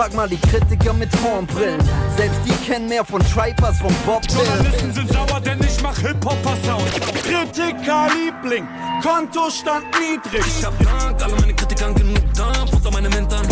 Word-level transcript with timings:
Frag 0.00 0.14
mal 0.14 0.28
die 0.30 0.38
Kritiker 0.38 0.94
mit 0.94 1.10
Hornbrillen. 1.22 1.78
Selbst 2.16 2.40
die 2.46 2.66
kennen 2.66 2.88
mehr 2.88 3.04
von 3.04 3.20
Tripe 3.20 3.62
als 3.66 3.80
von 3.80 3.94
Bob 4.06 4.22
Journalisten 4.32 4.94
sind 4.94 5.12
sauer, 5.12 5.42
denn 5.44 5.60
ich 5.60 5.82
mach 5.82 5.94
Hip-Hopper-Sound. 5.98 6.90
Kritiker-Liebling, 7.22 8.66
Kontostand 9.02 9.84
niedrig. 10.00 10.42
Ich 10.46 10.64
hab 10.64 10.72
Dank, 10.82 11.22
alle 11.22 11.36
meine 11.38 11.52
Kritikern 11.52 11.94
genug 11.94 12.32
Dampf 12.32 12.72
unter 12.72 12.90
meine 12.92 13.10
Mentern. 13.10 13.46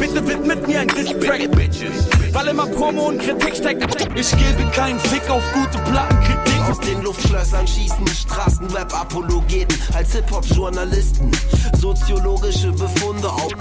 Bitte 0.00 0.26
widmet 0.26 0.66
mir 0.66 0.80
ein 0.80 0.88
Distrack, 0.88 1.48
Bitches. 1.52 2.08
Weil 2.32 2.48
immer 2.48 2.66
Promo 2.66 3.10
und 3.10 3.18
Kritik 3.20 3.54
steckt. 3.54 4.04
Ich 4.16 4.30
gebe 4.32 4.68
keinen 4.72 4.98
Fick 4.98 5.30
auf 5.30 5.44
gute 5.54 5.78
Plattenkritik. 5.88 6.68
Aus 6.68 6.80
den 6.80 7.00
Luftschlössern 7.02 7.68
schießen 7.68 8.08
Straßenrap-Apologeten 8.08 9.78
als 9.94 10.10
Hip-Hop-Journalisten. 10.14 11.30
Soziologische 11.78 12.72
Befunde 12.72 13.28
auf. 13.30 13.52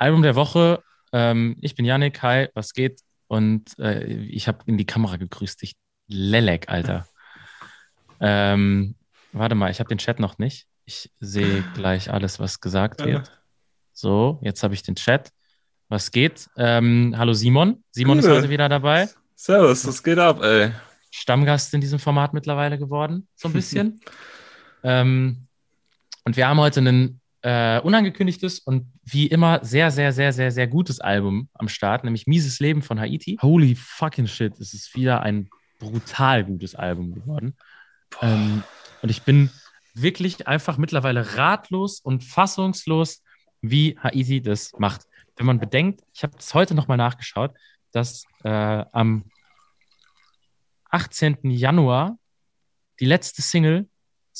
Album 0.00 0.22
der 0.22 0.34
Woche. 0.34 0.82
Ähm, 1.12 1.56
ich 1.60 1.74
bin 1.74 1.84
Yannick. 1.84 2.22
Hi, 2.22 2.48
was 2.54 2.72
geht? 2.72 3.02
Und 3.28 3.78
äh, 3.78 4.02
ich 4.04 4.48
habe 4.48 4.60
in 4.64 4.78
die 4.78 4.86
Kamera 4.86 5.18
gegrüßt. 5.18 5.62
Ich 5.62 5.76
Lelek, 6.08 6.70
Alter. 6.70 7.06
Ähm, 8.18 8.94
warte 9.32 9.54
mal, 9.54 9.70
ich 9.70 9.78
habe 9.78 9.88
den 9.88 9.98
Chat 9.98 10.18
noch 10.18 10.38
nicht. 10.38 10.66
Ich 10.86 11.12
sehe 11.20 11.62
gleich 11.74 12.10
alles, 12.10 12.40
was 12.40 12.60
gesagt 12.60 13.04
wird. 13.04 13.30
So, 13.92 14.40
jetzt 14.40 14.62
habe 14.62 14.72
ich 14.72 14.82
den 14.82 14.96
Chat. 14.96 15.28
Was 15.90 16.10
geht? 16.10 16.48
Ähm, 16.56 17.14
hallo 17.18 17.34
Simon. 17.34 17.84
Simon 17.90 18.20
ist 18.20 18.24
Gute. 18.24 18.38
heute 18.38 18.48
wieder 18.48 18.70
dabei. 18.70 19.06
Servus, 19.34 19.86
was 19.86 20.02
geht 20.02 20.18
ab, 20.18 20.42
ey? 20.42 20.72
Stammgast 21.10 21.74
in 21.74 21.82
diesem 21.82 21.98
Format 21.98 22.32
mittlerweile 22.32 22.78
geworden, 22.78 23.28
so 23.34 23.48
ein 23.48 23.52
bisschen. 23.52 24.00
ähm, 24.82 25.46
und 26.24 26.36
wir 26.38 26.48
haben 26.48 26.58
heute 26.58 26.80
ein 26.80 27.19
äh, 27.42 27.80
unangekündigtes 27.80 28.58
und 28.60 28.92
wie 29.04 29.26
immer 29.26 29.64
sehr, 29.64 29.90
sehr, 29.90 30.12
sehr, 30.12 30.32
sehr, 30.32 30.50
sehr 30.50 30.66
gutes 30.66 31.00
Album 31.00 31.48
am 31.54 31.68
Start, 31.68 32.04
nämlich 32.04 32.26
Mieses 32.26 32.60
Leben 32.60 32.82
von 32.82 33.00
Haiti. 33.00 33.38
Holy 33.40 33.74
fucking 33.74 34.26
shit, 34.26 34.58
es 34.60 34.74
ist 34.74 34.94
wieder 34.94 35.22
ein 35.22 35.48
brutal 35.78 36.44
gutes 36.44 36.74
Album 36.74 37.14
geworden. 37.14 37.56
Ähm, 38.20 38.62
und 39.02 39.08
ich 39.08 39.22
bin 39.22 39.50
wirklich 39.94 40.46
einfach 40.46 40.78
mittlerweile 40.78 41.36
ratlos 41.36 42.00
und 42.00 42.24
fassungslos, 42.24 43.22
wie 43.62 43.98
Haiti 43.98 44.40
das 44.42 44.72
macht. 44.78 45.06
Wenn 45.36 45.46
man 45.46 45.58
bedenkt, 45.58 46.02
ich 46.14 46.22
habe 46.22 46.36
es 46.38 46.52
heute 46.54 46.74
nochmal 46.74 46.98
nachgeschaut, 46.98 47.54
dass 47.92 48.24
äh, 48.44 48.48
am 48.48 49.24
18. 50.90 51.38
Januar 51.42 52.18
die 53.00 53.06
letzte 53.06 53.42
Single 53.42 53.88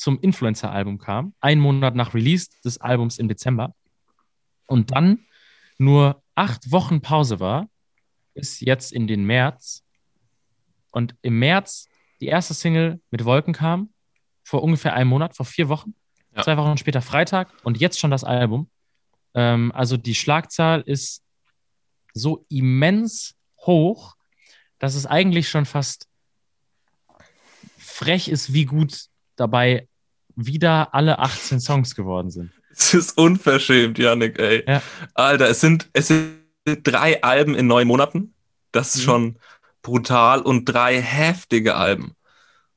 zum 0.01 0.19
Influencer-Album 0.19 0.97
kam, 0.97 1.35
einen 1.41 1.61
Monat 1.61 1.93
nach 1.93 2.15
Release 2.15 2.49
des 2.65 2.79
Albums 2.81 3.19
im 3.19 3.27
Dezember. 3.27 3.75
Und 4.65 4.89
dann 4.91 5.27
nur 5.77 6.23
acht 6.33 6.71
Wochen 6.71 7.01
Pause 7.01 7.39
war, 7.39 7.69
bis 8.33 8.61
jetzt 8.61 8.91
in 8.91 9.05
den 9.05 9.25
März. 9.25 9.83
Und 10.89 11.15
im 11.21 11.37
März 11.37 11.87
die 12.19 12.25
erste 12.25 12.55
Single 12.55 12.99
mit 13.11 13.25
Wolken 13.25 13.53
kam, 13.53 13.93
vor 14.43 14.63
ungefähr 14.63 14.95
einem 14.95 15.11
Monat, 15.11 15.35
vor 15.35 15.45
vier 15.45 15.69
Wochen. 15.69 15.93
Ja. 16.35 16.41
Zwei 16.41 16.57
Wochen 16.57 16.77
später 16.77 17.03
Freitag 17.03 17.53
und 17.63 17.79
jetzt 17.79 17.99
schon 17.99 18.09
das 18.09 18.23
Album. 18.23 18.71
Ähm, 19.35 19.71
also 19.75 19.97
die 19.97 20.15
Schlagzahl 20.15 20.81
ist 20.81 21.23
so 22.15 22.43
immens 22.49 23.35
hoch, 23.59 24.15
dass 24.79 24.95
es 24.95 25.05
eigentlich 25.05 25.47
schon 25.47 25.65
fast 25.65 26.07
frech 27.77 28.29
ist, 28.29 28.51
wie 28.51 28.65
gut 28.65 29.05
dabei 29.35 29.87
wieder 30.45 30.93
alle 30.93 31.19
18 31.19 31.59
Songs 31.59 31.95
geworden 31.95 32.29
sind. 32.31 32.51
Es 32.73 32.93
ist 32.93 33.17
unverschämt, 33.17 33.97
Yannick, 33.99 34.39
ey. 34.39 34.63
Ja. 34.67 34.81
Alter, 35.13 35.49
es 35.49 35.59
sind, 35.59 35.89
es 35.93 36.07
sind 36.07 36.37
drei 36.83 37.21
Alben 37.23 37.53
in 37.55 37.67
neun 37.67 37.87
Monaten. 37.87 38.33
Das 38.71 38.95
ist 38.95 39.01
Mhm. 39.01 39.05
schon 39.05 39.39
brutal 39.81 40.41
und 40.41 40.65
drei 40.65 41.01
heftige 41.01 41.75
Alben. 41.75 42.15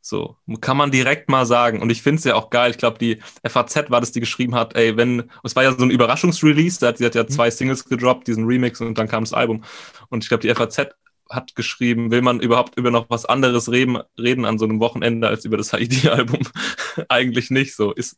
So, 0.00 0.36
kann 0.60 0.76
man 0.76 0.91
direkt 0.91 1.30
mal 1.30 1.47
sagen. 1.47 1.80
Und 1.80 1.88
ich 1.91 2.03
finde 2.03 2.19
es 2.19 2.24
ja 2.24 2.34
auch 2.34 2.50
geil. 2.50 2.70
Ich 2.70 2.76
glaube, 2.78 2.98
die 2.98 3.20
FAZ 3.42 3.91
war 3.91 4.00
das, 4.00 4.12
die 4.12 4.20
geschrieben 4.20 4.54
hat, 4.54 4.76
ey, 4.76 4.97
wenn, 4.98 5.30
es 5.44 5.56
war 5.56 5.62
ja 5.62 5.72
so 5.72 5.82
ein 5.82 5.91
Überraschungsrelease, 5.91 6.78
da 6.80 6.88
hat, 6.88 6.98
sie 6.98 7.06
hat 7.06 7.14
ja 7.14 7.26
zwei 7.26 7.50
Singles 7.50 7.86
gedroppt, 7.86 8.26
diesen 8.26 8.44
Remix 8.44 8.80
und 8.82 8.98
dann 8.98 9.08
kam 9.08 9.24
das 9.24 9.32
Album. 9.32 9.64
Und 10.10 10.22
ich 10.22 10.28
glaube, 10.28 10.42
die 10.42 10.54
FAZ 10.54 10.88
hat 11.30 11.54
geschrieben, 11.56 12.10
will 12.10 12.22
man 12.22 12.40
überhaupt 12.40 12.76
über 12.76 12.90
noch 12.90 13.08
was 13.10 13.24
anderes 13.24 13.70
reden, 13.70 13.98
reden 14.18 14.44
an 14.44 14.58
so 14.58 14.64
einem 14.64 14.80
Wochenende 14.80 15.28
als 15.28 15.44
über 15.44 15.56
das 15.56 15.72
Haiti-Album? 15.72 16.40
Eigentlich 17.08 17.50
nicht 17.50 17.74
so. 17.74 17.92
Ist, 17.92 18.16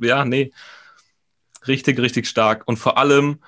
ja, 0.00 0.24
nee. 0.24 0.52
Richtig, 1.66 1.98
richtig 1.98 2.26
stark. 2.26 2.62
Und 2.66 2.78
vor 2.78 2.96
allem, 2.98 3.40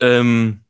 ähm, 0.00 0.60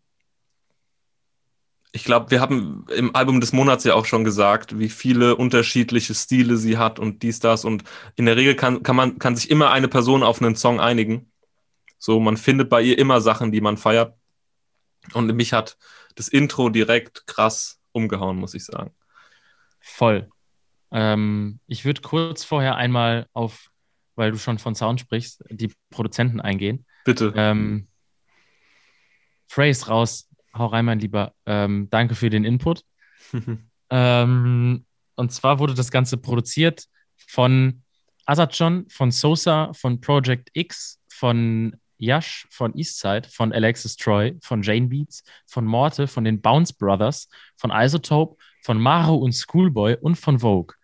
ich 1.92 2.04
glaube, 2.04 2.30
wir 2.30 2.40
haben 2.40 2.86
im 2.94 3.16
Album 3.16 3.40
des 3.40 3.52
Monats 3.52 3.84
ja 3.84 3.94
auch 3.94 4.06
schon 4.06 4.22
gesagt, 4.22 4.78
wie 4.78 4.88
viele 4.88 5.34
unterschiedliche 5.34 6.14
Stile 6.14 6.56
sie 6.56 6.78
hat 6.78 6.98
und 7.00 7.22
dies, 7.22 7.40
das. 7.40 7.64
Und 7.64 7.82
in 8.14 8.26
der 8.26 8.36
Regel 8.36 8.54
kann, 8.54 8.82
kann 8.82 8.94
man, 8.94 9.18
kann 9.18 9.34
sich 9.34 9.50
immer 9.50 9.72
eine 9.72 9.88
Person 9.88 10.22
auf 10.22 10.40
einen 10.40 10.54
Song 10.54 10.78
einigen. 10.78 11.30
So, 11.98 12.20
man 12.20 12.36
findet 12.36 12.68
bei 12.68 12.80
ihr 12.80 12.98
immer 12.98 13.20
Sachen, 13.20 13.50
die 13.50 13.60
man 13.60 13.76
feiert. 13.76 14.14
Und 15.12 15.34
mich 15.34 15.52
hat 15.52 15.76
das 16.20 16.28
Intro 16.28 16.68
direkt 16.68 17.26
krass 17.26 17.80
umgehauen, 17.92 18.36
muss 18.36 18.54
ich 18.54 18.64
sagen. 18.64 18.94
Voll. 19.80 20.28
Ähm, 20.90 21.60
ich 21.66 21.86
würde 21.86 22.02
kurz 22.02 22.44
vorher 22.44 22.76
einmal 22.76 23.26
auf, 23.32 23.70
weil 24.16 24.30
du 24.30 24.38
schon 24.38 24.58
von 24.58 24.74
Sound 24.74 25.00
sprichst, 25.00 25.42
die 25.48 25.72
Produzenten 25.88 26.40
eingehen. 26.40 26.84
Bitte. 27.06 27.32
Ähm, 27.34 27.88
Phrase 29.48 29.86
raus, 29.86 30.28
hau 30.54 30.66
rein, 30.66 30.84
mein 30.84 31.00
Lieber. 31.00 31.32
Ähm, 31.46 31.88
danke 31.90 32.14
für 32.14 32.30
den 32.30 32.44
Input. 32.44 32.84
Ähm, 33.92 34.86
und 35.16 35.32
zwar 35.32 35.58
wurde 35.58 35.74
das 35.74 35.90
Ganze 35.90 36.16
produziert 36.16 36.84
von 37.16 37.82
Azadjon, 38.24 38.88
von 38.88 39.10
Sosa, 39.10 39.72
von 39.72 40.00
Project 40.00 40.50
X, 40.52 41.00
von 41.08 41.74
Yash, 42.00 42.46
von 42.50 42.76
Eastside, 42.76 43.28
von 43.28 43.52
Alexis 43.52 43.96
Troy, 43.96 44.36
von 44.42 44.62
Jane 44.62 44.88
Beats, 44.88 45.22
von 45.46 45.64
Morte, 45.64 46.06
von 46.06 46.24
den 46.24 46.40
Bounce 46.40 46.74
Brothers, 46.74 47.28
von 47.56 47.70
Isotope, 47.70 48.36
von 48.62 48.80
Maro 48.80 49.16
und 49.16 49.32
Schoolboy 49.32 49.96
und 50.00 50.16
von 50.16 50.40
Vogue. 50.40 50.74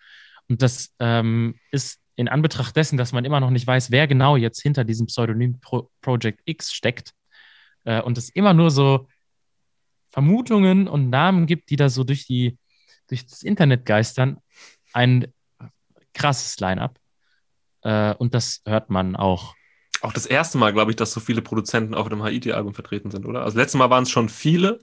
Und 0.49 0.63
das 0.63 0.95
ähm, 0.99 1.59
ist 1.71 2.01
in 2.15 2.29
Anbetracht 2.29 2.77
dessen, 2.77 2.97
dass 2.97 3.13
man 3.13 3.25
immer 3.25 3.41
noch 3.41 3.51
nicht 3.51 3.67
weiß, 3.67 3.91
wer 3.91 4.07
genau 4.07 4.37
jetzt 4.37 4.63
hinter 4.63 4.85
diesem 4.85 5.07
Pseudonym 5.07 5.61
Pro 5.61 5.91
Project 6.01 6.41
X 6.45 6.73
steckt 6.73 7.13
äh, 7.85 8.01
und 8.01 8.17
es 8.17 8.31
immer 8.31 8.55
nur 8.55 8.71
so 8.71 9.09
Vermutungen 10.11 10.89
und 10.89 11.11
Namen 11.11 11.47
gibt, 11.47 11.69
die 11.71 11.77
da 11.77 11.89
so 11.89 12.05
durch 12.05 12.27
die 12.27 12.59
durch 13.09 13.27
das 13.27 13.43
Internet 13.43 13.87
geistern, 13.87 14.39
ein 14.93 15.33
krasses 16.15 16.59
Line-up. 16.61 16.99
Äh, 17.83 18.15
und 18.15 18.35
das 18.35 18.63
hört 18.67 18.91
man 18.91 19.17
auch. 19.17 19.55
Auch 20.03 20.13
das 20.13 20.27
erste 20.27 20.59
Mal, 20.59 20.73
glaube 20.73 20.91
ich, 20.93 20.97
dass 20.97 21.13
so 21.13 21.21
viele 21.21 21.43
Produzenten 21.43 21.95
auf 21.95 22.09
dem 22.09 22.23
Haiti-Album 22.23 22.75
vertreten 22.75 23.11
sind, 23.11 23.27
oder? 23.27 23.43
Also 23.43 23.59
letztes 23.59 23.79
Mal 23.79 23.91
waren 23.91 24.05
es 24.05 24.11
schon 24.11 24.29
viele, 24.29 24.81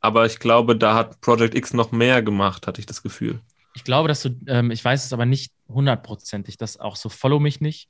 aber 0.00 0.26
ich 0.26 0.38
glaube, 0.38 0.76
da 0.76 0.94
hat 0.94 1.20
Project 1.20 1.54
X 1.54 1.72
noch 1.72 1.92
mehr 1.92 2.22
gemacht, 2.22 2.66
hatte 2.66 2.80
ich 2.80 2.86
das 2.86 3.02
Gefühl. 3.02 3.40
Ich 3.74 3.84
glaube, 3.84 4.08
dass 4.08 4.22
du, 4.22 4.30
ähm, 4.46 4.70
ich 4.70 4.84
weiß 4.84 5.04
es 5.04 5.12
aber 5.12 5.26
nicht 5.26 5.52
hundertprozentig, 5.68 6.56
dass 6.56 6.78
auch 6.78 6.96
so 6.96 7.08
Follow 7.08 7.40
mich 7.40 7.60
nicht 7.60 7.88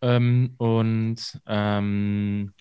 ähm, 0.00 0.54
und 0.58 1.40
ähm, 1.46 2.52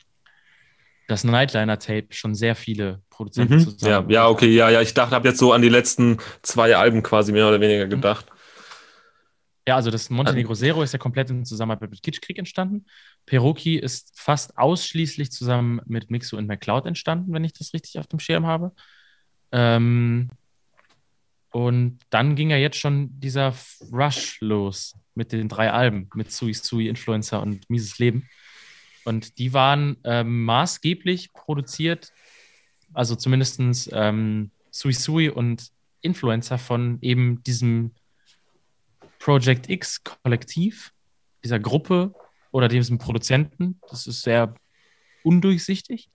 das 1.08 1.24
Nightliner-Tape 1.24 2.08
schon 2.10 2.34
sehr 2.34 2.56
viele 2.56 3.02
Produzenten 3.10 3.56
Mhm. 3.56 3.60
zusammen. 3.60 4.10
Ja, 4.10 4.24
ja, 4.24 4.28
okay, 4.30 4.50
ja, 4.50 4.70
ja. 4.70 4.82
Ich 4.82 4.94
dachte, 4.94 5.16
habe 5.16 5.28
jetzt 5.28 5.38
so 5.40 5.54
an 5.54 5.62
die 5.62 5.70
letzten 5.70 6.18
zwei 6.42 6.76
Alben 6.76 7.04
quasi 7.04 7.32
mehr 7.32 7.48
oder 7.48 7.62
weniger 7.62 7.86
gedacht. 7.88 8.26
Ja, 9.68 9.76
also 9.76 9.90
das 9.90 10.12
Montenegro 10.12 10.54
Zero 10.54 10.84
ist 10.84 10.94
ja 10.94 11.00
komplett 11.00 11.32
in 11.32 11.44
Zusammenarbeit 11.44 11.90
mit 11.90 12.04
Kitschkrieg 12.04 12.38
entstanden. 12.38 12.86
Peroki 13.26 13.78
ist 13.78 14.12
fast 14.20 14.58
ausschließlich 14.60 15.32
zusammen 15.32 15.82
mit 15.88 16.12
Mixo 16.12 16.38
und 16.38 16.46
McCloud 16.46 16.86
entstanden, 16.86 17.34
wenn 17.34 17.44
ich 17.44 17.54
das 17.54 17.74
richtig 17.74 17.98
auf 17.98 18.06
dem 18.06 18.20
Schirm 18.20 18.46
habe. 18.46 18.74
Ähm, 19.52 20.30
und 21.50 22.00
dann 22.12 22.36
ging 22.36 22.52
ja 22.52 22.58
jetzt 22.58 22.78
schon 22.78 23.20
dieser 23.20 23.56
Rush 23.92 24.40
los 24.42 24.94
mit 25.16 25.32
den 25.32 25.50
drei 25.50 25.72
Alben, 25.72 26.10
mit 26.14 26.32
Sui 26.32 26.54
Sui, 26.54 26.88
Influencer 26.88 27.42
und 27.42 27.68
Mieses 27.70 27.98
Leben. 27.98 28.30
Und 29.04 29.40
die 29.40 29.54
waren 29.54 29.98
ähm, 30.04 30.44
maßgeblich 30.46 31.34
produziert, 31.34 32.12
also 32.94 33.16
zumindest 33.16 33.90
ähm, 33.94 34.52
Sui 34.70 34.94
Sui 34.94 35.30
und 35.30 35.72
Influencer 36.02 36.58
von 36.60 37.00
eben 37.02 37.42
diesem 37.44 37.92
Project 39.20 39.70
X 39.70 40.04
Kollektiv, 40.04 40.94
dieser 41.44 41.60
Gruppe 41.60 42.14
oder 42.52 42.68
diesem 42.68 42.98
Produzenten. 42.98 43.80
Das 43.90 44.08
ist 44.08 44.22
sehr 44.22 44.54
undurchsichtig. 45.24 46.10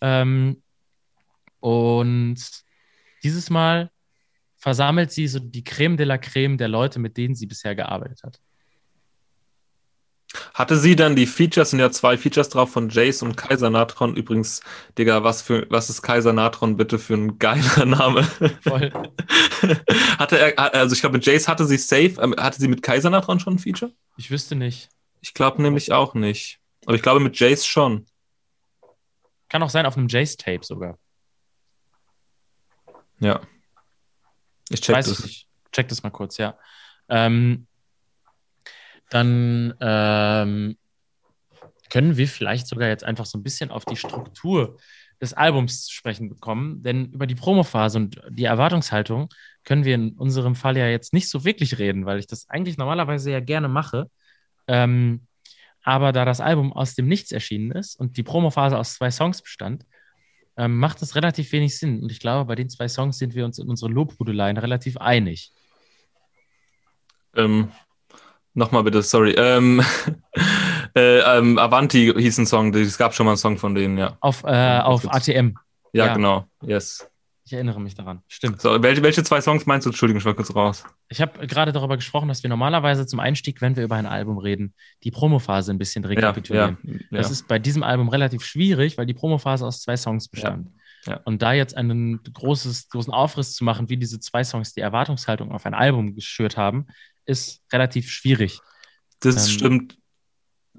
Ähm, 0.00 0.62
und 1.60 2.36
dieses 3.22 3.50
Mal 3.50 3.90
versammelt 4.56 5.12
sie 5.12 5.28
so 5.28 5.38
die 5.38 5.64
Creme 5.64 5.96
de 5.96 6.06
la 6.06 6.18
Creme 6.18 6.56
der 6.56 6.68
Leute, 6.68 6.98
mit 6.98 7.16
denen 7.16 7.34
sie 7.34 7.46
bisher 7.46 7.74
gearbeitet 7.74 8.22
hat. 8.22 8.40
Hatte 10.54 10.76
sie 10.76 10.96
dann 10.96 11.16
die 11.16 11.26
Features, 11.26 11.70
sind 11.70 11.78
ja 11.80 11.90
zwei 11.90 12.16
Features 12.16 12.48
drauf 12.48 12.72
von 12.72 12.88
Jace 12.88 13.22
und 13.22 13.36
Kaiser 13.36 13.70
Natron. 13.70 14.16
Übrigens, 14.16 14.60
Digga, 14.96 15.24
was 15.24 15.42
für 15.42 15.66
was 15.70 15.90
ist 15.90 16.02
Kaiser 16.02 16.32
Natron 16.32 16.76
bitte 16.76 16.98
für 16.98 17.14
ein 17.14 17.38
geiler 17.38 17.84
Name? 17.84 18.24
Voll. 18.62 18.92
hatte 20.18 20.38
er, 20.38 20.74
also 20.74 20.94
ich 20.94 21.00
glaube, 21.00 21.16
mit 21.16 21.26
Jace 21.26 21.48
hatte 21.48 21.66
sie 21.66 21.76
safe, 21.76 22.14
ähm, 22.20 22.34
hatte 22.38 22.60
sie 22.60 22.68
mit 22.68 22.82
Kaiser 22.82 23.10
Natron 23.10 23.40
schon 23.40 23.54
ein 23.54 23.58
Feature? 23.58 23.92
Ich 24.16 24.30
wüsste 24.30 24.54
nicht. 24.54 24.88
Ich 25.20 25.34
glaube 25.34 25.62
nämlich 25.62 25.92
auch 25.92 26.14
nicht. 26.14 26.60
Aber 26.86 26.94
ich 26.96 27.02
glaube 27.02 27.20
mit 27.20 27.38
Jace 27.38 27.66
schon. 27.66 28.06
Kann 29.48 29.62
auch 29.62 29.70
sein 29.70 29.86
auf 29.86 29.96
einem 29.96 30.08
Jace-Tape 30.08 30.64
sogar. 30.64 30.98
Ja. 33.20 33.40
Ich 34.70 34.80
check 34.80 34.96
Weiß 34.96 35.08
das. 35.08 35.24
ich. 35.24 35.46
Check 35.72 35.88
das 35.88 36.02
mal 36.02 36.10
kurz, 36.10 36.38
ja. 36.38 36.58
Ähm, 37.08 37.66
dann 39.12 39.74
ähm, 39.80 40.76
können 41.90 42.16
wir 42.16 42.26
vielleicht 42.26 42.66
sogar 42.66 42.88
jetzt 42.88 43.04
einfach 43.04 43.26
so 43.26 43.36
ein 43.36 43.42
bisschen 43.42 43.70
auf 43.70 43.84
die 43.84 43.96
Struktur 43.96 44.78
des 45.20 45.34
Albums 45.34 45.84
zu 45.84 45.92
sprechen 45.92 46.30
bekommen, 46.30 46.82
denn 46.82 47.12
über 47.12 47.26
die 47.26 47.34
Promophase 47.34 47.98
und 47.98 48.20
die 48.30 48.44
Erwartungshaltung 48.44 49.28
können 49.64 49.84
wir 49.84 49.94
in 49.94 50.12
unserem 50.12 50.54
Fall 50.54 50.76
ja 50.78 50.88
jetzt 50.88 51.12
nicht 51.12 51.28
so 51.28 51.44
wirklich 51.44 51.78
reden, 51.78 52.06
weil 52.06 52.18
ich 52.18 52.26
das 52.26 52.48
eigentlich 52.48 52.78
normalerweise 52.78 53.30
ja 53.30 53.40
gerne 53.40 53.68
mache. 53.68 54.10
Ähm, 54.66 55.26
aber 55.82 56.12
da 56.12 56.24
das 56.24 56.40
Album 56.40 56.72
aus 56.72 56.94
dem 56.94 57.06
Nichts 57.06 57.30
erschienen 57.32 57.72
ist 57.72 57.96
und 57.96 58.16
die 58.16 58.22
Promophase 58.22 58.78
aus 58.78 58.94
zwei 58.94 59.10
Songs 59.10 59.42
bestand, 59.42 59.84
ähm, 60.56 60.78
macht 60.78 61.02
es 61.02 61.14
relativ 61.16 61.52
wenig 61.52 61.78
Sinn. 61.78 62.02
Und 62.02 62.10
ich 62.10 62.20
glaube, 62.20 62.46
bei 62.46 62.54
den 62.54 62.70
zwei 62.70 62.88
Songs 62.88 63.18
sind 63.18 63.34
wir 63.34 63.44
uns 63.44 63.58
in 63.58 63.68
unseren 63.68 63.92
Lobhudeleien 63.92 64.56
relativ 64.56 64.96
einig. 64.96 65.52
Ähm, 67.36 67.70
Nochmal 68.54 68.82
bitte, 68.82 69.02
sorry. 69.02 69.34
Ähm, 69.36 69.82
äh, 70.94 71.18
ähm, 71.38 71.58
Avanti 71.58 72.12
hieß 72.16 72.38
ein 72.38 72.46
Song, 72.46 72.74
es 72.74 72.98
gab 72.98 73.14
schon 73.14 73.26
mal 73.26 73.32
einen 73.32 73.38
Song 73.38 73.58
von 73.58 73.74
denen, 73.74 73.96
ja. 73.98 74.16
Auf, 74.20 74.44
äh, 74.44 74.78
auf. 74.80 75.08
ATM. 75.12 75.54
Ja, 75.92 76.06
Ja. 76.06 76.14
genau. 76.14 76.46
Yes. 76.62 77.08
Ich 77.44 77.52
erinnere 77.52 77.80
mich 77.80 77.94
daran. 77.94 78.22
Stimmt. 78.28 78.60
So, 78.62 78.80
welche, 78.82 79.02
welche 79.02 79.22
zwei 79.24 79.40
Songs 79.40 79.66
meinst 79.66 79.84
du? 79.84 79.90
Entschuldigung, 79.90 80.20
ich 80.20 80.24
war 80.24 80.32
kurz 80.34 80.54
raus. 80.54 80.84
Ich 81.08 81.20
habe 81.20 81.44
gerade 81.46 81.72
darüber 81.72 81.96
gesprochen, 81.96 82.28
dass 82.28 82.42
wir 82.42 82.48
normalerweise 82.48 83.04
zum 83.06 83.20
Einstieg, 83.20 83.60
wenn 83.60 83.74
wir 83.76 83.82
über 83.84 83.96
ein 83.96 84.06
Album 84.06 84.38
reden, 84.38 84.74
die 85.02 85.10
Promophase 85.10 85.72
ein 85.72 85.78
bisschen 85.78 86.02
Ja, 86.04 86.08
rekapitulieren. 86.10 86.78
ja, 86.84 86.98
Das 87.18 87.30
ist 87.30 87.48
bei 87.48 87.58
diesem 87.58 87.82
Album 87.82 88.08
relativ 88.08 88.44
schwierig, 88.44 88.96
weil 88.96 89.06
die 89.06 89.12
Promophase 89.14 89.66
aus 89.66 89.82
zwei 89.82 89.96
Songs 89.96 90.28
bestand. 90.28 90.68
Ja. 91.04 91.20
Und 91.24 91.42
da 91.42 91.52
jetzt 91.52 91.76
einen 91.76 92.22
großes, 92.22 92.88
großen 92.88 93.12
Aufriss 93.12 93.54
zu 93.54 93.64
machen, 93.64 93.88
wie 93.88 93.96
diese 93.96 94.20
zwei 94.20 94.44
Songs 94.44 94.72
die 94.72 94.80
Erwartungshaltung 94.80 95.50
auf 95.50 95.66
ein 95.66 95.74
Album 95.74 96.14
geschürt 96.14 96.56
haben, 96.56 96.86
ist 97.26 97.62
relativ 97.72 98.10
schwierig. 98.10 98.60
Das 99.20 99.36
Ähm, 99.48 99.52
stimmt. 99.52 99.98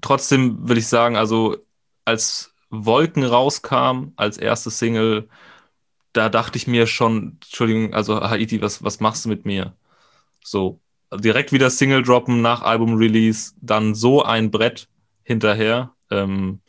Trotzdem 0.01 0.67
will 0.67 0.77
ich 0.77 0.87
sagen, 0.87 1.15
also 1.15 1.57
als 2.05 2.53
Wolken 2.69 3.23
rauskam, 3.23 4.13
als 4.15 4.37
erste 4.37 4.69
Single, 4.69 5.29
da 6.11 6.29
dachte 6.29 6.57
ich 6.57 6.67
mir 6.67 6.87
schon, 6.87 7.37
Entschuldigung, 7.41 7.93
also 7.93 8.21
Haiti, 8.21 8.61
was, 8.61 8.83
was 8.83 8.99
machst 8.99 9.25
du 9.25 9.29
mit 9.29 9.45
mir? 9.45 9.75
So, 10.43 10.81
direkt 11.13 11.51
wieder 11.51 11.69
Single 11.69 12.03
droppen 12.03 12.41
nach 12.41 12.61
Album-Release, 12.61 13.53
dann 13.61 13.95
so 13.95 14.23
ein 14.23 14.51
Brett 14.51 14.89
hinterher. 15.23 15.93
Ähm, 16.09 16.61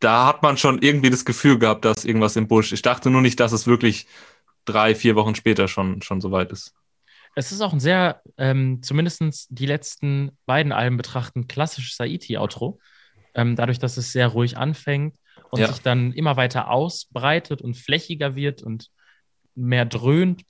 da 0.00 0.26
hat 0.26 0.42
man 0.42 0.56
schon 0.56 0.80
irgendwie 0.80 1.10
das 1.10 1.24
Gefühl 1.24 1.58
gehabt, 1.58 1.84
dass 1.84 2.04
irgendwas 2.04 2.36
im 2.36 2.48
Busch. 2.48 2.72
Ich 2.72 2.82
dachte 2.82 3.10
nur 3.10 3.20
nicht, 3.20 3.40
dass 3.40 3.52
es 3.52 3.66
wirklich 3.66 4.06
drei, 4.64 4.94
vier 4.94 5.16
Wochen 5.16 5.34
später 5.34 5.68
schon, 5.68 6.02
schon 6.02 6.20
so 6.20 6.30
weit 6.30 6.52
ist. 6.52 6.74
Es 7.34 7.52
ist 7.52 7.60
auch 7.60 7.72
ein 7.72 7.80
sehr, 7.80 8.22
ähm, 8.36 8.82
zumindest 8.82 9.48
die 9.50 9.66
letzten 9.66 10.36
beiden 10.46 10.72
Alben 10.72 10.96
betrachten, 10.96 11.46
klassisches 11.46 11.96
Saiti-Outro. 11.96 12.80
Ähm, 13.34 13.54
dadurch, 13.56 13.78
dass 13.78 13.96
es 13.96 14.12
sehr 14.12 14.28
ruhig 14.28 14.56
anfängt 14.56 15.16
und 15.50 15.60
Ja. 15.60 15.68
sich 15.68 15.80
dann 15.80 16.12
immer 16.12 16.36
weiter 16.36 16.70
ausbreitet 16.70 17.62
und 17.62 17.76
flächiger 17.76 18.34
wird 18.34 18.62
und 18.62 18.88
mehr 19.54 19.84
dröhnt, 19.84 20.42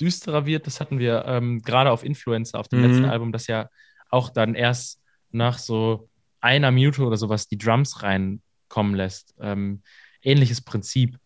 düsterer 0.00 0.46
wird. 0.46 0.66
Das 0.66 0.80
hatten 0.80 0.98
wir 0.98 1.24
ähm, 1.26 1.60
gerade 1.62 1.90
auf 1.90 2.04
Influencer, 2.04 2.58
auf 2.58 2.68
dem 2.68 2.78
Mhm. 2.78 2.84
letzten 2.86 3.04
Album, 3.06 3.32
das 3.32 3.46
ja 3.46 3.68
auch 4.10 4.30
dann 4.30 4.54
erst 4.54 5.00
nach 5.30 5.58
so 5.58 6.08
einer 6.40 6.70
Minute 6.70 7.04
oder 7.04 7.16
sowas 7.16 7.48
die 7.48 7.58
Drums 7.58 8.02
reinkommen 8.02 8.94
lässt. 8.94 9.34
Ähm, 9.40 9.82
ähnliches 10.22 10.62
Prinzip. 10.62 11.18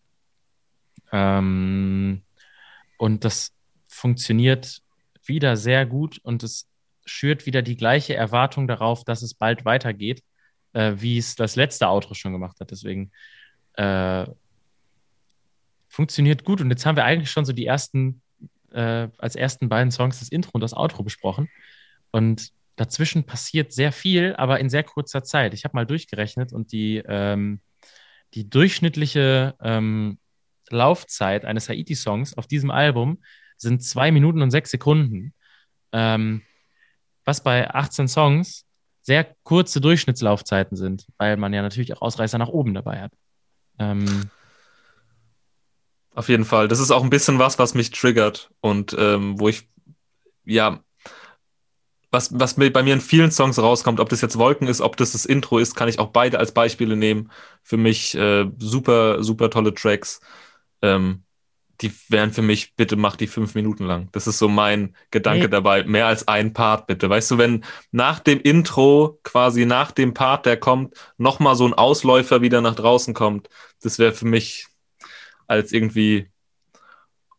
Ähm, 1.12 2.22
und 2.98 3.24
das 3.24 3.52
funktioniert 3.88 4.80
wieder 5.28 5.56
sehr 5.56 5.86
gut 5.86 6.18
und 6.22 6.42
es 6.42 6.68
schürt 7.06 7.46
wieder 7.46 7.62
die 7.62 7.76
gleiche 7.76 8.14
Erwartung 8.14 8.66
darauf, 8.66 9.04
dass 9.04 9.22
es 9.22 9.34
bald 9.34 9.64
weitergeht, 9.64 10.22
äh, 10.72 10.94
wie 10.96 11.18
es 11.18 11.34
das 11.36 11.56
letzte 11.56 11.88
Outro 11.88 12.14
schon 12.14 12.32
gemacht 12.32 12.58
hat. 12.60 12.70
Deswegen 12.70 13.10
äh, 13.74 14.26
funktioniert 15.88 16.44
gut. 16.44 16.60
Und 16.60 16.70
jetzt 16.70 16.86
haben 16.86 16.96
wir 16.96 17.04
eigentlich 17.04 17.30
schon 17.30 17.44
so 17.44 17.52
die 17.52 17.66
ersten, 17.66 18.20
äh, 18.72 19.08
als 19.18 19.36
ersten 19.36 19.68
beiden 19.68 19.90
Songs 19.90 20.20
das 20.20 20.28
Intro 20.28 20.52
und 20.54 20.60
das 20.60 20.74
Outro 20.74 21.02
besprochen. 21.02 21.48
Und 22.10 22.52
dazwischen 22.76 23.24
passiert 23.24 23.72
sehr 23.72 23.92
viel, 23.92 24.34
aber 24.36 24.60
in 24.60 24.70
sehr 24.70 24.82
kurzer 24.82 25.22
Zeit. 25.22 25.54
Ich 25.54 25.64
habe 25.64 25.76
mal 25.76 25.86
durchgerechnet 25.86 26.52
und 26.52 26.72
die, 26.72 27.02
ähm, 27.06 27.60
die 28.34 28.48
durchschnittliche 28.48 29.54
ähm, 29.60 30.18
Laufzeit 30.70 31.44
eines 31.44 31.68
Haiti-Songs 31.68 32.36
auf 32.36 32.46
diesem 32.46 32.70
Album 32.70 33.22
sind 33.56 33.82
zwei 33.82 34.10
Minuten 34.10 34.42
und 34.42 34.50
sechs 34.50 34.70
Sekunden. 34.70 35.32
Ähm, 35.92 36.42
was 37.24 37.42
bei 37.42 37.70
18 37.70 38.08
Songs 38.08 38.66
sehr 39.02 39.34
kurze 39.42 39.80
Durchschnittslaufzeiten 39.80 40.76
sind, 40.76 41.06
weil 41.18 41.36
man 41.36 41.52
ja 41.52 41.62
natürlich 41.62 41.92
auch 41.94 42.02
Ausreißer 42.02 42.38
nach 42.38 42.48
oben 42.48 42.74
dabei 42.74 43.02
hat. 43.02 43.12
Ähm, 43.78 44.30
Auf 46.14 46.28
jeden 46.28 46.44
Fall. 46.44 46.68
Das 46.68 46.80
ist 46.80 46.90
auch 46.90 47.02
ein 47.02 47.10
bisschen 47.10 47.38
was, 47.38 47.58
was 47.58 47.74
mich 47.74 47.90
triggert 47.90 48.50
und 48.60 48.96
ähm, 48.98 49.38
wo 49.38 49.48
ich, 49.48 49.68
ja, 50.44 50.80
was, 52.10 52.38
was 52.38 52.54
bei 52.54 52.82
mir 52.82 52.94
in 52.94 53.00
vielen 53.00 53.32
Songs 53.32 53.58
rauskommt, 53.58 53.98
ob 53.98 54.08
das 54.08 54.20
jetzt 54.20 54.38
Wolken 54.38 54.68
ist, 54.68 54.80
ob 54.80 54.96
das 54.96 55.12
das 55.12 55.26
Intro 55.26 55.58
ist, 55.58 55.74
kann 55.74 55.88
ich 55.88 55.98
auch 55.98 56.10
beide 56.10 56.38
als 56.38 56.52
Beispiele 56.52 56.96
nehmen. 56.96 57.30
Für 57.62 57.76
mich 57.76 58.14
äh, 58.14 58.48
super, 58.58 59.22
super 59.22 59.50
tolle 59.50 59.74
Tracks. 59.74 60.20
Ähm, 60.80 61.24
die 61.80 61.92
wären 62.08 62.32
für 62.32 62.42
mich, 62.42 62.74
bitte 62.76 62.96
mach 62.96 63.16
die 63.16 63.26
fünf 63.26 63.54
Minuten 63.54 63.84
lang. 63.84 64.08
Das 64.12 64.26
ist 64.26 64.38
so 64.38 64.48
mein 64.48 64.94
Gedanke 65.10 65.44
Nee. 65.44 65.48
dabei. 65.50 65.84
Mehr 65.84 66.06
als 66.06 66.28
ein 66.28 66.52
Part, 66.52 66.86
bitte. 66.86 67.08
Weißt 67.10 67.30
du, 67.30 67.38
wenn 67.38 67.64
nach 67.90 68.20
dem 68.20 68.40
Intro, 68.40 69.18
quasi 69.22 69.66
nach 69.66 69.90
dem 69.92 70.14
Part, 70.14 70.46
der 70.46 70.56
kommt, 70.56 70.94
nochmal 71.18 71.56
so 71.56 71.66
ein 71.66 71.74
Ausläufer 71.74 72.42
wieder 72.42 72.60
nach 72.60 72.74
draußen 72.74 73.14
kommt, 73.14 73.48
das 73.82 73.98
wäre 73.98 74.12
für 74.12 74.26
mich 74.26 74.66
als 75.46 75.72
irgendwie 75.72 76.28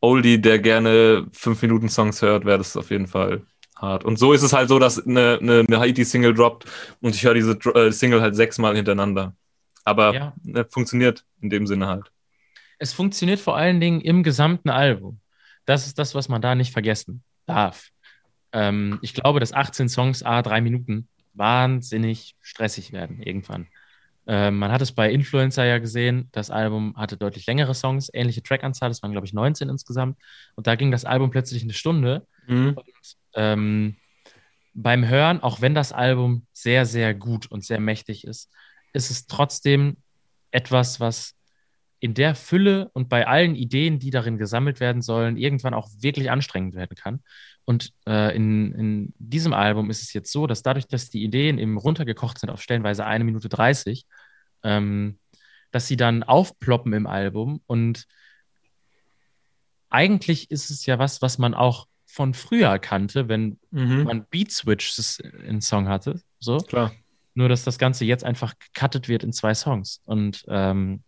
Oldie, 0.01 0.39
der 0.39 0.59
gerne 0.59 1.25
fünf 1.31 1.61
Minuten 1.61 1.89
Songs 1.89 2.21
hört, 2.21 2.45
wäre 2.45 2.57
das 2.59 2.77
auf 2.77 2.91
jeden 2.91 3.07
Fall 3.07 3.41
hart. 3.75 4.05
Und 4.05 4.17
so 4.19 4.33
ist 4.33 4.43
es 4.43 4.53
halt 4.53 4.69
so, 4.69 4.77
dass 4.79 5.03
eine, 5.05 5.39
eine, 5.41 5.65
eine 5.67 5.79
Haiti-Single 5.79 6.33
droppt 6.33 6.65
und 7.01 7.15
ich 7.15 7.23
höre 7.23 7.33
diese 7.33 7.53
äh, 7.73 7.91
Single 7.91 8.21
halt 8.21 8.35
sechsmal 8.35 8.75
hintereinander. 8.75 9.35
Aber 9.83 10.13
Ja. 10.13 10.33
ne, 10.43 10.65
funktioniert 10.69 11.25
in 11.41 11.49
dem 11.49 11.65
Sinne 11.67 11.87
halt. 11.87 12.11
Es 12.79 12.93
funktioniert 12.93 13.39
vor 13.39 13.57
allen 13.57 13.79
Dingen 13.79 14.01
im 14.01 14.23
gesamten 14.23 14.69
Album. 14.69 15.19
Das 15.65 15.87
ist 15.87 15.97
das, 15.97 16.15
was 16.15 16.29
man 16.29 16.41
da 16.41 16.55
nicht 16.55 16.71
vergessen 16.71 17.23
darf. 17.45 17.89
Ähm, 18.51 18.99
ich 19.01 19.13
glaube, 19.13 19.39
dass 19.39 19.53
18 19.53 19.89
Songs, 19.89 20.23
a 20.23 20.41
drei 20.41 20.61
Minuten, 20.61 21.07
wahnsinnig 21.33 22.35
stressig 22.41 22.93
werden 22.93 23.21
irgendwann. 23.21 23.67
Ähm, 24.27 24.57
man 24.57 24.71
hat 24.71 24.81
es 24.81 24.91
bei 24.91 25.11
Influencer 25.11 25.65
ja 25.65 25.77
gesehen, 25.77 26.29
das 26.31 26.49
Album 26.49 26.95
hatte 26.97 27.17
deutlich 27.17 27.45
längere 27.45 27.75
Songs, 27.75 28.09
ähnliche 28.13 28.41
Trackanzahl, 28.41 28.89
das 28.89 29.03
waren, 29.03 29.11
glaube 29.11 29.27
ich, 29.27 29.33
19 29.33 29.69
insgesamt. 29.69 30.17
Und 30.55 30.67
da 30.67 30.75
ging 30.75 30.91
das 30.91 31.05
Album 31.05 31.29
plötzlich 31.29 31.63
eine 31.63 31.73
Stunde. 31.73 32.25
Und 32.75 33.17
ähm, 33.35 33.95
beim 34.73 35.07
Hören, 35.07 35.41
auch 35.41 35.61
wenn 35.61 35.75
das 35.75 35.91
Album 35.91 36.45
sehr, 36.53 36.85
sehr 36.85 37.13
gut 37.13 37.47
und 37.47 37.63
sehr 37.63 37.79
mächtig 37.79 38.25
ist, 38.25 38.51
ist 38.93 39.11
es 39.11 39.27
trotzdem 39.27 39.97
etwas, 40.51 40.99
was 40.99 41.35
in 42.05 42.13
der 42.13 42.35
Fülle 42.35 42.89
und 42.93 43.09
bei 43.09 43.27
allen 43.27 43.55
Ideen, 43.55 43.99
die 43.99 44.11
darin 44.11 44.37
gesammelt 44.37 44.79
werden 44.79 45.01
sollen, 45.01 45.37
irgendwann 45.37 45.73
auch 45.73 45.89
wirklich 45.99 46.31
anstrengend 46.31 46.75
werden 46.75 46.95
kann. 46.95 47.21
Und 47.65 47.91
äh, 48.07 48.35
in, 48.35 48.71
in 48.73 49.13
diesem 49.17 49.53
Album 49.53 49.89
ist 49.89 50.03
es 50.03 50.13
jetzt 50.13 50.31
so, 50.31 50.45
dass 50.47 50.61
dadurch, 50.61 50.87
dass 50.87 51.09
die 51.09 51.23
Ideen 51.23 51.57
eben 51.57 51.77
runtergekocht 51.77 52.39
sind 52.39 52.51
auf 52.51 52.61
stellenweise 52.61 53.05
eine 53.05 53.23
Minute 53.23 53.49
30, 53.49 54.05
ähm, 54.63 55.17
dass 55.71 55.87
sie 55.87 55.97
dann 55.97 56.23
aufploppen 56.23 56.93
im 56.93 57.07
Album 57.07 57.61
und 57.65 58.05
eigentlich 59.89 60.51
ist 60.51 60.69
es 60.69 60.85
ja 60.85 60.99
was, 60.99 61.21
was 61.21 61.37
man 61.37 61.53
auch 61.53 61.87
von 62.05 62.33
früher 62.33 62.79
kannte, 62.79 63.27
wenn 63.27 63.57
Mhm. 63.71 64.03
man 64.03 64.25
Beat 64.29 64.51
Switches 64.51 65.19
in 65.19 65.61
Song 65.61 65.87
hatte. 65.87 66.21
So. 66.39 66.57
Klar. 66.57 66.91
Nur, 67.33 67.49
dass 67.49 67.63
das 67.63 67.77
Ganze 67.77 68.05
jetzt 68.05 68.23
einfach 68.23 68.53
gecuttet 68.59 69.07
wird 69.09 69.23
in 69.23 69.33
zwei 69.33 69.53
Songs. 69.53 70.01
Und 70.05 70.45
ähm, 70.47 71.01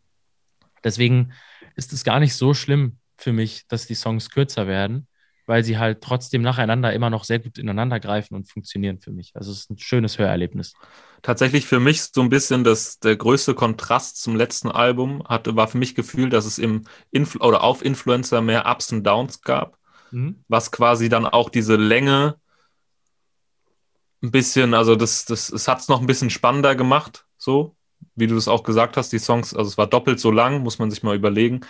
deswegen 0.88 1.34
ist 1.76 1.94
es 1.94 2.04
gar 2.04 2.20
nicht 2.20 2.34
so 2.36 2.54
schlimm 2.54 2.98
für 3.18 3.34
mich, 3.34 3.68
dass 3.68 3.86
die 3.88 3.96
Songs 3.96 4.30
kürzer 4.30 4.68
werden. 4.68 5.08
weil 5.50 5.64
sie 5.64 5.78
halt 5.78 6.02
trotzdem 6.02 6.42
nacheinander 6.42 6.92
immer 6.92 7.10
noch 7.10 7.24
sehr 7.24 7.40
gut 7.40 7.58
ineinander 7.58 8.02
greifen 8.02 8.36
und 8.36 8.52
funktionieren 8.52 9.00
für 9.00 9.14
mich. 9.14 9.32
Also 9.34 9.54
es 9.54 9.60
ist 9.60 9.70
ein 9.72 9.78
schönes 9.78 10.18
Hörerlebnis. 10.20 10.74
Tatsächlich 11.22 11.66
für 11.66 11.80
mich 11.80 12.02
so 12.04 12.20
ein 12.20 12.28
bisschen 12.28 12.66
das, 12.66 13.00
der 13.00 13.16
größte 13.16 13.54
Kontrast 13.56 14.22
zum 14.22 14.36
letzten 14.36 14.70
Album 14.70 15.24
hatte, 15.26 15.56
war 15.56 15.70
für 15.70 15.78
mich 15.78 15.96
Gefühl, 15.96 16.30
dass 16.30 16.46
es 16.46 16.58
im 16.60 16.84
Influ 17.12 17.40
oder 17.48 17.64
auf 17.64 17.82
Influencer 17.86 18.42
mehr 18.42 18.66
Ups 18.66 18.92
und 18.92 19.06
Downs 19.06 19.42
gab, 19.42 19.78
Mhm. 20.12 20.44
was 20.50 20.70
quasi 20.70 21.08
dann 21.08 21.26
auch 21.26 21.50
diese 21.50 21.78
Länge 21.78 22.36
ein 24.22 24.32
bisschen, 24.32 24.74
also 24.74 24.98
das, 24.98 25.24
das, 25.24 25.50
es 25.50 25.70
hat 25.70 25.80
es 25.80 25.88
noch 25.88 26.02
ein 26.02 26.08
bisschen 26.08 26.30
spannender 26.30 26.76
gemacht, 26.76 27.26
so, 27.38 27.77
wie 28.16 28.28
du 28.28 28.36
das 28.36 28.48
auch 28.48 28.64
gesagt 28.64 28.98
hast, 28.98 29.12
die 29.14 29.20
Songs, 29.20 29.54
also 29.54 29.70
es 29.70 29.78
war 29.78 29.88
doppelt 29.88 30.20
so 30.20 30.32
lang, 30.32 30.64
muss 30.64 30.80
man 30.80 30.92
sich 30.92 31.04
mal 31.04 31.16
überlegen, 31.16 31.62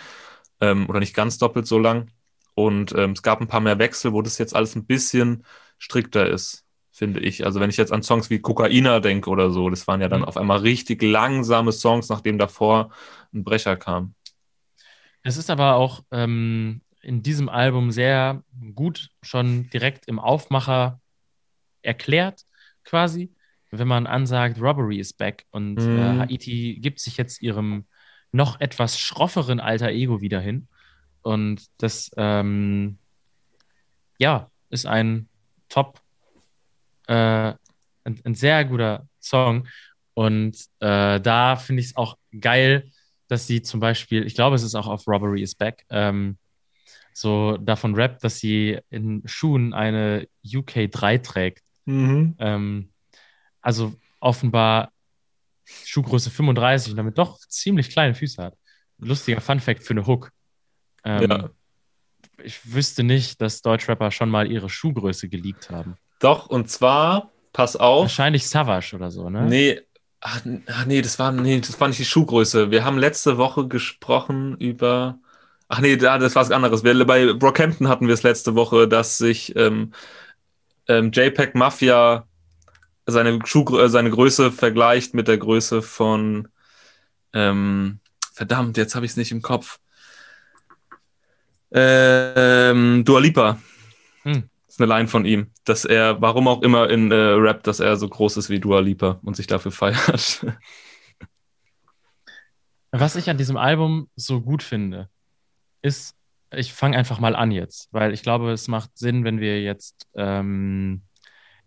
ähm, 0.60 0.88
oder 0.88 1.00
nicht 1.00 1.14
ganz 1.14 1.38
doppelt 1.38 1.66
so 1.66 1.78
lang. 1.78 2.10
Und 2.54 2.92
ähm, 2.96 3.12
es 3.12 3.22
gab 3.22 3.40
ein 3.40 3.48
paar 3.48 3.60
mehr 3.60 3.78
Wechsel, 3.78 4.12
wo 4.12 4.22
das 4.22 4.38
jetzt 4.38 4.54
alles 4.56 4.74
ein 4.76 4.86
bisschen 4.86 5.44
strikter 5.78 6.28
ist, 6.28 6.64
finde 6.90 7.20
ich. 7.20 7.46
Also 7.46 7.60
wenn 7.60 7.70
ich 7.70 7.76
jetzt 7.76 7.92
an 7.92 8.02
Songs 8.02 8.30
wie 8.30 8.40
Kokaina 8.40 9.00
denke 9.00 9.30
oder 9.30 9.50
so, 9.50 9.70
das 9.70 9.86
waren 9.86 10.00
ja 10.00 10.08
dann 10.08 10.24
Mhm. 10.24 10.24
auf 10.24 10.36
einmal 10.36 10.58
richtig 10.58 11.02
langsame 11.02 11.72
Songs, 11.72 12.08
nachdem 12.08 12.38
davor 12.38 12.90
ein 13.32 13.44
Brecher 13.44 13.76
kam. 13.76 14.14
Es 15.22 15.36
ist 15.36 15.50
aber 15.50 15.74
auch 15.74 16.04
ähm, 16.10 16.82
in 17.00 17.22
diesem 17.22 17.48
Album 17.48 17.90
sehr 17.90 18.44
gut 18.74 19.10
schon 19.22 19.68
direkt 19.70 20.06
im 20.08 20.18
Aufmacher 20.18 21.00
erklärt, 21.82 22.44
quasi, 22.84 23.34
wenn 23.70 23.88
man 23.88 24.06
ansagt, 24.06 24.60
Robbery 24.60 24.98
is 24.98 25.12
back 25.12 25.44
und 25.50 25.76
Mhm. 25.76 25.96
äh, 25.98 26.18
Haiti 26.18 26.78
gibt 26.80 27.00
sich 27.00 27.16
jetzt 27.16 27.42
ihrem 27.42 27.86
noch 28.32 28.60
etwas 28.60 28.98
schrofferen 28.98 29.60
alter 29.60 29.90
Ego 29.90 30.20
wieder 30.20 30.40
hin. 30.40 30.68
Und 31.22 31.66
das, 31.78 32.10
ähm, 32.16 32.98
ja, 34.18 34.50
ist 34.70 34.86
ein 34.86 35.28
Top, 35.68 36.00
äh, 37.06 37.14
ein, 38.04 38.20
ein 38.24 38.34
sehr 38.34 38.64
guter 38.64 39.06
Song. 39.20 39.66
Und 40.14 40.56
äh, 40.80 41.20
da 41.20 41.56
finde 41.56 41.80
ich 41.80 41.88
es 41.88 41.96
auch 41.96 42.16
geil, 42.40 42.90
dass 43.28 43.46
sie 43.46 43.62
zum 43.62 43.80
Beispiel, 43.80 44.26
ich 44.26 44.34
glaube, 44.34 44.56
es 44.56 44.62
ist 44.62 44.74
auch 44.74 44.86
auf 44.86 45.06
Robbery 45.06 45.42
is 45.42 45.54
Back, 45.54 45.84
ähm, 45.90 46.38
so 47.12 47.56
davon 47.56 47.94
rappt, 47.94 48.22
dass 48.24 48.38
sie 48.38 48.78
in 48.90 49.22
Schuhen 49.26 49.74
eine 49.74 50.28
UK3 50.44 51.18
trägt. 51.22 51.62
Ähm, 52.38 52.90
also 53.68 53.92
offenbar 54.20 54.92
Schuhgröße 55.84 56.30
35 56.30 56.92
und 56.92 56.96
damit 56.96 57.18
doch 57.18 57.38
ziemlich 57.38 57.90
kleine 57.90 58.14
Füße 58.14 58.42
hat. 58.42 58.54
Lustiger 58.96 59.42
Funfact 59.42 59.82
für 59.82 59.92
eine 59.92 60.06
Hook. 60.06 60.30
Ähm, 61.04 61.30
Ja. 61.30 61.50
Ich 62.42 62.72
wüsste 62.72 63.02
nicht, 63.02 63.42
dass 63.42 63.60
Deutschrapper 63.60 64.10
schon 64.10 64.30
mal 64.30 64.50
ihre 64.50 64.70
Schuhgröße 64.70 65.28
geleakt 65.28 65.68
haben. 65.70 65.98
Doch, 66.18 66.46
und 66.46 66.70
zwar, 66.70 67.30
pass 67.52 67.76
auf. 67.76 68.04
Wahrscheinlich 68.04 68.48
Savage 68.48 68.94
oder 68.96 69.10
so, 69.10 69.28
ne? 69.28 69.42
Nee, 69.42 69.80
ach, 70.20 70.40
ach 70.68 70.86
nee, 70.86 71.02
das 71.02 71.18
war, 71.18 71.30
nee, 71.30 71.60
das 71.60 71.78
war 71.78 71.88
nicht 71.88 72.00
die 72.00 72.06
Schuhgröße. 72.06 72.70
Wir 72.70 72.84
haben 72.86 72.96
letzte 72.96 73.36
Woche 73.36 73.68
gesprochen 73.68 74.56
über. 74.56 75.18
Ach 75.68 75.80
nee, 75.80 75.96
da, 75.96 76.16
das 76.16 76.34
war 76.34 76.42
was 76.42 76.52
anderes. 76.52 76.84
Wir, 76.84 77.04
bei 77.04 77.34
Brockhampton 77.34 77.88
hatten 77.88 78.06
wir 78.06 78.14
es 78.14 78.22
letzte 78.22 78.54
Woche, 78.54 78.88
dass 78.88 79.18
sich 79.18 79.54
ähm, 79.56 79.92
ähm, 80.86 81.10
JPEG 81.12 81.54
Mafia 81.54 82.27
seine, 83.12 83.38
Schuhgrö 83.44 83.84
äh, 83.84 83.88
seine 83.88 84.10
Größe 84.10 84.52
vergleicht 84.52 85.14
mit 85.14 85.28
der 85.28 85.38
Größe 85.38 85.82
von. 85.82 86.48
Ähm, 87.32 88.00
verdammt, 88.32 88.76
jetzt 88.76 88.94
habe 88.94 89.04
ich 89.04 89.12
es 89.12 89.16
nicht 89.16 89.32
im 89.32 89.42
Kopf. 89.42 89.78
Ähm, 91.70 93.04
Dua 93.04 93.20
Lipa. 93.20 93.58
Hm. 94.22 94.48
Das 94.66 94.74
ist 94.74 94.80
eine 94.80 94.88
Line 94.88 95.08
von 95.08 95.24
ihm, 95.24 95.50
dass 95.64 95.84
er, 95.84 96.20
warum 96.20 96.48
auch 96.48 96.62
immer 96.62 96.88
in 96.90 97.10
äh, 97.10 97.14
Rap, 97.14 97.62
dass 97.64 97.80
er 97.80 97.96
so 97.96 98.08
groß 98.08 98.36
ist 98.36 98.50
wie 98.50 98.60
Dua 98.60 98.80
Lipa 98.80 99.18
und 99.22 99.36
sich 99.36 99.46
dafür 99.46 99.72
feiert. 99.72 100.46
Was 102.90 103.16
ich 103.16 103.28
an 103.28 103.36
diesem 103.36 103.58
Album 103.58 104.08
so 104.16 104.40
gut 104.40 104.62
finde, 104.62 105.10
ist, 105.82 106.14
ich 106.50 106.72
fange 106.72 106.96
einfach 106.96 107.20
mal 107.20 107.36
an 107.36 107.50
jetzt, 107.50 107.88
weil 107.92 108.14
ich 108.14 108.22
glaube, 108.22 108.50
es 108.52 108.66
macht 108.66 108.96
Sinn, 108.96 109.24
wenn 109.24 109.40
wir 109.40 109.60
jetzt 109.60 110.06
ähm, 110.14 111.02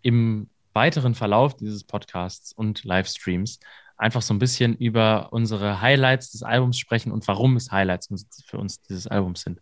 im 0.01 0.49
weiteren 0.73 1.15
Verlauf 1.15 1.55
dieses 1.55 1.83
Podcasts 1.83 2.53
und 2.53 2.83
Livestreams 2.83 3.59
einfach 3.97 4.21
so 4.23 4.33
ein 4.33 4.39
bisschen 4.39 4.75
über 4.75 5.31
unsere 5.31 5.79
Highlights 5.81 6.31
des 6.31 6.41
Albums 6.41 6.79
sprechen 6.79 7.11
und 7.11 7.27
warum 7.27 7.55
es 7.55 7.71
Highlights 7.71 8.09
für 8.47 8.57
uns 8.57 8.81
dieses 8.81 9.05
Albums 9.07 9.41
sind. 9.41 9.61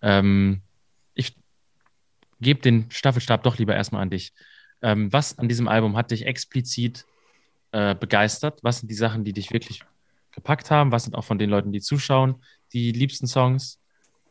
Ähm, 0.00 0.62
ich 1.14 1.36
gebe 2.40 2.60
den 2.60 2.90
Staffelstab 2.90 3.42
doch 3.42 3.58
lieber 3.58 3.74
erstmal 3.74 4.02
an 4.02 4.10
dich. 4.10 4.32
Ähm, 4.80 5.12
was 5.12 5.38
an 5.38 5.48
diesem 5.48 5.68
Album 5.68 5.96
hat 5.96 6.10
dich 6.10 6.24
explizit 6.24 7.04
äh, 7.72 7.94
begeistert? 7.94 8.60
Was 8.62 8.78
sind 8.78 8.90
die 8.90 8.94
Sachen, 8.94 9.24
die 9.24 9.32
dich 9.32 9.52
wirklich 9.52 9.82
gepackt 10.32 10.70
haben? 10.70 10.92
Was 10.92 11.04
sind 11.04 11.14
auch 11.14 11.24
von 11.24 11.38
den 11.38 11.50
Leuten, 11.50 11.72
die 11.72 11.80
zuschauen, 11.80 12.42
die 12.72 12.92
liebsten 12.92 13.26
Songs? 13.26 13.78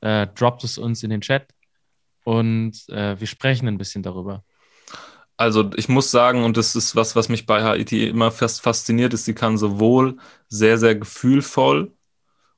Äh, 0.02 0.28
droppt 0.28 0.64
es 0.64 0.78
uns 0.78 1.04
in 1.04 1.12
den 1.12 1.22
Chat 1.22 1.54
und 2.24 2.88
äh, 2.90 3.20
wir 3.20 3.28
sprechen 3.28 3.68
ein 3.68 3.78
bisschen 3.78 4.02
darüber. 4.02 4.44
Also 5.38 5.70
ich 5.76 5.90
muss 5.90 6.12
sagen, 6.12 6.44
und 6.44 6.56
das 6.58 6.76
ist 6.76 6.96
was, 6.96 7.16
was 7.16 7.30
mich 7.30 7.46
bei 7.46 7.64
Haiti 7.64 8.08
immer 8.08 8.32
fast 8.32 8.62
fasziniert, 8.62 9.14
ist, 9.14 9.26
sie 9.26 9.34
kann 9.36 9.58
sowohl 9.58 10.18
sehr, 10.48 10.78
sehr 10.78 10.96
gefühlvoll 10.96 11.92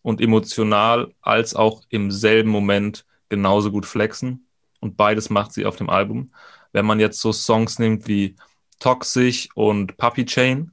und 0.03 0.21
emotional 0.21 1.13
als 1.21 1.55
auch 1.55 1.81
im 1.89 2.11
selben 2.11 2.49
Moment 2.49 3.05
genauso 3.29 3.71
gut 3.71 3.85
flexen. 3.85 4.47
Und 4.79 4.95
beides 4.95 5.29
macht 5.29 5.53
sie 5.53 5.65
auf 5.65 5.75
dem 5.75 5.89
Album. 5.89 6.31
Wenn 6.71 6.85
man 6.85 6.99
jetzt 6.99 7.19
so 7.19 7.33
Songs 7.33 7.79
nimmt 7.79 8.07
wie 8.07 8.35
Toxic 8.79 9.49
und 9.55 9.97
Puppy 9.97 10.25
Chain, 10.25 10.71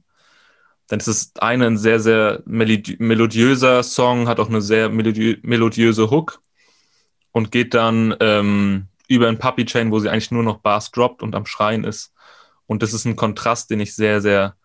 dann 0.87 0.99
ist 0.99 1.07
es 1.07 1.33
eine 1.39 1.65
ein 1.65 1.77
sehr, 1.77 1.99
sehr 1.99 2.43
melodi 2.45 2.97
melodiöser 2.99 3.81
Song, 3.83 4.27
hat 4.27 4.39
auch 4.39 4.49
eine 4.49 4.61
sehr 4.61 4.89
melodi 4.89 5.39
melodiöse 5.41 6.11
Hook 6.11 6.41
und 7.31 7.51
geht 7.51 7.73
dann 7.73 8.15
ähm, 8.19 8.87
über 9.07 9.27
ein 9.27 9.39
Puppy 9.39 9.65
Chain, 9.65 9.91
wo 9.91 9.99
sie 9.99 10.09
eigentlich 10.09 10.31
nur 10.31 10.43
noch 10.43 10.59
Bars 10.59 10.91
droppt 10.91 11.23
und 11.23 11.35
am 11.35 11.45
Schreien 11.45 11.83
ist. 11.83 12.13
Und 12.67 12.83
das 12.83 12.93
ist 12.93 13.05
ein 13.05 13.15
Kontrast, 13.15 13.69
den 13.69 13.79
ich 13.79 13.95
sehr, 13.95 14.21
sehr 14.21 14.55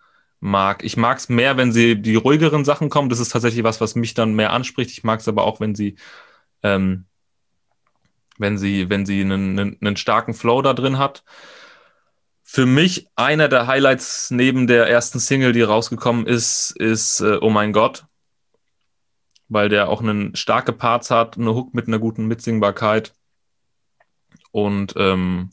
mag. 0.40 0.82
Ich 0.84 0.96
mag 0.96 1.18
es 1.18 1.28
mehr, 1.28 1.56
wenn 1.56 1.72
sie 1.72 2.00
die 2.00 2.16
ruhigeren 2.16 2.64
Sachen 2.64 2.88
kommen. 2.88 3.10
Das 3.10 3.20
ist 3.20 3.30
tatsächlich 3.30 3.64
was, 3.64 3.80
was 3.80 3.94
mich 3.94 4.14
dann 4.14 4.34
mehr 4.34 4.52
anspricht. 4.52 4.90
Ich 4.90 5.04
mag 5.04 5.20
es 5.20 5.28
aber 5.28 5.44
auch, 5.44 5.60
wenn 5.60 5.74
sie, 5.74 5.96
ähm, 6.62 7.04
wenn 8.38 8.56
sie, 8.58 8.88
wenn 8.88 9.04
sie 9.04 9.20
einen, 9.20 9.58
einen, 9.58 9.76
einen 9.80 9.96
starken 9.96 10.34
Flow 10.34 10.62
da 10.62 10.72
drin 10.72 10.98
hat. 10.98 11.24
Für 12.42 12.66
mich 12.66 13.06
einer 13.14 13.48
der 13.48 13.66
Highlights 13.66 14.30
neben 14.30 14.66
der 14.66 14.88
ersten 14.88 15.20
Single, 15.20 15.52
die 15.52 15.62
rausgekommen 15.62 16.26
ist, 16.26 16.74
ist 16.76 17.20
äh, 17.20 17.38
Oh 17.40 17.50
mein 17.50 17.72
Gott, 17.72 18.06
weil 19.48 19.68
der 19.68 19.88
auch 19.88 20.00
einen 20.00 20.34
starke 20.34 20.72
Parts 20.72 21.10
hat, 21.10 21.36
eine 21.36 21.54
Hook 21.54 21.74
mit 21.74 21.86
einer 21.86 21.98
guten 21.98 22.26
Mitsingbarkeit 22.26 23.14
und 24.52 24.94
ähm, 24.96 25.50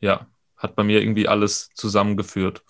ja, 0.00 0.26
hat 0.56 0.76
bei 0.76 0.84
mir 0.84 1.00
irgendwie 1.00 1.28
alles 1.28 1.70
zusammengeführt. 1.74 2.62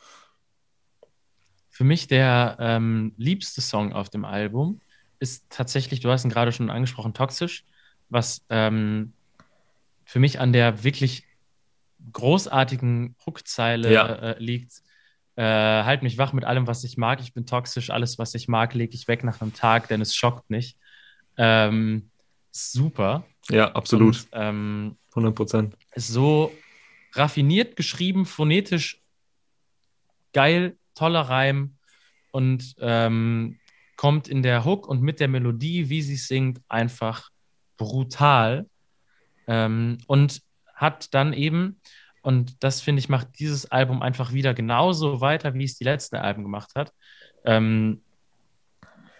Für 1.70 1.84
mich 1.84 2.06
der 2.06 2.56
ähm, 2.60 3.14
liebste 3.16 3.60
Song 3.60 3.92
auf 3.92 4.10
dem 4.10 4.24
Album 4.24 4.80
ist 5.18 5.46
tatsächlich, 5.48 6.00
du 6.00 6.10
hast 6.10 6.24
ihn 6.24 6.30
gerade 6.30 6.52
schon 6.52 6.70
angesprochen, 6.70 7.14
Toxisch, 7.14 7.64
was 8.08 8.44
ähm, 8.50 9.12
für 10.04 10.18
mich 10.18 10.38
an 10.40 10.52
der 10.52 10.84
wirklich 10.84 11.24
großartigen 12.12 13.16
Hookzeile 13.24 13.92
Ja. 13.92 14.06
äh, 14.06 14.38
liegt. 14.38 14.82
Äh, 15.36 15.44
halt 15.44 16.02
mich 16.02 16.18
wach 16.18 16.32
mit 16.34 16.44
allem, 16.44 16.66
was 16.66 16.84
ich 16.84 16.98
mag. 16.98 17.20
Ich 17.20 17.32
bin 17.32 17.46
toxisch. 17.46 17.88
Alles, 17.90 18.18
was 18.18 18.34
ich 18.34 18.48
mag, 18.48 18.74
lege 18.74 18.94
ich 18.94 19.08
weg 19.08 19.24
nach 19.24 19.40
einem 19.40 19.54
Tag, 19.54 19.88
denn 19.88 20.00
es 20.02 20.14
schockt 20.14 20.50
nicht. 20.50 20.76
Ähm, 21.38 22.10
super. 22.50 23.24
Ja, 23.48 23.72
absolut, 23.72 24.16
Und, 24.16 24.28
ähm, 24.32 24.98
100 25.14 25.34
Prozent. 25.34 25.76
so 25.94 26.52
raffiniert 27.12 27.76
geschrieben, 27.76 28.24
phonetisch 28.26 29.02
geil, 30.32 30.76
toller 30.94 31.20
Reim 31.20 31.76
und 32.30 32.74
ähm, 32.80 33.58
kommt 33.96 34.28
in 34.28 34.42
der 34.42 34.64
Hook 34.64 34.88
und 34.88 35.02
mit 35.02 35.20
der 35.20 35.28
Melodie, 35.28 35.88
wie 35.90 36.02
sie 36.02 36.16
singt, 36.16 36.60
einfach 36.68 37.30
brutal. 37.76 38.66
Ähm, 39.46 39.98
und 40.06 40.40
hat 40.74 41.12
dann 41.14 41.32
eben, 41.32 41.80
und 42.22 42.62
das 42.64 42.80
finde 42.80 43.00
ich, 43.00 43.08
macht 43.08 43.38
dieses 43.38 43.70
Album 43.70 44.02
einfach 44.02 44.32
wieder 44.32 44.54
genauso 44.54 45.20
weiter, 45.20 45.54
wie 45.54 45.64
es 45.64 45.76
die 45.76 45.84
letzten 45.84 46.16
Alben 46.16 46.42
gemacht 46.42 46.70
hat, 46.74 46.92
ähm, 47.44 48.02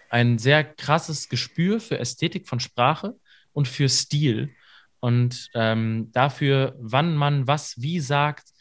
ein 0.09 0.37
sehr 0.37 0.63
krasses 0.63 1.29
Gespür 1.29 1.79
für 1.79 1.99
Ästhetik 1.99 2.47
von 2.47 2.59
Sprache 2.59 3.15
und 3.51 3.67
für 3.67 3.89
Stil 3.89 4.53
und 5.03 5.49
ähm, 5.53 6.13
dafür, 6.13 6.77
wann 6.79 7.17
man 7.17 7.45
was 7.45 7.81
wie 7.81 7.99
sagt, 7.99 8.53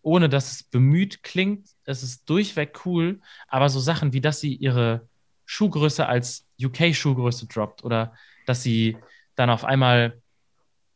ohne 0.00 0.28
dass 0.28 0.52
es 0.52 0.62
bemüht 0.62 1.24
klingt. 1.24 1.66
Es 1.84 2.04
ist 2.04 2.30
durchweg 2.30 2.86
cool, 2.86 3.20
aber 3.48 3.68
so 3.68 3.80
Sachen 3.80 4.12
wie, 4.12 4.20
dass 4.20 4.38
sie 4.38 4.54
ihre 4.54 5.08
Schuhgröße 5.46 6.06
als 6.06 6.46
UK-Schuhgröße 6.62 7.48
droppt 7.48 7.82
oder 7.82 8.14
dass 8.46 8.62
sie 8.62 8.96
dann 9.34 9.50
auf 9.50 9.64
einmal 9.64 10.22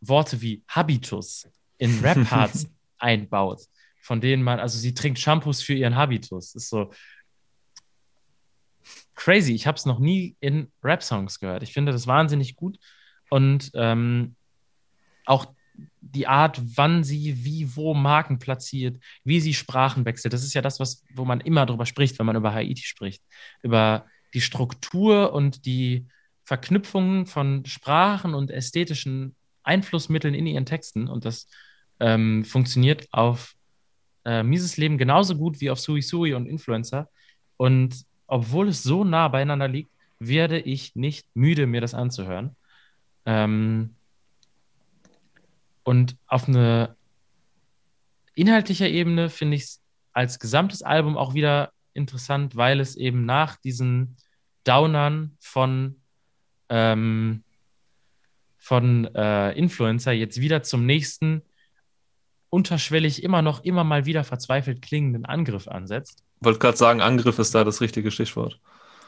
Worte 0.00 0.40
wie 0.40 0.62
Habitus 0.68 1.49
in 1.78 1.99
Rap-Parts 2.04 2.68
einbaut, 2.99 3.62
von 4.02 4.20
denen 4.20 4.44
man, 4.44 4.61
also 4.61 4.78
sie 4.78 4.94
trinkt 4.94 5.18
Shampoos 5.18 5.62
für 5.62 5.75
ihren 5.75 5.96
Habitus. 5.96 6.54
Ist 6.54 6.68
so 6.68 6.92
crazy. 9.16 9.52
Ich 9.52 9.66
habe 9.66 9.78
es 9.78 9.84
noch 9.84 9.99
nie 9.99 10.37
in 10.38 10.70
Rap-Songs 10.84 11.40
gehört. 11.40 11.64
Ich 11.64 11.73
finde 11.73 11.90
das 11.90 12.06
wahnsinnig 12.06 12.54
gut. 12.54 12.78
Und 13.30 13.73
ähm, 13.75 14.37
auch 15.25 15.47
die 16.00 16.26
Art, 16.26 16.61
wann 16.76 17.02
sie 17.02 17.45
wie 17.45 17.75
wo 17.75 17.95
Marken 17.95 18.38
platziert, 18.38 19.00
wie 19.25 19.40
sie 19.40 19.54
Sprachen 19.54 20.04
wechselt. 20.04 20.33
Das 20.33 20.45
ist 20.45 20.54
ja 20.54 20.62
das, 20.62 20.78
was, 20.78 21.02
wo 21.14 21.25
man 21.25 21.40
immer 21.40 21.66
drüber 21.66 21.87
spricht, 21.87 22.19
wenn 22.19 22.26
man 22.26 22.37
über 22.37 22.54
Haiti 22.54 22.83
spricht. 22.83 23.23
Über 23.62 24.07
die 24.33 24.40
Struktur 24.40 25.33
und 25.33 25.66
die 25.66 26.07
Verknüpfungen 26.45 27.26
von 27.26 27.64
Sprachen 27.64 28.35
und 28.35 28.50
ästhetischen 28.50 29.35
Einflussmitteln 29.62 30.35
in 30.35 30.47
ihren 30.47 30.66
Texten. 30.66 31.09
Und 31.09 31.25
das 31.25 31.49
ähm, 32.00 32.45
funktioniert 32.45 33.09
auf 33.11 33.54
äh, 34.25 34.43
Mises 34.43 34.76
Leben 34.76 34.99
genauso 34.99 35.37
gut 35.37 35.61
wie 35.61 35.71
auf 35.71 35.81
Sui 35.81 36.02
Sui 36.02 36.35
und 36.35 36.47
Influencer. 36.47 37.09
Und 37.57 38.04
obwohl 38.26 38.69
es 38.69 38.83
so 38.83 39.04
nah 39.04 39.28
beieinander 39.28 39.69
liegt, 39.69 39.90
werde 40.19 40.61
ich 40.61 40.95
nicht 40.95 41.26
müde, 41.35 41.66
mir 41.66 41.81
das 41.81 41.95
anzuhören. 41.95 42.57
Ähm, 43.26 43.97
und 45.85 46.17
auf 46.26 46.49
eine 46.49 46.97
inhaltlicher 48.35 48.88
Ebene 48.88 49.31
finde 49.31 49.57
ich 49.57 49.62
es 49.62 49.81
als 50.12 50.38
gesamtes 50.38 50.83
Album 50.83 51.17
auch 51.17 51.35
wieder 51.35 51.73
interessant, 51.93 52.57
weil 52.57 52.81
es 52.81 52.97
eben 52.97 53.25
nach 53.25 53.57
diesen 53.57 54.17
Downern 54.64 55.37
von, 55.41 56.00
ähm, 56.69 57.45
von 58.57 59.05
äh, 59.14 59.53
Influencer 59.53 60.12
jetzt 60.12 60.41
wieder 60.41 60.62
zum 60.62 60.87
nächsten 60.87 61.43
unterschwellig 62.50 63.23
immer 63.23 63.43
noch 63.43 63.64
immer 63.64 63.85
mal 63.85 64.07
wieder 64.07 64.25
verzweifelt 64.25 64.81
klingenden 64.81 65.25
Angriff 65.25 65.69
ansetzt. 65.69 66.23
Wollte 66.41 66.61
gerade 66.61 66.76
sagen, 66.76 67.00
Angriff 67.00 67.38
ist 67.38 67.55
da 67.55 67.64
das 67.64 67.81
richtige 67.81 68.11
Stichwort. 68.11 68.61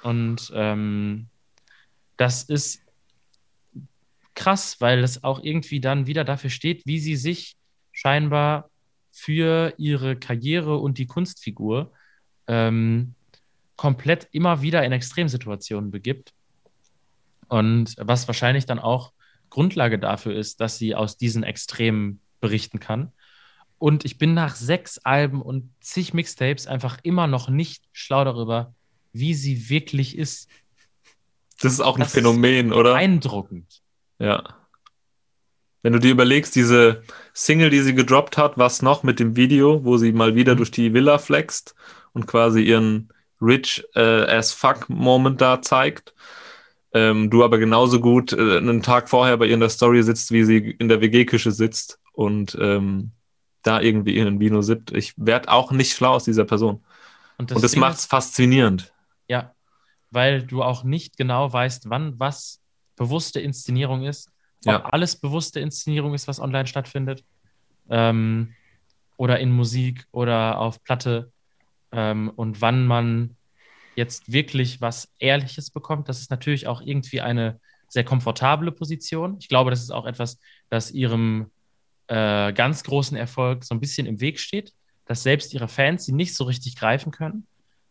Und 0.03 0.53
ähm, 0.55 1.29
das 2.17 2.43
ist 2.43 2.81
krass, 4.37 4.77
weil 4.79 5.03
es 5.03 5.25
auch 5.25 5.43
irgendwie 5.43 5.81
dann 5.81 6.07
wieder 6.07 6.23
dafür 6.23 6.51
steht, 6.51 6.87
wie 6.87 7.01
sie 7.01 7.17
sich 7.17 7.57
scheinbar 7.91 8.71
für 9.11 9.75
ihre 9.79 10.15
Karriere 10.15 10.77
und 10.77 10.99
die 10.99 11.07
Kunstfigur 11.07 11.91
ähm, 12.47 13.15
komplett 13.75 14.29
immer 14.31 14.63
wieder 14.63 14.85
in 14.85 14.93
Extremsituationen 14.93 15.91
begibt. 15.91 16.33
Und 17.49 17.97
was 17.99 18.29
wahrscheinlich 18.29 18.67
dann 18.67 18.79
auch 18.79 19.13
Grundlage 19.51 19.99
dafür 19.99 20.35
ist, 20.35 20.61
dass 20.61 20.79
sie 20.79 20.95
aus 20.95 21.17
diesen 21.17 21.43
Extremen 21.43 22.21
berichten 22.41 22.79
kann. 22.79 23.13
Und 23.79 24.05
ich 24.05 24.19
bin 24.19 24.35
nach 24.35 24.55
sechs 24.55 24.99
Alben 24.99 25.41
und 25.43 25.71
zig 25.81 26.13
Mixtapes 26.13 26.67
einfach 26.67 26.99
immer 27.03 27.27
noch 27.27 27.49
nicht 27.49 27.85
schlau 27.93 28.25
darüber, 28.25 28.75
wie 29.13 29.35
sie 29.35 29.69
wirklich 29.71 30.17
ist. 30.17 30.49
Das 31.61 31.73
ist 31.73 31.81
auch 31.81 31.97
ein 31.97 32.01
das 32.01 32.13
Phänomen, 32.13 32.73
oder? 32.73 32.93
Beeindruckend. 32.93 33.83
Ja. 34.19 34.43
Wenn 35.83 35.93
du 35.93 36.01
dir 36.01 36.11
überlegst, 36.11 36.57
diese 36.57 37.03
Single, 37.33 37.71
die 37.71 37.81
sie 37.81 37.95
gedroppt 37.95 38.39
hat, 38.39 38.59
was 38.59 38.83
noch 38.83 39.03
mit 39.03 39.21
dem 39.21 39.37
Video, 39.37 39.85
wo 39.85 39.99
sie 39.99 40.13
mal 40.13 40.35
wieder 40.35 40.55
mhm. 40.55 40.59
durch 40.59 40.71
die 40.71 40.95
Villa 40.95 41.19
flext 41.19 41.75
und 42.13 42.27
quasi 42.27 42.63
ihren 42.63 43.13
rich 43.41 43.85
äh, 43.95 44.01
as 44.01 44.53
fuck 44.53 44.89
Moment 44.89 45.41
da 45.41 45.61
zeigt. 45.63 46.15
Ähm, 46.93 47.31
du 47.31 47.45
aber 47.45 47.59
genauso 47.59 48.01
gut 48.01 48.33
äh, 48.33 48.57
einen 48.57 48.83
Tag 48.83 49.09
vorher 49.09 49.37
bei 49.37 49.47
ihr 49.47 49.55
in 49.55 49.61
der 49.61 49.69
Story 49.69 50.03
sitzt, 50.03 50.33
wie 50.33 50.45
sie 50.45 50.71
in 50.79 50.89
der 50.89 51.01
WG-Küche 51.01 51.53
sitzt 51.53 52.01
und 52.13 52.57
ähm, 52.61 53.13
da 53.63 53.81
irgendwie 53.81 54.17
in 54.17 54.27
ein 54.27 54.41
Vino 54.41 54.63
sippt. 54.63 54.93
Ich 54.93 55.13
werde 55.17 55.51
auch 55.51 55.73
nicht 55.73 55.93
schlau 55.93 56.15
aus 56.15 56.25
dieser 56.25 56.45
Person. 56.45 56.85
Und 57.39 57.51
das, 57.51 57.57
und 57.57 57.63
das 57.63 57.77
macht 57.77 57.99
es 57.99 58.07
faszinierend. 58.07 58.93
Ja, 59.29 59.53
weil 60.11 60.43
du 60.43 60.63
auch 60.63 60.85
nicht 60.85 61.17
genau 61.17 61.53
weißt, 61.53 61.91
wann 61.91 62.19
was 62.19 62.61
bewusste 62.97 63.41
Inszenierung 63.41 64.05
ist, 64.05 64.31
ob 64.67 64.73
ja. 64.73 64.85
alles 64.87 65.17
bewusste 65.17 65.61
Inszenierung 65.61 66.15
ist, 66.15 66.27
was 66.29 66.41
online 66.41 66.67
stattfindet, 66.67 67.25
ähm, 67.89 68.55
oder 69.17 69.39
in 69.39 69.53
Musik 69.53 70.07
oder 70.13 70.59
auf 70.59 70.83
Platte 70.83 71.31
ähm, 71.93 72.31
und 72.37 72.61
wann 72.61 72.87
man 72.87 73.37
jetzt 73.95 74.31
wirklich 74.31 74.81
was 74.81 75.09
Ehrliches 75.19 75.71
bekommt. 75.71 76.09
Das 76.09 76.21
ist 76.21 76.31
natürlich 76.31 76.67
auch 76.67 76.83
irgendwie 76.83 77.23
eine 77.23 77.61
sehr 77.89 78.05
komfortable 78.05 78.73
Position. 78.73 79.37
Ich 79.41 79.49
glaube, 79.49 79.71
das 79.71 79.81
ist 79.81 79.91
auch 79.91 80.07
etwas, 80.07 80.39
das 80.69 80.91
ihrem 80.91 81.51
äh, 82.09 82.53
ganz 82.53 82.83
großen 82.85 83.17
Erfolg 83.17 83.65
so 83.65 83.75
ein 83.75 83.81
bisschen 83.81 84.07
im 84.07 84.21
Weg 84.21 84.39
steht, 84.39 84.75
dass 85.07 85.23
selbst 85.23 85.55
ihre 85.55 85.69
Fans 85.69 86.05
sie 86.05 86.13
nicht 86.13 86.35
so 86.35 86.45
richtig 86.45 86.77
greifen 86.77 87.11
können 87.11 87.47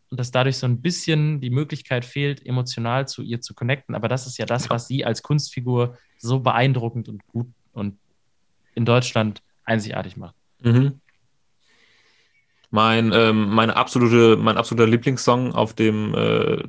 und 0.10 0.20
dass 0.20 0.32
dadurch 0.32 0.58
so 0.58 0.68
ein 0.68 0.82
bisschen 0.82 1.41
die 1.41 1.50
Möglichkeit 1.50 2.06
fehlt, 2.06 2.46
emotional 2.46 3.08
zu 3.08 3.22
ihr 3.22 3.41
zu 3.41 3.54
connecten. 3.54 3.96
Aber 3.96 4.08
das 4.08 4.28
ist 4.28 4.38
ja 4.38 4.46
das, 4.46 4.70
was 4.70 4.88
sie 4.88 5.06
als 5.06 5.24
Kunstfigur 5.24 5.98
so 6.18 6.39
beeindruckend 6.39 7.10
und 7.10 7.26
gut 7.28 7.48
und 7.74 7.98
in 8.76 8.86
Deutschland 8.86 9.41
einzigartig 9.63 10.18
macht. 10.18 10.36
Mhm. 10.62 11.00
Mein, 12.70 13.12
ähm, 13.13 13.50
meine 13.50 13.76
absolute, 13.76 14.38
mein 14.38 14.58
absoluter 14.58 14.88
Lieblingssong 14.88 15.54
auf 15.54 15.74
dem 15.74 16.13
äh, 16.13 16.63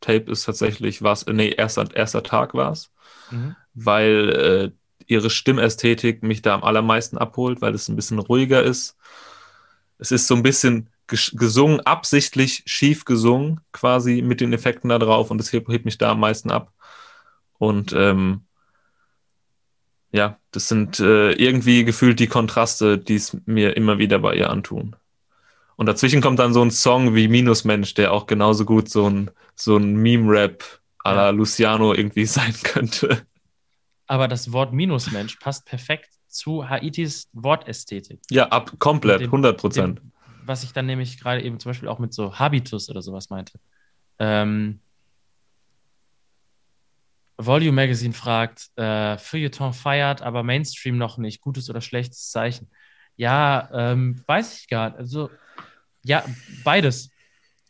Tape 0.00 0.30
ist 0.30 0.44
tatsächlich 0.44 1.02
was, 1.02 1.26
nee, 1.26 1.50
erster, 1.50 1.94
erster 1.94 2.22
Tag 2.22 2.54
war 2.54 2.72
es, 2.72 2.90
mhm. 3.30 3.56
weil 3.74 4.30
äh, 4.30 4.70
ihre 5.06 5.30
Stimmästhetik 5.30 6.22
mich 6.22 6.42
da 6.42 6.54
am 6.54 6.64
allermeisten 6.64 7.16
abholt, 7.16 7.60
weil 7.62 7.74
es 7.74 7.88
ein 7.88 7.96
bisschen 7.96 8.18
ruhiger 8.18 8.62
ist. 8.62 8.96
Es 9.98 10.10
ist 10.10 10.26
so 10.26 10.34
ein 10.34 10.42
bisschen 10.42 10.88
gesungen, 11.06 11.80
absichtlich 11.80 12.62
schief 12.66 13.04
gesungen, 13.04 13.60
quasi 13.72 14.22
mit 14.22 14.40
den 14.40 14.52
Effekten 14.52 14.88
da 14.88 14.98
drauf 14.98 15.30
und 15.30 15.38
das 15.38 15.52
hebt, 15.52 15.68
hebt 15.68 15.84
mich 15.84 15.98
da 15.98 16.12
am 16.12 16.20
meisten 16.20 16.50
ab. 16.50 16.72
Und 17.58 17.92
ähm, 17.92 18.42
ja, 20.12 20.38
das 20.50 20.68
sind 20.68 21.00
äh, 21.00 21.32
irgendwie 21.32 21.84
gefühlt 21.84 22.20
die 22.20 22.26
Kontraste, 22.26 22.98
die 22.98 23.16
es 23.16 23.36
mir 23.46 23.76
immer 23.76 23.98
wieder 23.98 24.18
bei 24.18 24.34
ihr 24.34 24.50
antun. 24.50 24.96
Und 25.76 25.86
dazwischen 25.86 26.22
kommt 26.22 26.38
dann 26.38 26.54
so 26.54 26.62
ein 26.62 26.70
Song 26.70 27.14
wie 27.14 27.28
Minusmensch, 27.28 27.94
der 27.94 28.12
auch 28.12 28.26
genauso 28.26 28.64
gut 28.64 28.88
so 28.88 29.08
ein, 29.08 29.30
so 29.54 29.76
ein 29.76 29.96
Meme-Rap 29.96 30.64
à 31.04 31.14
la 31.14 31.26
ja. 31.26 31.30
Luciano 31.30 31.92
irgendwie 31.92 32.24
sein 32.26 32.54
könnte. 32.62 33.26
Aber 34.06 34.28
das 34.28 34.52
Wort 34.52 34.72
Minusmensch 34.72 35.36
passt 35.36 35.66
perfekt 35.66 36.10
zu 36.28 36.68
Haitis 36.68 37.28
Wortästhetik. 37.32 38.20
Ja, 38.30 38.48
ab, 38.48 38.72
komplett, 38.78 39.20
dem, 39.20 39.26
100 39.26 39.58
Prozent 39.58 40.00
was 40.46 40.64
ich 40.64 40.72
dann 40.72 40.86
nämlich 40.86 41.18
gerade 41.18 41.42
eben 41.42 41.58
zum 41.60 41.70
Beispiel 41.70 41.88
auch 41.88 41.98
mit 41.98 42.12
so 42.14 42.38
Habitus 42.38 42.88
oder 42.88 43.02
sowas 43.02 43.30
meinte. 43.30 43.58
Ähm, 44.18 44.80
Volume 47.38 47.72
Magazine 47.72 48.14
fragt, 48.14 48.70
äh, 48.76 49.18
Feuilleton 49.18 49.74
feiert, 49.74 50.22
aber 50.22 50.42
Mainstream 50.42 50.96
noch 50.96 51.18
nicht. 51.18 51.40
Gutes 51.40 51.68
oder 51.68 51.80
schlechtes 51.80 52.30
Zeichen? 52.30 52.68
Ja, 53.16 53.68
ähm, 53.72 54.22
weiß 54.26 54.60
ich 54.60 54.68
gar 54.68 54.90
nicht. 54.90 54.98
Also, 54.98 55.30
ja, 56.02 56.24
beides. 56.64 57.10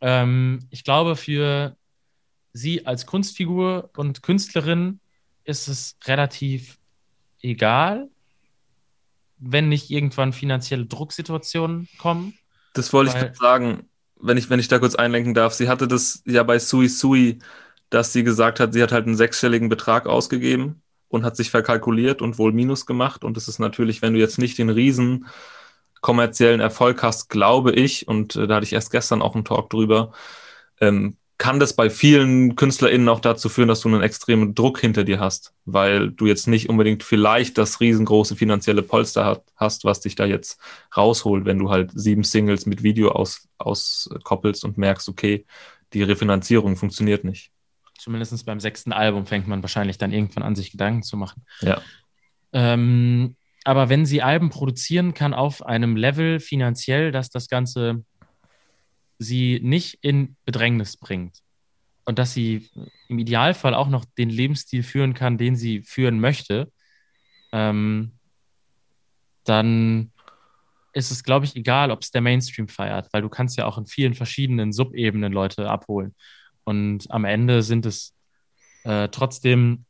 Ähm, 0.00 0.66
ich 0.70 0.84
glaube, 0.84 1.16
für 1.16 1.76
sie 2.52 2.86
als 2.86 3.06
Kunstfigur 3.06 3.90
und 3.96 4.22
Künstlerin 4.22 5.00
ist 5.44 5.68
es 5.68 5.96
relativ 6.04 6.78
egal, 7.42 8.08
wenn 9.38 9.68
nicht 9.68 9.90
irgendwann 9.90 10.32
finanzielle 10.32 10.86
Drucksituationen 10.86 11.88
kommen. 11.98 12.38
Das 12.76 12.92
wollte 12.92 13.14
Weil, 13.14 13.30
ich 13.32 13.38
sagen, 13.38 13.88
wenn 14.20 14.36
ich, 14.36 14.50
wenn 14.50 14.60
ich 14.60 14.68
da 14.68 14.78
kurz 14.78 14.94
einlenken 14.94 15.34
darf. 15.34 15.54
Sie 15.54 15.68
hatte 15.68 15.88
das 15.88 16.22
ja 16.26 16.42
bei 16.42 16.58
Sui 16.58 16.88
Sui, 16.88 17.38
dass 17.90 18.12
sie 18.12 18.24
gesagt 18.24 18.60
hat, 18.60 18.72
sie 18.72 18.82
hat 18.82 18.92
halt 18.92 19.06
einen 19.06 19.16
sechsstelligen 19.16 19.68
Betrag 19.68 20.06
ausgegeben 20.06 20.82
und 21.08 21.24
hat 21.24 21.36
sich 21.36 21.50
verkalkuliert 21.50 22.22
und 22.22 22.38
wohl 22.38 22.52
Minus 22.52 22.86
gemacht. 22.86 23.24
Und 23.24 23.36
das 23.36 23.48
ist 23.48 23.58
natürlich, 23.58 24.02
wenn 24.02 24.14
du 24.14 24.20
jetzt 24.20 24.38
nicht 24.38 24.58
den 24.58 24.70
riesen 24.70 25.26
kommerziellen 26.00 26.60
Erfolg 26.60 27.02
hast, 27.02 27.28
glaube 27.30 27.72
ich, 27.72 28.06
und 28.08 28.36
äh, 28.36 28.46
da 28.46 28.56
hatte 28.56 28.66
ich 28.66 28.72
erst 28.72 28.90
gestern 28.92 29.22
auch 29.22 29.34
einen 29.34 29.44
Talk 29.44 29.70
drüber, 29.70 30.12
ähm, 30.80 31.16
kann 31.38 31.60
das 31.60 31.76
bei 31.76 31.90
vielen 31.90 32.56
KünstlerInnen 32.56 33.08
auch 33.08 33.20
dazu 33.20 33.48
führen, 33.48 33.68
dass 33.68 33.80
du 33.80 33.88
einen 33.88 34.02
extremen 34.02 34.54
Druck 34.54 34.80
hinter 34.80 35.04
dir 35.04 35.20
hast, 35.20 35.52
weil 35.66 36.10
du 36.10 36.26
jetzt 36.26 36.46
nicht 36.46 36.68
unbedingt 36.70 37.02
vielleicht 37.02 37.58
das 37.58 37.80
riesengroße 37.80 38.36
finanzielle 38.36 38.82
Polster 38.82 39.26
hat, 39.26 39.42
hast, 39.54 39.84
was 39.84 40.00
dich 40.00 40.14
da 40.14 40.24
jetzt 40.24 40.58
rausholt, 40.96 41.44
wenn 41.44 41.58
du 41.58 41.68
halt 41.68 41.90
sieben 41.94 42.22
Singles 42.22 42.64
mit 42.64 42.82
Video 42.82 43.10
aus, 43.10 43.48
auskoppelst 43.58 44.64
und 44.64 44.78
merkst, 44.78 45.08
okay, 45.08 45.44
die 45.92 46.02
Refinanzierung 46.02 46.76
funktioniert 46.76 47.24
nicht. 47.24 47.50
Zumindest 47.98 48.46
beim 48.46 48.60
sechsten 48.60 48.92
Album 48.92 49.26
fängt 49.26 49.46
man 49.46 49.62
wahrscheinlich 49.62 49.98
dann 49.98 50.12
irgendwann 50.12 50.42
an, 50.42 50.56
sich 50.56 50.70
Gedanken 50.70 51.02
zu 51.02 51.16
machen. 51.16 51.44
Ja. 51.60 51.80
Ähm, 52.52 53.36
aber 53.64 53.88
wenn 53.88 54.06
sie 54.06 54.22
Alben 54.22 54.48
produzieren 54.48 55.12
kann 55.12 55.34
auf 55.34 55.66
einem 55.66 55.96
Level 55.96 56.40
finanziell, 56.40 57.12
dass 57.12 57.30
das 57.30 57.48
Ganze 57.48 58.04
sie 59.18 59.60
nicht 59.62 59.98
in 60.02 60.36
Bedrängnis 60.44 60.96
bringt 60.96 61.38
und 62.04 62.18
dass 62.18 62.32
sie 62.32 62.68
im 63.08 63.18
Idealfall 63.18 63.74
auch 63.74 63.88
noch 63.88 64.04
den 64.04 64.30
Lebensstil 64.30 64.82
führen 64.82 65.14
kann, 65.14 65.38
den 65.38 65.56
sie 65.56 65.82
führen 65.82 66.20
möchte, 66.20 66.72
ähm, 67.52 68.12
dann 69.44 70.12
ist 70.92 71.10
es, 71.10 71.22
glaube 71.24 71.44
ich, 71.44 71.54
egal, 71.56 71.90
ob 71.90 72.02
es 72.02 72.10
der 72.10 72.22
Mainstream 72.22 72.68
feiert, 72.68 73.08
weil 73.12 73.22
du 73.22 73.28
kannst 73.28 73.58
ja 73.58 73.66
auch 73.66 73.76
in 73.76 73.86
vielen 73.86 74.14
verschiedenen 74.14 74.72
Subebenen 74.72 75.32
Leute 75.32 75.68
abholen. 75.68 76.14
Und 76.64 77.10
am 77.10 77.24
Ende 77.24 77.62
sind 77.62 77.86
es 77.86 78.14
äh, 78.84 79.08
trotzdem 79.08 79.84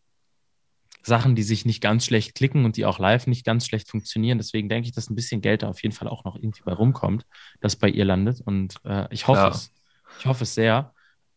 Sachen, 1.07 1.35
die 1.37 1.43
sich 1.43 1.65
nicht 1.65 1.81
ganz 1.81 2.05
schlecht 2.05 2.35
klicken 2.35 2.65
und 2.65 2.77
die 2.77 2.85
auch 2.85 2.99
live 2.99 3.27
nicht 3.27 3.45
ganz 3.45 3.67
schlecht 3.67 3.89
funktionieren. 3.89 4.39
Deswegen 4.39 4.69
denke 4.69 4.89
ich, 4.89 4.95
dass 4.95 5.09
ein 5.09 5.15
bisschen 5.15 5.41
Geld 5.41 5.63
da 5.63 5.69
auf 5.69 5.83
jeden 5.83 5.95
Fall 5.95 6.09
auch 6.09 6.25
noch 6.25 6.37
irgendwie 6.37 6.63
bei 6.65 6.73
rumkommt, 6.73 7.25
das 7.61 7.77
bei 7.77 7.89
ihr 7.89 8.05
landet. 8.05 8.41
Und 8.45 8.75
äh, 8.85 9.07
ich 9.11 9.27
hoffe 9.27 9.41
Ja. 9.41 9.49
es. 9.49 9.73
Ich 10.19 10.27
hoffe 10.27 10.45
es 10.45 10.55
sehr. 10.55 10.93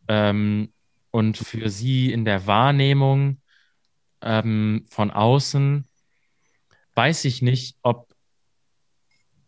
Ähm, 0.08 0.72
und 1.10 1.36
für 1.38 1.70
sie 1.70 2.12
in 2.12 2.24
der 2.24 2.46
Wahrnehmung 2.46 3.40
ähm, 4.22 4.86
von 4.90 5.10
außen 5.10 5.86
weiß 6.94 7.24
ich 7.24 7.40
nicht, 7.40 7.76
ob 7.82 8.12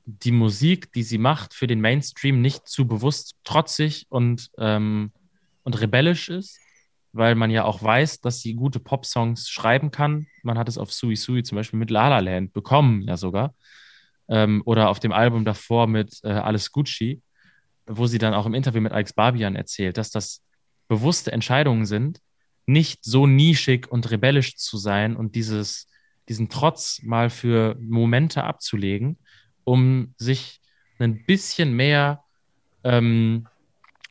die 0.04 0.32
Musik, 0.32 0.92
die 0.92 1.02
sie 1.02 1.18
macht, 1.18 1.54
für 1.54 1.66
den 1.66 1.80
Mainstream 1.80 2.40
nicht 2.40 2.66
zu 2.68 2.86
bewusst 2.86 3.36
trotzig 3.44 4.06
und, 4.08 4.50
ähm, 4.58 5.12
und 5.62 5.80
rebellisch 5.80 6.28
ist, 6.28 6.58
weil 7.12 7.34
man 7.34 7.50
ja 7.50 7.64
auch 7.64 7.82
weiß, 7.82 8.20
dass 8.20 8.40
sie 8.40 8.54
gute 8.54 8.80
Popsongs 8.80 9.48
schreiben 9.48 9.90
kann. 9.90 10.26
Man 10.42 10.58
hat 10.58 10.68
es 10.68 10.78
auf 10.78 10.92
Sui 10.92 11.16
Sui 11.16 11.42
zum 11.42 11.56
Beispiel 11.56 11.78
mit 11.78 11.90
La 11.90 12.08
La 12.08 12.20
Land 12.20 12.52
bekommen, 12.52 13.02
ja 13.02 13.16
sogar. 13.16 13.54
Ähm, 14.28 14.62
oder 14.64 14.88
auf 14.88 14.98
dem 14.98 15.12
Album 15.12 15.44
davor 15.44 15.86
mit 15.86 16.20
äh, 16.22 16.30
Alles 16.30 16.72
Gucci, 16.72 17.22
wo 17.86 18.06
sie 18.06 18.18
dann 18.18 18.34
auch 18.34 18.46
im 18.46 18.54
Interview 18.54 18.80
mit 18.80 18.92
Alex 18.92 19.12
Barbian 19.12 19.56
erzählt, 19.56 19.98
dass 19.98 20.10
das 20.10 20.42
bewusste 20.88 21.32
Entscheidungen 21.32 21.86
sind, 21.86 22.20
nicht 22.66 23.04
so 23.04 23.26
nischig 23.26 23.90
und 23.90 24.10
rebellisch 24.10 24.56
zu 24.56 24.76
sein 24.78 25.16
und 25.16 25.34
dieses, 25.34 25.88
diesen 26.28 26.48
Trotz 26.48 27.02
mal 27.02 27.28
für 27.28 27.76
Momente 27.80 28.44
abzulegen, 28.44 29.18
um 29.64 30.14
sich 30.16 30.60
ein 30.98 31.24
bisschen 31.26 31.72
mehr 31.74 32.22
ähm, 32.84 33.48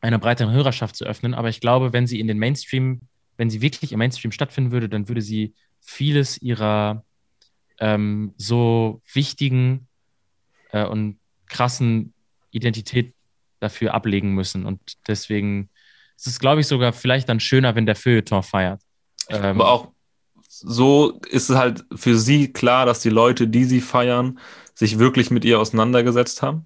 einer 0.01 0.19
breiteren 0.19 0.53
Hörerschaft 0.53 0.95
zu 0.95 1.05
öffnen. 1.05 1.33
Aber 1.33 1.49
ich 1.49 1.61
glaube, 1.61 1.93
wenn 1.93 2.07
sie 2.07 2.19
in 2.19 2.27
den 2.27 2.39
Mainstream, 2.39 3.01
wenn 3.37 3.49
sie 3.49 3.61
wirklich 3.61 3.91
im 3.91 3.99
Mainstream 3.99 4.31
stattfinden 4.31 4.71
würde, 4.71 4.89
dann 4.89 5.07
würde 5.07 5.21
sie 5.21 5.53
vieles 5.79 6.41
ihrer 6.41 7.03
ähm, 7.79 8.33
so 8.37 9.01
wichtigen 9.13 9.87
äh, 10.71 10.85
und 10.85 11.19
krassen 11.47 12.13
Identität 12.51 13.13
dafür 13.59 13.93
ablegen 13.93 14.33
müssen. 14.33 14.65
Und 14.65 14.79
deswegen 15.07 15.69
ist 16.17 16.27
es, 16.27 16.39
glaube 16.39 16.61
ich, 16.61 16.67
sogar 16.67 16.93
vielleicht 16.93 17.29
dann 17.29 17.39
schöner, 17.39 17.75
wenn 17.75 17.85
der 17.85 17.95
Feuilleton 17.95 18.43
feiert. 18.43 18.81
Ähm, 19.29 19.61
Aber 19.61 19.71
auch 19.71 19.91
so 20.47 21.19
ist 21.29 21.49
es 21.49 21.57
halt 21.57 21.85
für 21.95 22.17
sie 22.17 22.51
klar, 22.51 22.85
dass 22.85 23.01
die 23.01 23.09
Leute, 23.09 23.47
die 23.47 23.63
sie 23.63 23.81
feiern, 23.81 24.39
sich 24.75 24.99
wirklich 24.99 25.31
mit 25.31 25.45
ihr 25.45 25.59
auseinandergesetzt 25.59 26.41
haben. 26.41 26.65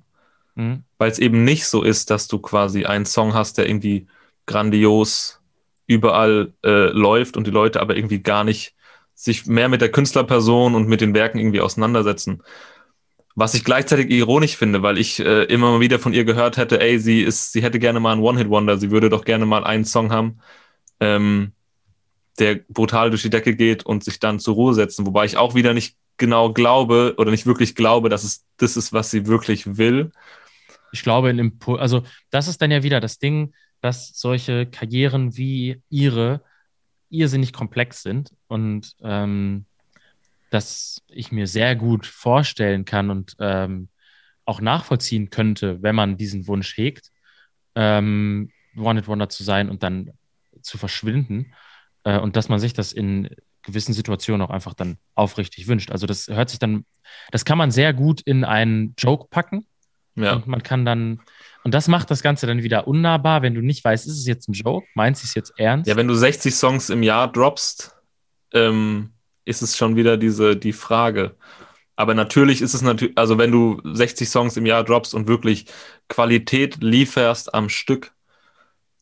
Mh, 0.55 0.79
Weil 0.97 1.11
es 1.11 1.19
eben 1.19 1.43
nicht 1.43 1.65
so 1.65 1.83
ist, 1.83 2.09
dass 2.11 2.27
du 2.27 2.39
quasi 2.39 2.85
einen 2.85 3.05
Song 3.05 3.33
hast, 3.33 3.57
der 3.57 3.67
irgendwie 3.67 4.07
grandios 4.45 5.39
überall 5.87 6.53
äh, 6.63 6.89
läuft 6.89 7.37
und 7.37 7.47
die 7.47 7.51
Leute 7.51 7.81
aber 7.81 7.95
irgendwie 7.95 8.19
gar 8.21 8.43
nicht 8.43 8.73
sich 9.13 9.45
mehr 9.45 9.69
mit 9.69 9.81
der 9.81 9.91
Künstlerperson 9.91 10.75
und 10.75 10.87
mit 10.87 11.01
den 11.01 11.13
Werken 11.13 11.39
irgendwie 11.39 11.61
auseinandersetzen. 11.61 12.41
Was 13.35 13.53
ich 13.53 13.63
gleichzeitig 13.65 14.09
ironisch 14.11 14.55
finde, 14.55 14.81
weil 14.81 14.97
ich 14.97 15.19
äh, 15.19 15.43
immer 15.43 15.71
mal 15.71 15.79
wieder 15.81 15.99
von 15.99 16.13
ihr 16.13 16.23
gehört 16.23 16.57
hätte, 16.57 16.79
ey, 16.79 16.99
sie 16.99 17.21
ist, 17.21 17.51
sie 17.51 17.61
hätte 17.61 17.79
gerne 17.79 17.99
mal 17.99 18.13
einen 18.13 18.21
One-Hit-Wonder, 18.21 18.77
sie 18.77 18.91
würde 18.91 19.09
doch 19.09 19.25
gerne 19.25 19.45
mal 19.45 19.63
einen 19.65 19.85
Song 19.85 20.11
haben, 20.11 20.39
ähm, 20.99 21.51
der 22.39 22.61
brutal 22.69 23.09
durch 23.09 23.21
die 23.23 23.29
Decke 23.29 23.55
geht 23.55 23.85
und 23.85 24.03
sich 24.03 24.19
dann 24.19 24.39
zur 24.39 24.55
Ruhe 24.55 24.73
setzen. 24.73 25.05
Wobei 25.05 25.25
ich 25.25 25.37
auch 25.37 25.55
wieder 25.55 25.73
nicht 25.73 25.97
genau 26.17 26.53
glaube 26.53 27.15
oder 27.17 27.31
nicht 27.31 27.45
wirklich 27.45 27.75
glaube, 27.75 28.09
dass 28.09 28.23
es 28.23 28.45
das 28.57 28.77
ist, 28.77 28.93
was 28.93 29.11
sie 29.11 29.27
wirklich 29.27 29.77
will. 29.77 30.11
Ich 30.95 31.03
glaube, 31.03 31.29
in 31.29 31.39
Impul 31.39 31.79
also 31.79 32.03
das 32.29 32.47
ist 32.47 32.61
dann 32.61 32.71
ja 32.71 32.81
wieder 32.83 33.01
das 33.01 33.19
Ding, 33.19 33.53
dass 33.81 34.17
solche 34.17 34.65
Karrieren 34.65 35.35
wie 35.35 35.81
ihre 35.89 36.41
irrsinnig 37.09 37.53
komplex 37.53 38.01
sind 38.01 38.31
und 38.47 38.95
ähm, 39.01 39.65
dass 40.49 41.01
ich 41.07 41.31
mir 41.33 41.47
sehr 41.47 41.75
gut 41.75 42.05
vorstellen 42.05 42.85
kann 42.85 43.09
und 43.09 43.35
ähm, 43.39 43.89
auch 44.45 44.61
nachvollziehen 44.61 45.29
könnte, 45.29 45.83
wenn 45.83 45.95
man 45.95 46.17
diesen 46.17 46.47
Wunsch 46.47 46.77
hegt, 46.77 47.11
ähm, 47.75 48.51
One-Hit 48.77 49.07
Wonder 49.07 49.27
zu 49.27 49.43
sein 49.43 49.69
und 49.69 49.83
dann 49.83 50.11
zu 50.61 50.77
verschwinden 50.77 51.53
äh, 52.05 52.17
und 52.17 52.37
dass 52.37 52.47
man 52.47 52.59
sich 52.59 52.73
das 52.73 52.93
in 52.93 53.29
gewissen 53.63 53.93
Situationen 53.93 54.41
auch 54.41 54.51
einfach 54.51 54.73
dann 54.73 54.97
aufrichtig 55.13 55.67
wünscht. 55.67 55.91
Also 55.91 56.07
das 56.07 56.27
hört 56.27 56.49
sich 56.49 56.59
dann, 56.59 56.85
das 57.31 57.43
kann 57.43 57.57
man 57.57 57.71
sehr 57.71 57.93
gut 57.93 58.21
in 58.21 58.45
einen 58.45 58.95
Joke 58.97 59.27
packen, 59.29 59.65
Ja. 60.15 60.33
und 60.33 60.47
man 60.47 60.63
kann 60.63 60.85
dann, 60.85 61.19
und 61.63 61.73
das 61.73 61.87
macht 61.87 62.09
das 62.11 62.23
Ganze 62.23 62.47
dann 62.47 62.63
wieder 62.63 62.87
unnahbar, 62.87 63.41
wenn 63.41 63.53
du 63.53 63.61
nicht 63.61 63.83
weißt, 63.83 64.07
ist 64.07 64.17
es 64.17 64.27
jetzt 64.27 64.47
ein 64.47 64.53
Joke? 64.53 64.87
Meinst 64.93 65.23
du 65.23 65.27
es 65.27 65.35
jetzt 65.35 65.53
ernst? 65.57 65.89
Ja, 65.89 65.95
wenn 65.95 66.07
du 66.07 66.13
60 66.13 66.55
Songs 66.55 66.89
im 66.89 67.03
Jahr 67.03 67.31
droppst, 67.31 67.95
ähm, 68.53 69.11
ist 69.45 69.61
es 69.61 69.77
schon 69.77 69.95
wieder 69.95 70.17
diese, 70.17 70.55
die 70.55 70.73
Frage. 70.73 71.35
Aber 71.95 72.13
natürlich 72.13 72.61
ist 72.61 72.73
es 72.73 72.81
natürlich, 72.81 73.17
also 73.17 73.37
wenn 73.37 73.51
du 73.51 73.81
60 73.83 74.27
Songs 74.27 74.57
im 74.57 74.65
Jahr 74.65 74.83
droppst 74.83 75.13
und 75.13 75.27
wirklich 75.27 75.65
Qualität 76.09 76.77
lieferst 76.81 77.53
am 77.53 77.69
Stück, 77.69 78.13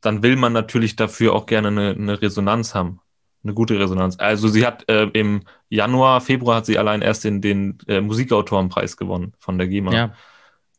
dann 0.02 0.22
will 0.22 0.36
man 0.36 0.54
natürlich 0.54 0.96
dafür 0.96 1.34
auch 1.34 1.46
gerne 1.46 1.70
eine, 1.70 1.90
eine 1.92 2.22
Resonanz 2.22 2.76
haben. 2.76 3.00
Eine 3.44 3.54
gute 3.54 3.78
Resonanz. 3.80 4.16
Also 4.20 4.48
sie 4.48 4.66
hat 4.66 4.88
äh, 4.90 5.10
im 5.14 5.42
Januar, 5.70 6.22
Februar 6.22 6.58
hat 6.58 6.66
sie 6.66 6.78
allein 6.78 7.02
erst 7.02 7.24
den, 7.24 7.42
den 7.42 7.78
äh, 7.88 8.00
Musikautorenpreis 8.00 8.96
gewonnen 8.96 9.34
von 9.40 9.58
der 9.58 9.68
GEMA. 9.68 9.94
ja, 9.94 10.14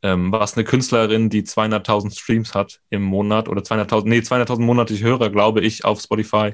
ähm, 0.05 0.31
was 0.31 0.55
eine 0.55 0.65
Künstlerin, 0.65 1.31
die 1.31 1.43
200.000 1.45 2.15
Streams 2.17 2.55
hat 2.55 2.81
im 2.91 3.03
Monat 3.03 3.49
oder 3.49 3.63
200.000, 3.63 4.05
nee, 4.07 4.19
200.000 4.19 4.61
monatliche 4.61 5.03
Hörer, 5.05 5.31
glaube 5.31 5.63
ich, 5.63 5.85
auf 5.87 5.99
Spotify, 6.01 6.53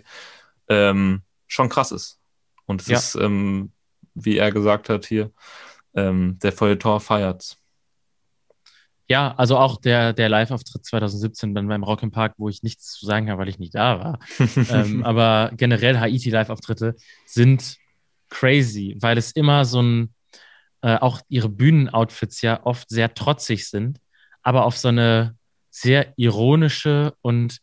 ähm, 0.69 1.23
schon 1.49 1.69
krass 1.69 1.91
ist. 1.91 2.21
Und 2.67 2.81
es 2.81 2.87
Ja. 2.87 2.99
ist, 2.99 3.17
ähm, 3.17 3.73
wie 4.15 4.39
er 4.39 4.53
gesagt 4.53 4.89
hat 4.89 5.05
hier, 5.05 5.33
ähm, 5.95 6.39
der 6.43 6.53
Feuilleton 6.53 7.01
feiert's. 7.01 7.57
ja, 9.09 9.35
also 9.37 9.59
auch 9.59 9.81
der, 9.81 10.13
der 10.13 10.29
Live-Auftritt 10.29 10.85
2017 10.85 11.53
dann 11.53 11.67
beim 11.67 11.83
Rock 11.83 12.05
im 12.05 12.13
Park, 12.13 12.35
wo 12.37 12.49
ich 12.49 12.63
nichts 12.63 12.93
zu 12.93 13.05
sagen 13.07 13.29
habe, 13.29 13.41
weil 13.41 13.49
ich 13.49 13.59
nicht 13.59 13.75
da 13.75 13.99
war. 13.99 14.19
ähm, 14.71 15.03
aber 15.03 15.51
generell 15.57 15.99
Haiti-Live-Auftritte 15.99 16.95
sind 17.27 17.79
crazy, 18.29 18.97
weil 19.01 19.19
es 19.19 19.33
immer 19.33 19.65
so 19.65 19.83
ein, 19.83 20.15
äh, 20.83 20.97
auch 20.97 21.21
ihre 21.29 21.49
Bühnenoutfits 21.49 22.43
ja 22.43 22.65
oft 22.65 22.89
sehr 22.89 23.15
trotzig 23.15 23.69
sind, 23.69 23.99
aber 24.43 24.65
auf 24.65 24.77
so 24.77 24.89
eine 24.89 25.37
sehr 25.71 26.13
ironische 26.17 27.15
und 27.23 27.61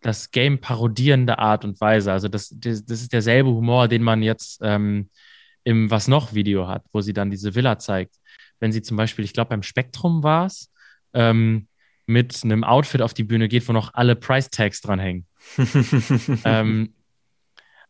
das 0.00 0.30
Game 0.30 0.60
parodierende 0.60 1.38
Art 1.38 1.64
und 1.64 1.80
Weise. 1.80 2.12
Also 2.12 2.28
das, 2.28 2.54
das, 2.54 2.84
das 2.84 3.02
ist 3.02 3.12
derselbe 3.12 3.50
Humor, 3.50 3.88
den 3.88 4.02
man 4.02 4.22
jetzt 4.22 4.60
ähm, 4.62 5.10
im 5.64 5.90
Was 5.90 6.08
noch 6.08 6.34
Video 6.34 6.68
hat, 6.68 6.84
wo 6.92 7.00
sie 7.00 7.12
dann 7.12 7.30
diese 7.30 7.54
Villa 7.54 7.78
zeigt. 7.78 8.14
Wenn 8.60 8.72
sie 8.72 8.82
zum 8.82 8.96
Beispiel, 8.96 9.24
ich 9.24 9.32
glaube 9.32 9.50
beim 9.50 9.62
Spektrum 9.62 10.22
war 10.22 10.46
es, 10.46 10.72
ähm, 11.14 11.68
mit 12.06 12.42
einem 12.42 12.64
Outfit 12.64 13.02
auf 13.02 13.12
die 13.12 13.24
Bühne 13.24 13.48
geht, 13.48 13.68
wo 13.68 13.72
noch 13.72 13.94
alle 13.94 14.16
Price 14.16 14.50
Tags 14.50 14.80
dranhängen. 14.80 15.26
ähm, 16.44 16.94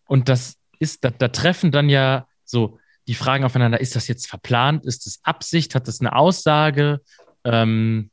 und 0.07 0.29
das 0.29 0.57
ist, 0.79 1.05
da, 1.05 1.11
da 1.11 1.29
treffen 1.29 1.71
dann 1.71 1.89
ja 1.89 2.27
so 2.45 2.79
die 3.09 3.15
Fragen 3.15 3.45
aufeinander, 3.45 3.81
ist 3.81 3.97
das 3.97 4.07
jetzt 4.07 4.29
verplant, 4.29 4.85
ist 4.85 5.07
das 5.07 5.19
Absicht, 5.23 5.75
hat 5.75 5.89
das 5.89 6.01
eine 6.01 6.15
Aussage? 6.15 7.01
Ähm, 7.43 8.11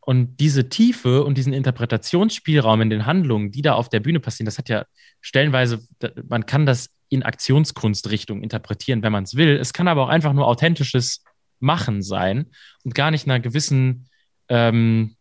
und 0.00 0.36
diese 0.38 0.68
Tiefe 0.68 1.24
und 1.24 1.36
diesen 1.36 1.52
Interpretationsspielraum 1.52 2.80
in 2.80 2.90
den 2.90 3.06
Handlungen, 3.06 3.50
die 3.50 3.62
da 3.62 3.74
auf 3.74 3.88
der 3.88 4.00
Bühne 4.00 4.20
passieren, 4.20 4.46
das 4.46 4.56
hat 4.56 4.68
ja 4.68 4.86
stellenweise, 5.20 5.86
man 6.28 6.46
kann 6.46 6.64
das 6.64 6.88
in 7.08 7.22
Aktionskunstrichtung 7.24 8.42
interpretieren, 8.42 9.02
wenn 9.02 9.12
man 9.12 9.24
es 9.24 9.34
will. 9.34 9.56
Es 9.56 9.72
kann 9.72 9.88
aber 9.88 10.04
auch 10.04 10.08
einfach 10.08 10.32
nur 10.32 10.46
authentisches 10.46 11.22
Machen 11.58 12.02
sein 12.02 12.46
und 12.84 12.94
gar 12.94 13.10
nicht 13.10 13.26
einer 13.26 13.40
gewissen, 13.40 14.08
ähm, 14.48 15.16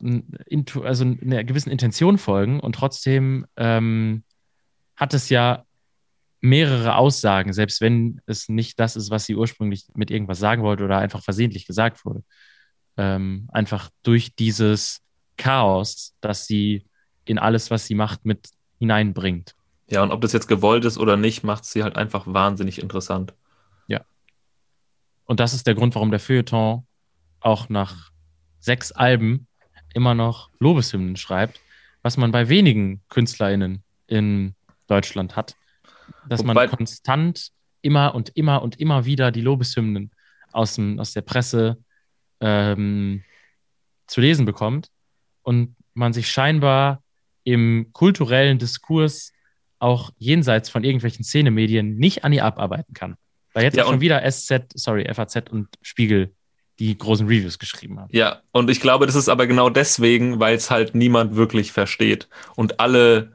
also 0.00 1.04
einer 1.04 1.42
gewissen 1.42 1.70
Intention 1.70 2.18
folgen. 2.18 2.60
Und 2.60 2.74
trotzdem 2.74 3.46
ähm, 3.56 4.22
hat 4.94 5.14
es 5.14 5.30
ja 5.30 5.64
mehrere 6.48 6.96
Aussagen, 6.96 7.52
selbst 7.52 7.80
wenn 7.80 8.20
es 8.26 8.48
nicht 8.48 8.78
das 8.80 8.96
ist, 8.96 9.10
was 9.10 9.26
sie 9.26 9.36
ursprünglich 9.36 9.86
mit 9.94 10.10
irgendwas 10.10 10.38
sagen 10.38 10.62
wollte 10.62 10.84
oder 10.84 10.98
einfach 10.98 11.22
versehentlich 11.22 11.66
gesagt 11.66 12.04
wurde. 12.04 12.22
Ähm, 12.96 13.48
einfach 13.52 13.90
durch 14.02 14.34
dieses 14.34 15.00
Chaos, 15.36 16.14
das 16.20 16.46
sie 16.46 16.86
in 17.24 17.38
alles, 17.38 17.70
was 17.70 17.86
sie 17.86 17.94
macht, 17.94 18.24
mit 18.24 18.48
hineinbringt. 18.78 19.54
ja, 19.88 20.02
und 20.02 20.10
ob 20.12 20.20
das 20.20 20.32
jetzt 20.32 20.48
gewollt 20.48 20.84
ist 20.84 20.98
oder 20.98 21.16
nicht, 21.16 21.44
macht 21.44 21.64
sie 21.64 21.82
halt 21.82 21.96
einfach 21.96 22.24
wahnsinnig 22.26 22.80
interessant. 22.80 23.34
Und 25.26 25.40
das 25.40 25.52
ist 25.52 25.66
der 25.66 25.74
Grund, 25.74 25.94
warum 25.94 26.10
der 26.10 26.20
Feuilleton 26.20 26.86
auch 27.40 27.68
nach 27.68 28.10
sechs 28.60 28.92
Alben 28.92 29.46
immer 29.92 30.14
noch 30.14 30.50
Lobeshymnen 30.58 31.16
schreibt, 31.16 31.60
was 32.02 32.16
man 32.16 32.30
bei 32.30 32.48
wenigen 32.48 33.02
KünstlerInnen 33.08 33.82
in 34.06 34.54
Deutschland 34.86 35.36
hat. 35.36 35.56
Dass 36.28 36.40
Wobei- 36.40 36.54
man 36.54 36.70
konstant 36.70 37.50
immer 37.82 38.14
und 38.14 38.30
immer 38.36 38.62
und 38.62 38.80
immer 38.80 39.04
wieder 39.04 39.30
die 39.30 39.40
Lobeshymnen 39.42 40.10
aus, 40.52 40.74
dem, 40.74 40.98
aus 40.98 41.12
der 41.12 41.22
Presse 41.22 41.78
ähm, 42.40 43.22
zu 44.06 44.20
lesen 44.20 44.44
bekommt 44.44 44.88
und 45.42 45.76
man 45.94 46.12
sich 46.12 46.30
scheinbar 46.30 47.02
im 47.44 47.90
kulturellen 47.92 48.58
Diskurs 48.58 49.32
auch 49.78 50.10
jenseits 50.18 50.68
von 50.70 50.84
irgendwelchen 50.84 51.24
Szenemedien 51.24 51.96
nicht 51.96 52.24
an 52.24 52.32
ihr 52.32 52.44
abarbeiten 52.44 52.94
kann. 52.94 53.16
Weil 53.52 53.64
jetzt 53.64 53.76
Ja, 53.76 53.84
schon 53.84 54.00
wieder 54.00 54.22
SZ, 54.30 54.72
sorry, 54.74 55.06
FAZ 55.12 55.50
und 55.50 55.68
Spiegel 55.82 56.34
die 56.78 56.96
großen 56.98 57.26
Reviews 57.26 57.58
geschrieben 57.58 57.98
haben. 57.98 58.10
Ja, 58.14 58.42
und 58.52 58.68
ich 58.68 58.80
glaube, 58.80 59.06
das 59.06 59.14
ist 59.14 59.28
aber 59.28 59.46
genau 59.46 59.70
deswegen, 59.70 60.40
weil 60.40 60.56
es 60.56 60.70
halt 60.70 60.94
niemand 60.94 61.34
wirklich 61.36 61.72
versteht 61.72 62.28
und 62.54 62.80
alle 62.80 63.32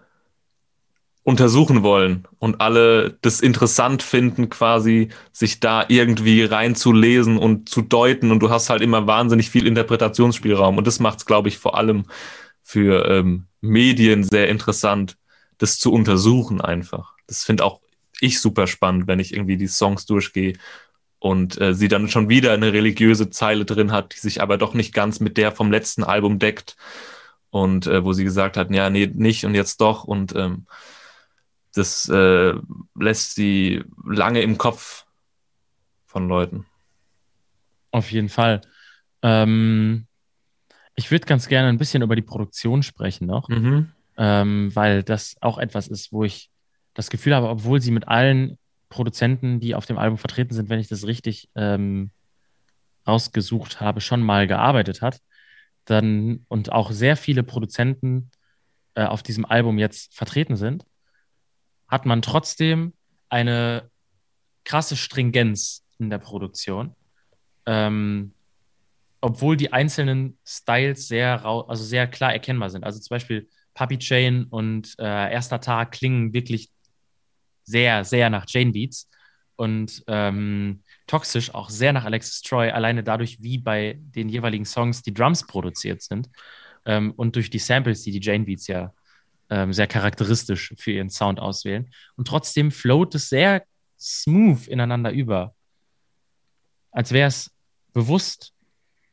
untersuchen 1.24 1.84
wollen 1.84 2.28
und 2.40 2.62
alle 2.62 3.18
das 3.22 3.42
interessant 3.42 4.02
finden, 4.02 4.50
quasi 4.50 5.10
sich 5.32 5.60
da 5.60 5.86
irgendwie 5.88 6.44
reinzulesen 6.44 7.38
und 7.38 7.70
zu 7.70 7.82
deuten. 7.82 8.32
Und 8.32 8.40
du 8.40 8.50
hast 8.50 8.70
halt 8.70 8.82
immer 8.82 9.06
wahnsinnig 9.06 9.50
viel 9.52 9.68
Interpretationsspielraum. 9.68 10.78
Und 10.78 10.88
das 10.88 11.00
macht 11.00 11.20
es, 11.20 11.26
glaube 11.26 11.50
ich, 11.50 11.60
vor 11.60 11.78
allem 11.78 12.06
für 12.64 13.08
ähm, 13.08 13.46
Medien 13.62 14.24
sehr 14.24 14.50
interessant, 14.50 15.18
das 15.60 15.78
zu 15.78 15.94
untersuchen 15.94 16.60
einfach. 16.60 17.14
Das 17.28 17.44
finde 17.44 17.66
auch 17.66 17.82
ich 18.20 18.42
super 18.42 18.66
spannend, 18.66 19.08
wenn 19.08 19.20
ich 19.20 19.34
irgendwie 19.34 19.58
die 19.58 19.68
Songs 19.68 20.06
durchgehe 20.08 20.54
und 21.20 21.62
äh, 21.62 21.76
sie 21.76 21.88
dann 21.88 22.10
schon 22.10 22.30
wieder 22.30 22.54
eine 22.54 22.74
religiöse 22.74 23.30
Zeile 23.30 23.66
drin 23.66 23.92
hat, 23.92 24.16
die 24.16 24.20
sich 24.20 24.42
aber 24.42 24.58
doch 24.58 24.74
nicht 24.74 24.92
ganz 24.92 25.20
mit 25.20 25.38
der 25.38 25.52
vom 25.52 25.72
letzten 25.72 26.04
Album 26.04 26.40
deckt 26.40 26.78
und 27.52 27.86
äh, 27.86 28.04
wo 28.04 28.14
sie 28.14 28.24
gesagt 28.24 28.58
hat, 28.58 28.72
ja, 28.72 28.90
nee, 28.90 29.08
nicht 29.14 29.46
und 29.46 29.54
jetzt 29.54 29.82
doch. 29.82 30.04
Und 30.04 30.36
ähm, 30.36 30.66
das 31.74 32.10
äh, 32.10 32.54
lässt 32.96 33.36
sie 33.36 33.84
lange 34.06 34.42
im 34.42 34.58
Kopf 34.58 35.06
von 36.06 36.28
Leuten. 36.28 36.66
Auf 37.92 38.12
jeden 38.12 38.30
Fall. 38.30 38.62
Ähm, 39.22 40.08
ich 40.96 41.12
würde 41.12 41.26
ganz 41.26 41.48
gerne 41.48 41.70
ein 41.70 41.78
bisschen 41.78 42.02
über 42.04 42.16
die 42.16 42.22
Produktion 42.22 42.84
sprechen 42.84 43.28
noch, 43.28 43.48
Mhm. 43.50 43.92
ähm, 44.18 44.76
weil 44.76 45.04
das 45.04 45.36
auch 45.42 45.58
etwas 45.58 45.88
ist, 45.88 46.12
wo 46.12 46.24
ich 46.24 46.50
das 46.94 47.10
Gefühl 47.10 47.36
habe, 47.36 47.48
obwohl 47.50 47.82
sie 47.82 47.92
mit 47.92 48.08
allen 48.08 48.58
Produzenten, 48.90 49.60
die 49.62 49.74
auf 49.76 49.86
dem 49.86 49.98
Album 49.98 50.18
vertreten 50.18 50.54
sind, 50.54 50.70
wenn 50.70 50.80
ich 50.80 50.90
das 50.90 51.06
richtig 51.08 51.50
ähm, 51.56 52.12
rausgesucht 53.08 53.80
habe, 53.80 54.02
schon 54.02 54.22
mal 54.22 54.48
gearbeitet 54.48 55.02
hat, 55.02 55.22
dann 55.86 56.46
und 56.50 56.72
auch 56.72 56.92
sehr 56.92 57.16
viele 57.16 57.44
Produzenten 57.44 58.30
äh, 58.96 59.06
auf 59.06 59.24
diesem 59.24 59.46
Album 59.46 59.78
jetzt 59.80 60.14
vertreten 60.14 60.56
sind, 60.58 60.86
hat 61.92 62.06
man 62.06 62.22
trotzdem 62.22 62.94
eine 63.30 63.92
krasse 64.64 64.96
Stringenz 64.96 65.86
in 66.00 66.10
der 66.10 66.18
Produktion. 66.18 66.96
Ähm, 67.66 68.34
obwohl 69.20 69.56
die 69.56 69.72
einzelnen 69.72 70.38
Styles 70.44 71.08
sehr, 71.08 71.46
also 71.46 71.84
sehr 71.84 72.08
klar 72.08 72.34
erkennbar 72.34 72.72
sind. 72.72 72.84
Also 72.84 73.00
zum 73.00 73.14
Beispiel 73.14 73.48
Puppy 73.76 74.00
Chain 74.00 74.46
und 74.46 74.96
äh, 74.98 75.32
Erster 75.32 75.62
Tag 75.62 75.92
klingen 75.92 76.34
wirklich 76.34 76.72
sehr, 77.64 78.04
sehr 78.04 78.30
nach 78.32 78.46
Jane 78.48 78.72
Beats 78.72 79.10
und 79.56 80.04
ähm, 80.08 80.82
Toxisch 81.06 81.54
auch 81.54 81.70
sehr 81.70 81.94
nach 81.94 82.06
Alexis 82.06 82.42
Troy, 82.42 82.72
alleine 82.72 83.04
dadurch, 83.04 83.44
wie 83.44 83.60
bei 83.60 84.00
den 84.00 84.30
jeweiligen 84.30 84.66
Songs 84.66 85.04
die 85.04 85.14
Drums 85.14 85.46
produziert 85.46 86.02
sind 86.02 86.30
ähm, 86.86 87.12
und 87.12 87.36
durch 87.36 87.50
die 87.50 87.60
Samples, 87.60 88.02
die 88.02 88.12
die 88.12 88.26
Jane 88.26 88.46
Beats 88.46 88.66
ja 88.68 88.92
ähm, 89.52 89.74
sehr 89.74 89.86
charakteristisch 89.86 90.74
für 90.78 90.92
ihren 90.92 91.10
Sound 91.10 91.40
auswählen. 91.40 91.92
Und 92.16 92.28
trotzdem 92.28 92.72
float 92.72 93.14
es 93.14 93.30
sehr 93.30 93.64
smooth 94.00 94.68
ineinander 94.68 95.12
über, 95.12 95.54
als 96.92 97.12
wäre 97.12 97.28
es 97.28 97.52
bewusst 97.94 98.54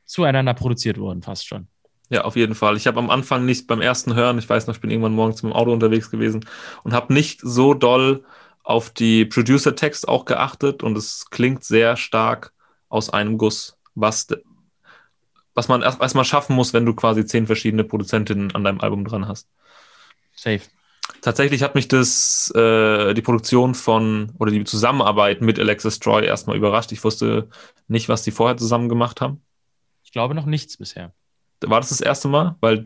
zueinander 0.06 0.54
produziert 0.54 0.96
worden, 0.96 1.22
fast 1.22 1.46
schon. 1.46 1.68
Ja, 2.08 2.22
auf 2.24 2.36
jeden 2.36 2.54
Fall. 2.54 2.76
Ich 2.76 2.86
habe 2.86 2.98
am 2.98 3.10
Anfang 3.10 3.44
nicht 3.44 3.66
beim 3.66 3.82
ersten 3.82 4.14
Hören, 4.14 4.38
ich 4.38 4.48
weiß 4.48 4.66
noch, 4.66 4.74
ich 4.76 4.80
bin 4.80 4.90
irgendwann 4.90 5.12
morgens 5.12 5.42
mit 5.42 5.52
dem 5.52 5.56
Auto 5.56 5.72
unterwegs 5.72 6.10
gewesen 6.10 6.46
und 6.84 6.94
habe 6.94 7.12
nicht 7.12 7.40
so 7.42 7.74
doll 7.74 8.24
auf 8.62 8.90
die 8.90 9.24
Producer-Text 9.24 10.08
auch 10.08 10.24
geachtet 10.24 10.82
und 10.82 10.96
es 10.96 11.26
klingt 11.30 11.64
sehr 11.64 11.96
stark 11.96 12.52
aus 12.88 13.10
einem 13.10 13.36
Guss, 13.36 13.76
was, 13.94 14.28
was 15.54 15.68
man 15.68 15.82
erst 15.82 16.00
erstmal 16.00 16.24
schaffen 16.24 16.56
muss, 16.56 16.72
wenn 16.72 16.86
du 16.86 16.94
quasi 16.94 17.26
zehn 17.26 17.46
verschiedene 17.46 17.84
Produzentinnen 17.84 18.54
an 18.54 18.64
deinem 18.64 18.80
Album 18.80 19.04
dran 19.04 19.28
hast. 19.28 19.48
Safe. 20.38 20.60
Tatsächlich 21.20 21.62
hat 21.62 21.74
mich 21.74 21.88
das, 21.88 22.52
äh, 22.54 23.12
die 23.14 23.22
Produktion 23.22 23.74
von 23.74 24.32
oder 24.38 24.52
die 24.52 24.62
Zusammenarbeit 24.64 25.40
mit 25.40 25.58
Alexis 25.58 25.98
Troy 25.98 26.24
erstmal 26.24 26.56
überrascht. 26.56 26.92
Ich 26.92 27.02
wusste 27.02 27.48
nicht, 27.88 28.08
was 28.08 28.22
die 28.22 28.30
vorher 28.30 28.56
zusammen 28.56 28.88
gemacht 28.88 29.20
haben. 29.20 29.42
Ich 30.04 30.12
glaube 30.12 30.34
noch 30.34 30.46
nichts 30.46 30.76
bisher. 30.76 31.12
War 31.60 31.80
das 31.80 31.88
das 31.88 32.00
erste 32.00 32.28
Mal? 32.28 32.56
Weil 32.60 32.84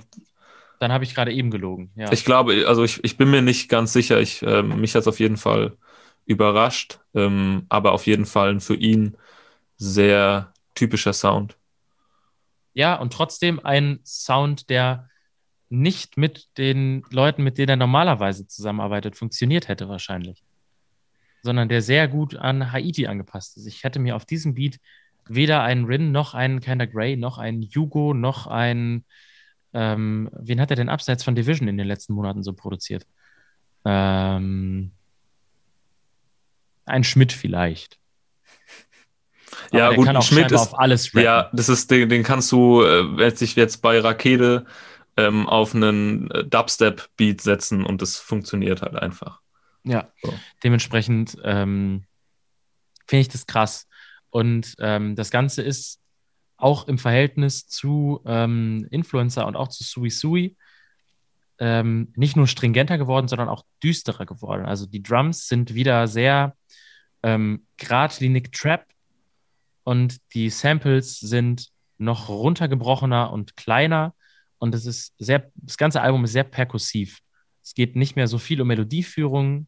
Dann 0.78 0.92
habe 0.92 1.04
ich 1.04 1.14
gerade 1.14 1.32
eben 1.32 1.50
gelogen. 1.50 1.90
Ja. 1.94 2.10
Ich 2.10 2.24
glaube, 2.24 2.64
also 2.66 2.84
ich, 2.84 3.04
ich 3.04 3.16
bin 3.18 3.30
mir 3.30 3.42
nicht 3.42 3.68
ganz 3.68 3.92
sicher. 3.92 4.18
Ich, 4.20 4.42
ähm, 4.42 4.80
mich 4.80 4.94
hat 4.94 5.02
es 5.02 5.08
auf 5.08 5.20
jeden 5.20 5.36
Fall 5.36 5.76
überrascht, 6.24 7.00
ähm, 7.14 7.66
aber 7.68 7.92
auf 7.92 8.06
jeden 8.06 8.24
Fall 8.24 8.50
ein 8.50 8.60
für 8.60 8.76
ihn 8.76 9.16
sehr 9.76 10.54
typischer 10.74 11.12
Sound. 11.12 11.56
ja, 12.72 12.94
und 12.94 13.12
trotzdem 13.12 13.60
ein 13.64 14.00
Sound, 14.04 14.70
der 14.70 15.10
nicht 15.72 16.18
mit 16.18 16.46
den 16.58 17.02
Leuten, 17.10 17.42
mit 17.42 17.56
denen 17.56 17.70
er 17.70 17.76
normalerweise 17.76 18.46
zusammenarbeitet, 18.46 19.16
funktioniert 19.16 19.68
hätte 19.68 19.88
wahrscheinlich. 19.88 20.42
Sondern 21.42 21.68
der 21.68 21.80
sehr 21.82 22.08
gut 22.08 22.36
an 22.36 22.72
Haiti 22.72 23.06
angepasst 23.06 23.56
ist. 23.56 23.66
Ich 23.66 23.82
hätte 23.82 23.98
mir 23.98 24.14
auf 24.14 24.26
diesem 24.26 24.54
Beat 24.54 24.78
weder 25.28 25.62
einen 25.62 25.86
Rin, 25.86 26.12
noch 26.12 26.34
einen 26.34 26.60
Kinda 26.60 26.84
Grey, 26.84 27.16
noch 27.16 27.38
einen 27.38 27.62
Hugo, 27.62 28.12
noch 28.12 28.46
einen, 28.46 29.06
ähm, 29.72 30.28
wen 30.32 30.60
hat 30.60 30.70
er 30.70 30.76
denn 30.76 30.90
abseits 30.90 31.24
von 31.24 31.34
Division 31.34 31.68
in 31.68 31.78
den 31.78 31.86
letzten 31.86 32.12
Monaten 32.12 32.42
so 32.42 32.52
produziert? 32.52 33.06
Ähm, 33.86 34.92
ein 36.84 37.04
Schmidt 37.04 37.32
vielleicht. 37.32 37.98
Aber 39.70 39.78
Ja, 39.78 39.94
gut, 39.94 40.06
kann 40.06 40.16
ein 40.16 40.20
auch 40.20 40.26
Schmidt 40.26 40.50
ist- 40.52 40.60
auf 40.60 40.78
alles 40.78 41.06
rappen. 41.14 41.24
Ja, 41.24 41.50
das 41.52 41.68
ist 41.68 41.90
den, 41.90 42.08
den 42.08 42.22
kannst 42.22 42.52
du 42.52 42.82
äh, 42.82 43.00
letztlich 43.00 43.56
jetzt 43.56 43.78
bei 43.82 43.98
Rakete 43.98 44.66
ähm, 45.16 45.48
auf 45.48 45.74
einen 45.74 46.30
äh, 46.30 46.44
Dubstep-Beat 46.44 47.40
setzen 47.40 47.84
und 47.84 48.02
das 48.02 48.16
funktioniert 48.16 48.82
halt 48.82 48.96
einfach. 48.96 49.40
Ja, 49.84 50.10
So. 50.22 50.32
dementsprechend 50.62 51.36
ähm, 51.42 52.04
finde 53.06 53.20
ich 53.22 53.28
das 53.28 53.46
krass. 53.46 53.88
Und 54.30 54.74
ähm, 54.78 55.16
das 55.16 55.30
Ganze 55.30 55.62
ist 55.62 56.00
auch 56.56 56.86
im 56.88 56.98
Verhältnis 56.98 57.66
zu 57.66 58.22
ähm, 58.24 58.86
Influencer 58.90 59.46
und 59.46 59.56
auch 59.56 59.68
zu 59.68 59.82
Sui 59.82 60.10
Sui 60.10 60.56
ähm, 61.58 62.12
nicht 62.16 62.36
nur 62.36 62.46
stringenter 62.46 62.98
geworden, 62.98 63.28
sondern 63.28 63.48
auch 63.48 63.64
düsterer 63.82 64.26
geworden. 64.26 64.64
Also 64.64 64.86
die 64.86 65.02
Drums 65.02 65.48
sind 65.48 65.74
wieder 65.74 66.08
sehr 66.08 66.56
ähm, 67.22 67.66
geradlinig 67.76 68.52
Trap 68.52 68.86
und 69.84 70.18
die 70.34 70.50
Samples 70.50 71.20
sind 71.20 71.68
noch 71.98 72.28
runtergebrochener 72.28 73.32
und 73.32 73.56
kleiner 73.56 74.14
und 74.62 74.76
es 74.76 74.86
ist 74.86 75.12
sehr, 75.18 75.50
das 75.56 75.76
ganze 75.76 76.00
Album 76.02 76.22
ist 76.22 76.30
sehr 76.30 76.44
perkussiv. 76.44 77.18
Es 77.64 77.74
geht 77.74 77.96
nicht 77.96 78.14
mehr 78.14 78.28
so 78.28 78.38
viel 78.38 78.60
um 78.60 78.68
Melodieführung, 78.68 79.66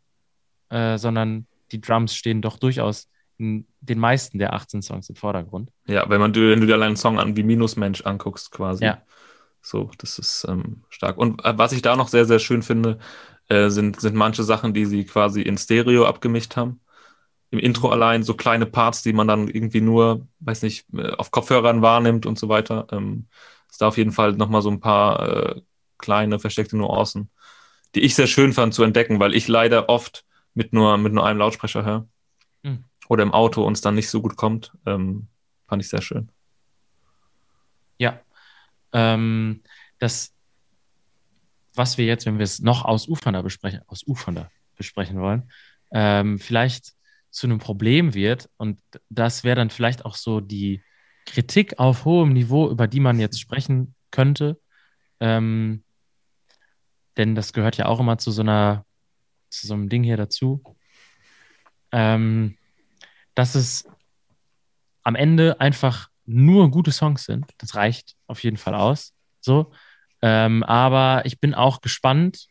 äh, 0.68 0.98
sondern 0.98 1.48
die 1.72 1.80
Drums 1.80 2.14
stehen 2.14 2.40
doch 2.40 2.58
durchaus 2.58 3.10
in 3.36 3.66
den 3.80 3.98
meisten 3.98 4.38
der 4.38 4.52
18 4.52 4.82
Songs 4.82 5.08
im 5.08 5.16
Vordergrund. 5.16 5.72
Ja, 5.88 6.08
wenn 6.08 6.20
man 6.20 6.32
wenn 6.32 6.60
du 6.60 6.66
dir 6.68 6.74
allein 6.74 6.90
einen 6.90 6.96
Song 6.96 7.18
an 7.18 7.36
wie 7.36 7.42
Minusmensch 7.42 8.02
anguckst, 8.02 8.52
quasi. 8.52 8.84
Ja. 8.84 9.02
So, 9.60 9.90
das 9.98 10.20
ist 10.20 10.46
ähm, 10.48 10.84
stark. 10.90 11.18
Und 11.18 11.44
äh, 11.44 11.58
was 11.58 11.72
ich 11.72 11.82
da 11.82 11.96
noch 11.96 12.06
sehr, 12.06 12.24
sehr 12.24 12.38
schön 12.38 12.62
finde, 12.62 13.00
äh, 13.48 13.70
sind, 13.70 14.00
sind 14.00 14.14
manche 14.14 14.44
Sachen, 14.44 14.74
die 14.74 14.86
sie 14.86 15.04
quasi 15.04 15.42
in 15.42 15.58
Stereo 15.58 16.06
abgemischt 16.06 16.54
haben. 16.54 16.80
Im 17.50 17.58
Intro 17.58 17.88
allein 17.88 18.22
so 18.22 18.34
kleine 18.34 18.66
Parts, 18.66 19.02
die 19.02 19.12
man 19.12 19.26
dann 19.26 19.48
irgendwie 19.48 19.80
nur, 19.80 20.28
weiß 20.38 20.62
nicht, 20.62 20.86
äh, 20.94 21.10
auf 21.16 21.32
Kopfhörern 21.32 21.82
wahrnimmt 21.82 22.26
und 22.26 22.38
so 22.38 22.48
weiter. 22.48 22.86
Ähm, 22.92 23.26
ist 23.74 23.80
da 23.80 23.88
auf 23.88 23.96
jeden 23.96 24.12
Fall 24.12 24.34
nochmal 24.34 24.62
so 24.62 24.70
ein 24.70 24.78
paar 24.78 25.56
äh, 25.56 25.60
kleine, 25.98 26.38
versteckte 26.38 26.76
Nuancen, 26.76 27.28
die 27.96 28.02
ich 28.02 28.14
sehr 28.14 28.28
schön 28.28 28.52
fand 28.52 28.72
zu 28.72 28.84
entdecken, 28.84 29.18
weil 29.18 29.34
ich 29.34 29.48
leider 29.48 29.88
oft 29.88 30.24
mit 30.54 30.72
nur, 30.72 30.96
mit 30.96 31.12
nur 31.12 31.26
einem 31.26 31.40
Lautsprecher 31.40 31.84
höre. 31.84 32.08
Hm. 32.62 32.84
Oder 33.08 33.24
im 33.24 33.34
Auto 33.34 33.64
und 33.64 33.72
es 33.72 33.80
dann 33.80 33.96
nicht 33.96 34.08
so 34.08 34.22
gut 34.22 34.36
kommt. 34.36 34.70
Ähm, 34.86 35.26
fand 35.66 35.82
ich 35.82 35.88
sehr 35.88 36.02
schön. 36.02 36.30
Ja. 37.98 38.20
Ähm, 38.92 39.64
das, 39.98 40.32
was 41.74 41.98
wir 41.98 42.04
jetzt, 42.06 42.26
wenn 42.26 42.38
wir 42.38 42.44
es 42.44 42.60
noch 42.60 42.84
ausufernder 42.84 43.42
besprechen, 43.42 43.80
ausufernder 43.88 44.52
besprechen 44.76 45.20
wollen, 45.20 45.50
ähm, 45.90 46.38
vielleicht 46.38 46.92
zu 47.30 47.48
einem 47.48 47.58
Problem 47.58 48.14
wird. 48.14 48.48
Und 48.56 48.80
das 49.10 49.42
wäre 49.42 49.56
dann 49.56 49.70
vielleicht 49.70 50.04
auch 50.04 50.14
so 50.14 50.40
die 50.40 50.80
Kritik 51.26 51.78
auf 51.78 52.04
hohem 52.04 52.32
Niveau, 52.32 52.70
über 52.70 52.86
die 52.86 53.00
man 53.00 53.18
jetzt 53.18 53.40
sprechen 53.40 53.94
könnte. 54.10 54.60
Ähm, 55.20 55.84
denn 57.16 57.34
das 57.34 57.52
gehört 57.52 57.76
ja 57.76 57.86
auch 57.86 58.00
immer 58.00 58.18
zu 58.18 58.30
so 58.30 58.42
einer, 58.42 58.84
zu 59.50 59.66
so 59.66 59.74
einem 59.74 59.88
Ding 59.88 60.02
hier 60.02 60.16
dazu. 60.16 60.62
Ähm, 61.92 62.56
dass 63.34 63.54
es 63.54 63.88
am 65.02 65.14
Ende 65.14 65.60
einfach 65.60 66.08
nur 66.26 66.70
gute 66.70 66.92
Songs 66.92 67.24
sind. 67.24 67.46
Das 67.58 67.74
reicht 67.74 68.16
auf 68.26 68.42
jeden 68.42 68.56
Fall 68.56 68.74
aus. 68.74 69.14
So. 69.40 69.72
Ähm, 70.22 70.62
aber 70.62 71.26
ich 71.26 71.40
bin 71.40 71.54
auch 71.54 71.80
gespannt, 71.82 72.48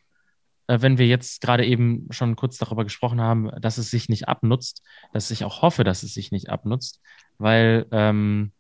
äh, 0.68 0.82
wenn 0.82 0.98
wir 0.98 1.08
jetzt 1.08 1.42
gerade 1.42 1.66
eben 1.66 2.08
schon 2.12 2.36
kurz 2.36 2.58
darüber 2.58 2.84
gesprochen 2.84 3.20
haben, 3.20 3.50
dass 3.60 3.78
es 3.78 3.90
sich 3.90 4.10
nicht 4.10 4.28
abnutzt, 4.28 4.84
dass 5.12 5.32
ich 5.32 5.44
auch 5.44 5.62
hoffe, 5.62 5.84
dass 5.84 6.04
es 6.04 6.14
sich 6.14 6.32
nicht 6.32 6.50
abnutzt, 6.50 7.02
weil 7.38 7.88
ähm, 7.92 8.52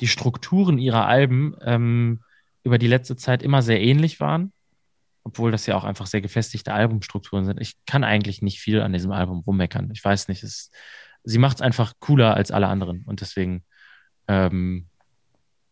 die 0.00 0.08
Strukturen 0.08 0.78
ihrer 0.78 1.06
Alben 1.06 1.54
ähm, 1.62 2.20
über 2.62 2.78
die 2.78 2.86
letzte 2.86 3.16
Zeit 3.16 3.42
immer 3.42 3.62
sehr 3.62 3.80
ähnlich 3.80 4.20
waren, 4.20 4.52
obwohl 5.24 5.50
das 5.50 5.66
ja 5.66 5.76
auch 5.76 5.84
einfach 5.84 6.06
sehr 6.06 6.20
gefestigte 6.20 6.72
Albumstrukturen 6.72 7.44
sind. 7.44 7.60
Ich 7.60 7.76
kann 7.86 8.04
eigentlich 8.04 8.42
nicht 8.42 8.60
viel 8.60 8.80
an 8.80 8.92
diesem 8.92 9.12
Album 9.12 9.40
rummeckern. 9.40 9.90
Ich 9.92 10.04
weiß 10.04 10.28
nicht, 10.28 10.42
es, 10.42 10.70
sie 11.24 11.38
macht 11.38 11.58
es 11.58 11.62
einfach 11.62 11.94
cooler 12.00 12.34
als 12.34 12.50
alle 12.50 12.68
anderen 12.68 13.04
und 13.06 13.20
deswegen 13.20 13.64
ähm, 14.28 14.86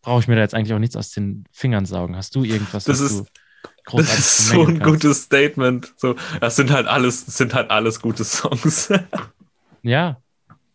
brauche 0.02 0.20
ich 0.20 0.28
mir 0.28 0.36
da 0.36 0.42
jetzt 0.42 0.54
eigentlich 0.54 0.74
auch 0.74 0.78
nichts 0.78 0.96
aus 0.96 1.10
den 1.10 1.44
Fingern 1.52 1.86
saugen. 1.86 2.16
Hast 2.16 2.34
du 2.34 2.44
irgendwas, 2.44 2.84
das 2.84 3.00
ist, 3.00 3.24
Das 3.90 4.18
ist 4.18 4.48
so 4.48 4.66
ein 4.66 4.80
gutes 4.80 5.22
Statement. 5.22 5.94
So, 5.96 6.14
das 6.40 6.56
sind 6.56 6.70
halt 6.70 6.86
alles, 6.86 7.24
das 7.24 7.38
sind 7.38 7.54
halt 7.54 7.70
alles 7.70 8.00
gute 8.00 8.22
Songs. 8.22 8.92
Ja, 9.82 10.20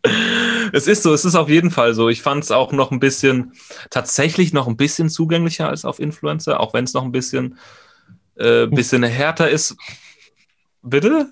es 0.74 0.88
ist 0.88 1.04
so, 1.04 1.14
es 1.14 1.24
ist 1.24 1.36
auf 1.36 1.50
jeden 1.50 1.72
Fall 1.72 1.94
so. 1.94 2.10
Ich 2.10 2.22
fand 2.22 2.44
es 2.44 2.52
auch 2.52 2.72
noch 2.72 2.92
ein 2.92 3.00
bisschen, 3.00 3.54
tatsächlich 3.90 4.52
noch 4.54 4.68
ein 4.68 4.76
bisschen 4.76 5.10
zugänglicher 5.10 5.70
als 5.70 5.86
auf 5.86 6.00
Influencer, 6.00 6.60
auch 6.60 6.74
wenn 6.74 6.84
es 6.84 6.94
noch 6.94 7.04
ein 7.04 7.12
bisschen, 7.12 7.58
äh, 8.36 8.66
bisschen 8.68 9.04
härter 9.04 9.50
ist. 9.50 9.76
Bitte? 10.82 11.32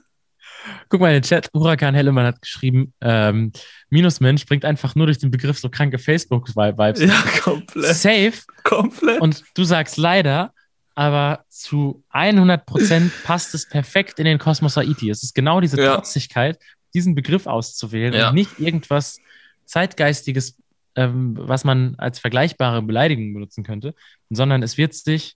Guck 0.89 1.01
mal 1.01 1.07
in 1.07 1.15
den 1.15 1.23
Chat, 1.23 1.49
Huracan 1.55 1.95
Hellemann 1.95 2.25
hat 2.27 2.41
geschrieben, 2.41 2.93
ähm, 3.01 3.51
Minusmensch 3.89 4.45
bringt 4.45 4.63
einfach 4.63 4.93
nur 4.93 5.07
durch 5.07 5.17
den 5.17 5.31
Begriff 5.31 5.57
so 5.57 5.69
kranke 5.69 5.97
Facebook-Vibes. 5.97 7.01
Ja, 7.01 7.23
komplett. 7.41 7.95
Safe. 7.95 8.33
Komplett. 8.63 9.21
Und 9.21 9.43
du 9.55 9.63
sagst 9.63 9.97
leider, 9.97 10.53
aber 10.93 11.45
zu 11.49 12.03
100% 12.13 13.09
passt 13.23 13.55
es 13.55 13.67
perfekt 13.67 14.19
in 14.19 14.25
den 14.25 14.37
Kosmos 14.37 14.77
Haiti. 14.77 15.09
Es 15.09 15.23
ist 15.23 15.33
genau 15.33 15.61
diese 15.61 15.81
Ja. 15.81 15.95
Trotzigkeit, 15.95 16.59
diesen 16.93 17.15
Begriff 17.15 17.47
auszuwählen 17.47 18.13
Ja. 18.13 18.29
und 18.29 18.35
nicht 18.35 18.59
irgendwas 18.59 19.17
Zeitgeistiges, 19.65 20.57
ähm, 20.95 21.35
was 21.37 21.63
man 21.63 21.95
als 21.95 22.19
vergleichbare 22.19 22.81
Beleidigung 22.81 23.33
benutzen 23.33 23.63
könnte, 23.63 23.95
sondern 24.29 24.63
es 24.63 24.77
wird 24.77 24.93
sich 24.93 25.35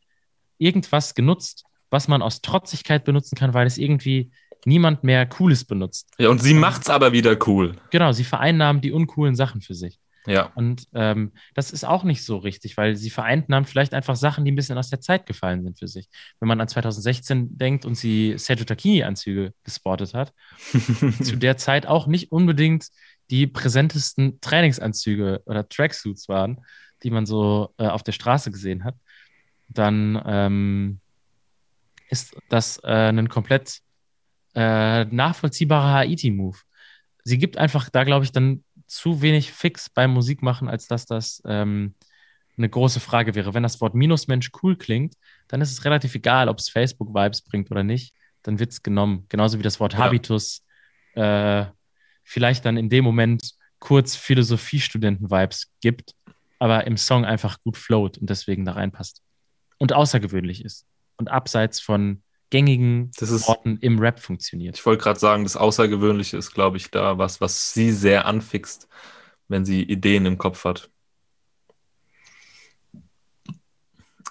irgendwas 0.58 1.16
genutzt, 1.16 1.66
was 1.90 2.08
man 2.08 2.22
aus 2.22 2.42
Trotzigkeit 2.42 3.06
benutzen 3.06 3.36
kann, 3.36 3.54
weil 3.54 3.68
es 3.68 3.78
irgendwie 3.78 4.32
niemand 4.66 5.04
mehr 5.04 5.26
Cooles 5.26 5.64
benutzt. 5.64 6.10
ja, 6.18 6.30
und 6.30 6.42
sie 6.42 6.54
macht's 6.54 6.90
aber 6.90 7.12
wieder 7.14 7.38
cool. 7.48 7.76
Genau, 7.92 8.12
sie 8.12 8.24
vereinnahmen 8.24 8.82
die 8.82 8.92
uncoolen 8.92 9.36
Sachen 9.36 9.62
für 9.62 9.76
sich. 9.76 10.00
Ja. 10.28 10.52
Und 10.56 10.88
ähm, 10.94 11.32
das 11.54 11.72
ist 11.72 11.84
auch 11.86 12.04
nicht 12.04 12.24
so 12.24 12.38
richtig, 12.38 12.78
weil 12.78 12.96
sie 12.96 13.10
vereinnahmen 13.10 13.66
vielleicht 13.66 13.94
einfach 13.94 14.16
Sachen, 14.16 14.44
die 14.44 14.52
ein 14.52 14.56
bisschen 14.56 14.78
aus 14.78 14.90
der 14.90 15.02
Zeit 15.02 15.26
gefallen 15.26 15.64
sind 15.64 15.78
für 15.78 15.88
sich. 15.88 16.10
Wenn 16.40 16.48
man 16.48 16.60
an 16.60 16.68
2016 16.68 17.58
denkt 17.58 17.86
und 17.86 17.96
sie 17.96 18.34
Sergio 18.38 18.66
Tacchini-Anzüge 18.66 19.54
gespottet 19.64 20.14
hat, 20.14 20.34
zu 21.22 21.38
der 21.38 21.58
Zeit 21.58 21.86
auch 21.86 22.08
nicht 22.08 22.32
unbedingt 22.32 22.88
die 23.30 23.48
präsentesten 23.48 24.40
Trainingsanzüge 24.42 25.42
oder 25.46 25.68
Tracksuits 25.68 26.30
waren, 26.30 26.64
die 27.04 27.10
man 27.10 27.26
so 27.26 27.74
äh, 27.78 27.88
auf 27.88 28.04
der 28.04 28.12
Straße 28.12 28.52
gesehen 28.52 28.84
hat, 28.84 28.96
dann 29.70 30.22
ähm, 30.26 31.00
ist 32.10 32.36
das 32.50 32.78
äh, 32.84 33.10
ein 33.10 33.30
komplett 33.30 33.80
äh, 34.54 35.06
nachvollziehbarer 35.06 35.94
Haiti-Move. 35.94 36.58
Sie 37.24 37.38
gibt 37.38 37.58
einfach 37.58 37.90
da, 37.90 38.04
glaube 38.04 38.26
ich, 38.26 38.32
dann 38.32 38.64
zu 38.88 39.22
wenig 39.22 39.52
Fix 39.52 39.90
beim 39.90 40.12
Musikmachen, 40.12 40.70
als 40.70 40.88
dass 40.88 41.06
das 41.06 41.42
ähm, 41.46 41.96
eine 42.58 42.70
große 42.70 43.00
Frage 43.00 43.36
wäre. 43.36 43.54
Wenn 43.54 43.64
das 43.64 43.82
Wort 43.82 43.96
Minusmensch 43.96 44.52
cool 44.62 44.76
klingt, 44.76 45.16
dann 45.48 45.62
ist 45.62 45.72
es 45.72 45.84
relativ 45.86 46.16
egal, 46.16 46.48
ob 46.48 46.60
es 46.60 46.70
Facebook-Vibes 46.70 47.42
bringt 47.42 47.72
oder 47.72 47.84
nicht. 47.84 48.14
Dann 48.44 48.60
wird 48.60 48.72
es 48.72 48.84
genommen. 48.84 49.26
Genauso 49.30 49.58
wie 49.58 49.64
das 49.64 49.80
Wort 49.80 49.94
Ja. 49.94 50.00
Habitus 50.00 50.64
äh, 51.16 51.66
vielleicht 52.26 52.66
dann 52.66 52.76
in 52.76 52.90
dem 52.90 53.06
Moment 53.06 53.54
kurz 53.80 54.16
Philosophiestudenten-Vibes 54.18 55.72
gibt, 55.80 56.16
aber 56.60 56.86
im 56.88 56.98
Song 56.98 57.24
einfach 57.24 57.62
gut 57.64 57.78
float 57.78 58.18
und 58.18 58.30
deswegen 58.30 58.66
da 58.66 58.74
reinpasst. 58.74 59.22
Und 59.78 59.94
außergewöhnlich 59.94 60.66
ist. 60.66 60.86
Und 61.18 61.30
abseits 61.30 61.80
von 61.80 62.22
gängigen 62.50 63.12
ist- 63.18 63.48
Worten 63.48 63.78
im 63.78 64.00
Rap 64.00 64.20
funktioniert. 64.20 64.78
Ich 64.78 64.86
wollte 64.86 65.04
gerade 65.04 65.20
sagen, 65.20 65.44
das 65.44 65.56
Außergewöhnliche 65.56 66.38
ist, 66.38 66.52
glaube 66.52 66.78
ich, 66.78 66.92
da 66.92 67.18
was, 67.18 67.40
was 67.42 67.74
sie 67.74 67.92
sehr 67.92 68.26
anfixt, 68.26 68.88
wenn 69.48 69.66
sie 69.66 69.84
Ideen 69.84 70.26
im 70.26 70.38
Kopf 70.38 70.66
hat. 70.66 70.90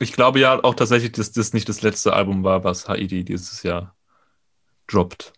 Ich 0.00 0.12
glaube 0.12 0.40
ja 0.40 0.62
auch 0.64 0.74
tatsächlich, 0.74 1.12
dass 1.12 1.30
das 1.32 1.52
nicht 1.52 1.68
das 1.68 1.82
letzte 1.82 2.14
Album 2.14 2.42
war, 2.42 2.64
was 2.64 2.88
Haiti 2.88 3.24
dieses 3.24 3.62
Jahr 3.62 3.94
droppt. 4.88 5.32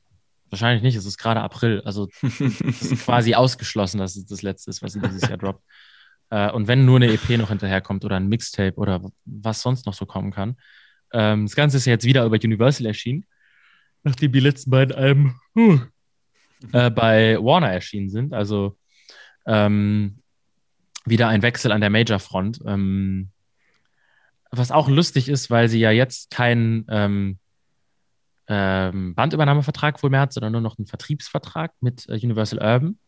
Wahrscheinlich 0.50 0.82
nicht, 0.82 0.96
es 0.96 1.06
ist 1.06 1.18
gerade 1.18 1.40
April. 1.40 1.82
Also 1.84 2.08
es 2.22 2.40
ist 2.40 3.04
quasi 3.04 3.34
ausgeschlossen, 3.36 3.98
dass 3.98 4.16
es 4.16 4.26
das 4.26 4.42
letzte 4.42 4.70
ist, 4.70 4.82
was 4.82 4.92
sie 4.92 5.00
dieses 5.00 5.22
Jahr 5.22 5.38
droppt. 5.38 5.62
Äh, 6.30 6.50
und 6.52 6.68
wenn 6.68 6.84
nur 6.84 6.96
eine 6.96 7.12
EP 7.12 7.28
noch 7.38 7.48
hinterherkommt 7.48 8.04
oder 8.04 8.16
ein 8.16 8.28
Mixtape 8.28 8.76
oder 8.76 9.02
was 9.24 9.62
sonst 9.62 9.86
noch 9.86 9.94
so 9.94 10.06
kommen 10.06 10.32
kann. 10.32 10.56
Ähm, 11.12 11.46
das 11.46 11.56
Ganze 11.56 11.76
ist 11.76 11.86
ja 11.86 11.92
jetzt 11.92 12.04
wieder 12.04 12.24
über 12.24 12.36
Universal 12.42 12.86
erschienen, 12.86 13.26
nachdem 14.02 14.32
die 14.32 14.40
letzten 14.40 14.70
beiden 14.70 14.94
Alben 14.94 15.40
huh, 15.54 15.80
äh, 16.72 16.90
bei 16.90 17.38
Warner 17.40 17.72
erschienen 17.72 18.10
sind. 18.10 18.32
Also 18.32 18.76
ähm, 19.46 20.22
wieder 21.04 21.28
ein 21.28 21.42
Wechsel 21.42 21.72
an 21.72 21.80
der 21.80 21.90
Major-Front. 21.90 22.60
Ähm, 22.66 23.30
was 24.50 24.70
auch 24.70 24.88
lustig 24.88 25.28
ist, 25.28 25.50
weil 25.50 25.68
sie 25.68 25.80
ja 25.80 25.90
jetzt 25.90 26.30
keinen 26.30 26.86
ähm, 28.48 29.14
Bandübernahmevertrag 29.14 30.02
wohl 30.02 30.10
mehr 30.10 30.20
hat, 30.20 30.32
sondern 30.32 30.52
nur 30.52 30.60
noch 30.60 30.78
einen 30.78 30.86
Vertriebsvertrag 30.86 31.72
mit 31.80 32.08
äh, 32.08 32.12
Universal 32.14 32.60
Urban. 32.60 32.98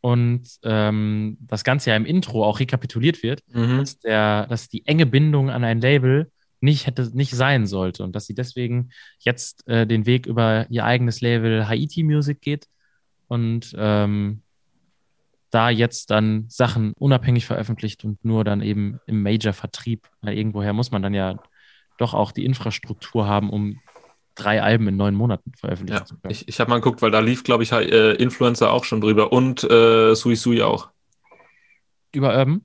Und 0.00 0.48
ähm, 0.64 1.36
das 1.40 1.62
Ganze 1.62 1.90
ja 1.90 1.96
im 1.96 2.04
Intro 2.06 2.44
auch 2.44 2.58
rekapituliert 2.60 3.22
wird, 3.22 3.42
Mhm. 3.52 3.78
dass, 3.78 3.98
der, 4.00 4.46
dass 4.48 4.68
die 4.68 4.86
enge 4.86 5.06
Bindung 5.06 5.50
an 5.50 5.62
ein 5.64 5.80
Label 5.80 6.30
nicht 6.60 6.86
hätte 6.86 7.10
nicht 7.16 7.34
sein 7.34 7.66
sollte 7.66 8.04
und 8.04 8.14
dass 8.14 8.26
sie 8.26 8.34
deswegen 8.34 8.90
jetzt 9.18 9.66
äh, 9.66 9.84
den 9.86 10.06
Weg 10.06 10.26
über 10.26 10.66
ihr 10.70 10.84
eigenes 10.84 11.20
Label 11.20 11.66
Haiti 11.68 12.04
Music 12.04 12.40
geht 12.40 12.66
und 13.26 13.74
ähm, 13.76 14.42
da 15.50 15.70
jetzt 15.70 16.10
dann 16.10 16.46
Sachen 16.48 16.92
unabhängig 16.94 17.46
veröffentlicht 17.46 18.04
und 18.04 18.24
nur 18.24 18.42
dann 18.44 18.62
eben 18.62 19.00
im 19.06 19.22
Major-Vertrieb. 19.22 20.08
Weil 20.20 20.36
irgendwoher 20.36 20.72
muss 20.72 20.90
man 20.90 21.02
dann 21.02 21.14
ja 21.14 21.38
doch 21.98 22.14
auch 22.14 22.32
die 22.32 22.44
Infrastruktur 22.44 23.26
haben, 23.26 23.50
um 23.50 23.78
drei 24.34 24.62
Alben 24.62 24.88
in 24.88 24.96
neun 24.96 25.14
Monaten 25.14 25.52
veröffentlichen 25.58 26.00
Ja, 26.00 26.04
zu 26.04 26.16
können. 26.16 26.32
ich, 26.32 26.48
ich 26.48 26.60
habe 26.60 26.70
mal 26.70 26.76
geguckt, 26.76 27.02
weil 27.02 27.10
da 27.10 27.20
lief, 27.20 27.44
glaube 27.44 27.62
ich, 27.62 27.72
äh, 27.72 28.12
Influencer 28.14 28.72
auch 28.72 28.84
schon 28.84 29.00
drüber 29.00 29.32
und 29.32 29.64
äh, 29.64 30.14
Sui 30.14 30.36
Sui 30.36 30.62
auch. 30.62 30.90
Über 32.14 32.36
Urban? 32.36 32.62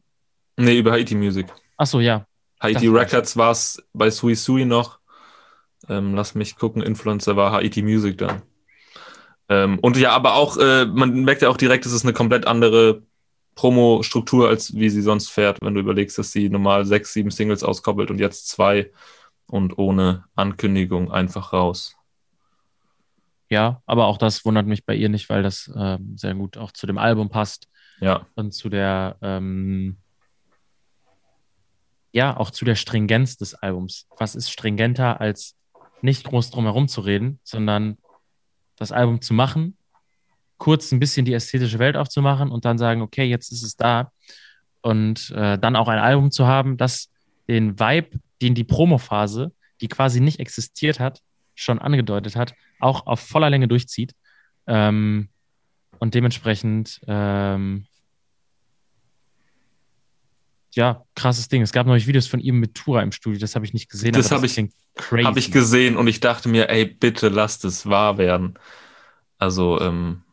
Nee, 0.58 0.80
über 0.80 0.92
Haiti 0.92 1.16
Music. 1.16 1.48
Achso, 1.78 2.00
ja. 2.00 2.26
Haiti 2.60 2.88
Das 2.88 2.96
Records 2.96 3.38
war 3.38 3.52
es 3.52 3.84
bei 3.94 4.10
Sui 4.10 4.36
Sui 4.36 4.66
noch. 4.66 5.00
Ähm, 5.90 6.16
lass 6.16 6.36
mich 6.36 6.56
gucken, 6.56 6.82
Influencer 6.82 7.36
war 7.36 7.52
Haiti 7.52 7.82
Music 7.82 8.18
dann. 8.18 8.42
Ähm, 9.50 9.80
und 9.80 9.96
ja, 9.98 10.12
aber 10.12 10.36
auch, 10.36 10.58
äh, 10.58 10.86
man 10.86 11.24
merkt 11.24 11.42
ja 11.42 11.50
auch 11.50 11.58
direkt, 11.58 11.86
es 11.86 11.94
ist 11.94 12.04
eine 12.04 12.14
komplett 12.14 12.48
andere 12.48 13.04
Promo-Struktur, 13.56 14.50
als 14.50 14.76
wie 14.76 14.90
sie 14.90 15.02
sonst 15.02 15.30
fährt, 15.30 15.62
wenn 15.62 15.74
du 15.74 15.80
überlegst, 15.80 16.18
dass 16.18 16.32
sie 16.32 16.50
normal 16.50 16.86
sechs, 16.86 17.14
sieben 17.14 17.32
Singles 17.32 17.64
auskoppelt 17.64 18.12
und 18.12 18.20
jetzt 18.20 18.50
zwei 18.50 18.92
und 19.48 19.78
ohne 19.78 20.26
Ankündigung 20.36 21.12
einfach 21.12 21.54
raus. 21.54 21.96
Ja, 23.50 23.82
aber 23.86 24.08
auch 24.08 24.18
das 24.18 24.44
wundert 24.44 24.68
mich 24.68 24.86
bei 24.86 24.94
ihr 24.96 25.10
nicht, 25.10 25.30
weil 25.30 25.42
das 25.42 25.72
ähm, 25.76 26.18
sehr 26.18 26.36
gut 26.36 26.58
auch 26.58 26.72
zu 26.72 26.86
dem 26.86 26.98
Album 26.98 27.30
passt 27.30 27.70
Ja, 28.00 28.26
und 28.36 28.52
zu 28.54 28.68
der, 28.70 29.18
ähm, 29.22 29.98
ja, 32.12 32.36
auch 32.36 32.52
zu 32.52 32.66
der 32.66 32.76
Stringenz 32.76 33.38
des 33.38 33.54
Albums. 33.54 34.08
Was 34.18 34.36
ist 34.36 34.52
stringenter, 34.52 35.22
als 35.22 35.56
nicht 36.02 36.26
groß 36.26 36.52
drum 36.52 36.66
herum 36.66 36.88
zu 36.88 37.02
reden, 37.02 37.40
sondern 37.44 37.98
das 38.76 38.92
Album 38.92 39.22
zu 39.22 39.34
machen, 39.34 39.78
kurz 40.58 40.92
ein 40.92 41.00
bisschen 41.00 41.26
die 41.26 41.34
ästhetische 41.34 41.80
Welt 41.80 41.96
aufzumachen 41.96 42.52
und 42.52 42.66
dann 42.66 42.78
sagen, 42.78 43.02
okay, 43.02 43.24
jetzt 43.24 43.52
ist 43.52 43.64
es 43.64 43.76
da. 43.76 44.12
Und 44.82 45.32
äh, 45.32 45.58
dann 45.58 45.76
auch 45.76 45.88
ein 45.88 46.00
Album 46.00 46.32
zu 46.32 46.48
haben, 46.48 46.78
das 46.78 47.10
den 47.48 47.80
Vibe, 47.80 48.20
den 48.42 48.56
die 48.56 48.64
Promophase, 48.64 49.52
die 49.82 49.88
quasi 49.88 50.20
nicht 50.20 50.40
existiert 50.40 51.00
hat, 51.00 51.22
schon 51.56 51.80
angedeutet 51.80 52.36
hat, 52.36 52.54
auch 52.80 53.08
auf 53.08 53.20
voller 53.20 53.50
Länge 53.50 53.68
durchzieht. 53.68 54.14
Ähm, 54.68 55.30
und 56.00 56.14
dementsprechend, 56.14 57.00
ähm, 57.08 57.86
ja, 60.74 61.04
krasses 61.16 61.48
Ding. 61.48 61.62
Es 61.62 61.72
gab 61.72 61.88
neulich 61.88 62.06
Videos 62.08 62.28
von 62.28 62.40
ihm 62.40 62.60
mit 62.60 62.76
Tura 62.76 63.02
im 63.02 63.12
Studio, 63.12 63.40
das 63.40 63.56
habe 63.56 63.66
ich 63.66 63.74
nicht 63.74 63.90
gesehen. 63.90 64.14
Das 64.14 64.32
aber 64.32 64.42
hab 64.42 64.46
ich- 64.46 65.26
habe 65.26 65.40
ich 65.40 65.52
gesehen 65.52 65.98
und 65.98 66.08
ich 66.08 66.20
dachte 66.20 66.50
mir, 66.50 66.70
ey, 66.70 66.86
bitte 66.86 67.30
lasst 67.30 67.66
es 67.66 67.88
wahr 67.88 68.18
werden. 68.18 68.56
Also, 69.38 69.80
ähm, 69.82 70.24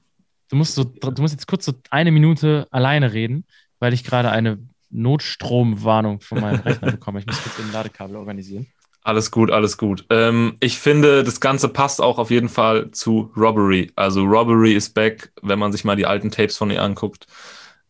Du 0.50 0.56
musst, 0.56 0.74
so, 0.74 0.84
du 0.84 1.22
musst 1.22 1.32
jetzt 1.34 1.46
kurz 1.48 1.64
so 1.64 1.72
eine 1.90 2.12
Minute 2.12 2.68
alleine 2.70 3.12
reden, 3.12 3.44
weil 3.80 3.92
ich 3.94 4.04
gerade 4.04 4.30
eine 4.30 4.58
Notstromwarnung 4.94 6.20
von 6.20 6.40
meinem 6.40 6.60
Rechner 6.60 6.92
bekomme. 6.92 7.20
Ich 7.20 7.26
muss 7.26 7.42
kurz 7.42 7.58
ein 7.58 7.72
Ladekabel 7.72 8.16
organisieren. 8.16 8.66
Alles 9.02 9.30
gut, 9.30 9.50
alles 9.50 9.76
gut. 9.76 10.06
Ähm, 10.08 10.56
ich 10.60 10.78
finde, 10.78 11.24
das 11.24 11.40
Ganze 11.40 11.68
passt 11.68 12.00
auch 12.00 12.18
auf 12.18 12.30
jeden 12.30 12.48
Fall 12.48 12.90
zu 12.92 13.30
Robbery. 13.36 13.92
Also 13.96 14.24
Robbery 14.24 14.72
is 14.72 14.88
back, 14.88 15.30
wenn 15.42 15.58
man 15.58 15.72
sich 15.72 15.84
mal 15.84 15.96
die 15.96 16.06
alten 16.06 16.30
Tapes 16.30 16.56
von 16.56 16.70
ihr 16.70 16.82
anguckt. 16.82 17.26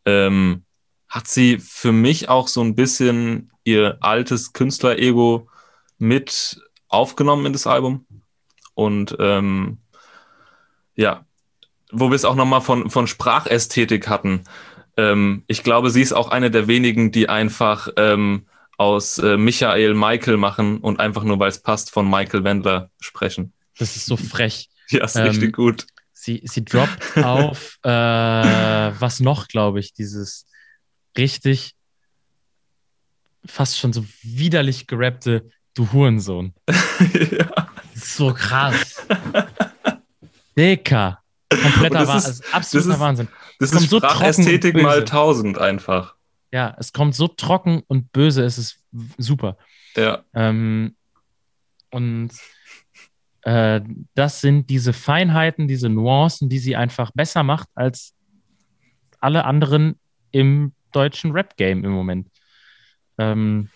Ähm, 0.05 0.65
hat 1.09 1.29
sie 1.29 1.59
für 1.59 1.93
mich 1.93 2.29
auch 2.29 2.49
so 2.49 2.63
ein 2.63 2.75
bisschen 2.75 3.53
ihr 3.63 3.99
altes 4.01 4.53
Künstler-Ego 4.53 5.49
mit 5.99 6.61
aufgenommen 6.89 7.47
in 7.47 7.53
das 7.53 7.69
Album. 7.69 8.07
Und 8.75 9.17
ähm, 9.21 9.79
ja, 10.97 11.25
wo 11.93 12.11
wir 12.11 12.17
es 12.17 12.25
auch 12.25 12.35
nochmal 12.35 12.61
von, 12.61 12.91
von 12.91 13.07
Sprachästhetik 13.07 14.09
hatten. 14.09 14.45
Ähm, 14.97 15.45
ich 15.47 15.63
glaube, 15.63 15.91
sie 15.91 16.03
ist 16.03 16.13
auch 16.13 16.29
eine 16.29 16.51
der 16.51 16.67
wenigen, 16.69 17.11
die 17.13 17.29
einfach 17.29 17.89
ähm, 17.97 18.47
aus 18.77 19.19
äh, 19.19 19.37
Michael 19.37 19.95
Michael 19.95 20.37
machen 20.37 20.79
und 20.79 21.01
einfach 21.01 21.25
nur, 21.25 21.39
weil 21.39 21.49
es 21.49 21.61
passt, 21.61 21.91
von 21.91 22.09
Michael 22.09 22.45
Wendler 22.45 22.91
sprechen. 23.01 23.53
Das 23.79 23.97
ist 23.97 24.07
so 24.07 24.17
frech. 24.17 24.69
Ja, 24.91 25.07
ist 25.07 25.17
Ähm, 25.17 25.29
richtig 25.29 25.55
gut. 25.55 25.87
Sie, 26.13 26.43
sie 26.45 26.63
droppt 26.63 27.17
auf, 27.17 27.79
äh, 27.85 27.89
was 27.89 29.21
noch, 29.21 29.49
glaube 29.49 29.81
ich, 29.81 29.95
dieses 29.95 30.45
richtig 31.17 31.75
fast 33.47 33.79
schon 33.79 33.95
so 33.95 34.05
widerlich 34.23 34.87
gerappte 34.87 35.49
Du 35.75 35.91
Hurensohn. 35.91 36.53
ja. 36.69 37.69
So 37.95 38.33
krass. 38.33 39.07
Dicker. 40.57 41.21
Kompletter 41.49 41.99
das 42.01 42.09
Wahnsinn. 42.09 42.45
absoluter 42.53 43.01
Wahnsinn. 43.01 43.29
Das 43.65 43.71
Kommt 43.73 43.85
ist 43.85 43.91
so 43.91 43.99
Sprachästhetik 43.99 44.81
mal. 44.81 45.01
1000 45.01 45.59
einfach. 45.59 46.15
Ja, 46.53 46.75
es 46.79 46.93
kommt 46.93 47.15
so 47.15 47.29
trocken 47.29 47.83
und 47.89 48.13
böse, 48.13 48.45
es 48.45 48.59
ist 48.59 48.79
super. 49.19 49.57
Ja, 49.97 50.25
Ähm, 50.35 50.97
und 51.91 52.31
äh, 53.43 53.81
das 54.15 54.41
sind 54.41 54.71
diese 54.71 54.93
Feinheiten, 54.93 55.69
diese 55.69 55.89
Nuancen, 55.89 56.49
die 56.49 56.59
sie 56.59 56.77
einfach 56.77 57.11
besser 57.13 57.43
macht 57.43 57.69
als 57.75 58.15
alle 59.21 59.45
anderen 59.45 59.99
im 60.31 60.73
deutschen 60.93 61.33
Rap-Game 61.33 61.85
im 61.85 61.93
Moment. 61.93 62.29
Ähm, 63.19 63.71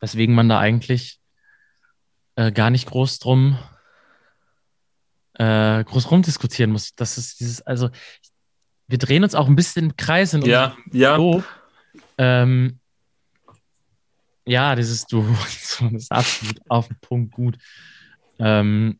weswegen 0.00 0.34
man 0.34 0.48
da 0.48 0.58
eigentlich 0.58 1.18
äh, 2.36 2.52
gar 2.52 2.70
nicht 2.70 2.88
groß 2.88 3.18
drum 3.18 3.58
äh, 5.38 5.84
groß 5.84 6.10
rumdiskutieren 6.10 6.72
muss. 6.72 6.94
Das 6.94 7.18
ist 7.18 7.40
dieses, 7.40 7.62
also 7.62 7.90
wir 8.88 8.98
drehen 8.98 9.24
uns 9.24 9.34
auch 9.34 9.48
ein 9.48 9.56
bisschen 9.56 9.86
im 9.86 9.96
Kreis 9.96 10.34
in 10.34 10.42
ja, 10.42 10.76
ja. 10.92 11.16
so, 11.16 11.42
ähm, 12.18 12.78
ja, 14.44 14.74
dieses 14.76 15.06
Du, 15.06 15.22
das 15.44 15.80
ist 15.92 16.12
absolut 16.12 16.60
auf 16.68 16.88
den 16.88 16.98
Punkt 17.00 17.34
gut. 17.34 17.58
Ähm, 18.38 18.98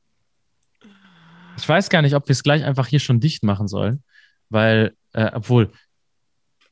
ich 1.56 1.68
weiß 1.68 1.88
gar 1.88 2.02
nicht, 2.02 2.14
ob 2.14 2.28
wir 2.28 2.32
es 2.32 2.42
gleich 2.42 2.64
einfach 2.64 2.86
hier 2.86 3.00
schon 3.00 3.20
dicht 3.20 3.42
machen 3.42 3.68
sollen, 3.68 4.02
weil, 4.50 4.94
äh, 5.12 5.30
obwohl, 5.32 5.72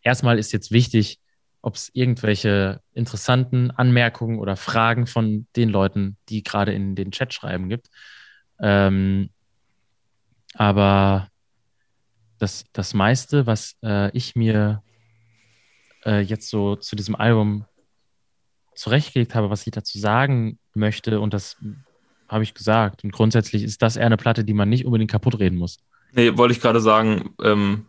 erstmal 0.03 0.39
ist 0.39 0.53
jetzt 0.53 0.73
wichtig, 0.73 1.21
ob 1.63 1.77
es 1.77 1.91
irgendwelche 1.95 2.81
interessanten 2.93 3.71
Anmerkungen 3.71 4.39
oder 4.39 4.57
Fragen 4.57 5.07
von 5.07 5.47
den 5.57 5.71
Leuten, 5.71 6.19
die 6.29 6.43
gerade 6.43 6.75
in 6.75 6.95
den 6.95 7.11
Chat 7.11 7.33
schreiben, 7.33 7.71
gibt. 7.71 7.89
Ähm, 8.61 9.31
aber 10.53 11.29
das, 12.45 12.67
das 12.75 12.93
meiste, 12.93 13.47
was 13.47 13.77
äh, 13.83 14.11
ich 14.17 14.37
mir 14.37 14.83
äh, 16.05 16.21
jetzt 16.21 16.51
so 16.51 16.77
zu 16.77 16.95
diesem 16.95 17.15
Album 17.15 17.65
zurechtgelegt 18.75 19.35
habe, 19.35 19.49
was 19.49 19.67
ich 19.67 19.73
dazu 19.73 19.99
sagen 19.99 20.59
möchte, 20.75 21.21
und 21.21 21.33
das 21.33 21.57
habe 22.29 22.45
ich 22.45 22.53
gesagt. 22.53 23.03
Und 23.03 23.13
grundsätzlich 23.13 23.63
ist 23.63 23.81
das 23.81 23.97
eher 23.97 24.07
eine 24.07 24.19
Platte, 24.19 24.45
die 24.45 24.53
man 24.53 24.69
nicht 24.69 24.85
unbedingt 24.85 25.11
kaputt 25.11 25.39
reden 25.39 25.57
muss. 25.57 25.79
Nee, 26.13 26.37
wollte 26.37 26.53
ich 26.53 26.61
gerade 26.61 26.81
sagen, 26.81 27.35
ähm, 27.43 27.87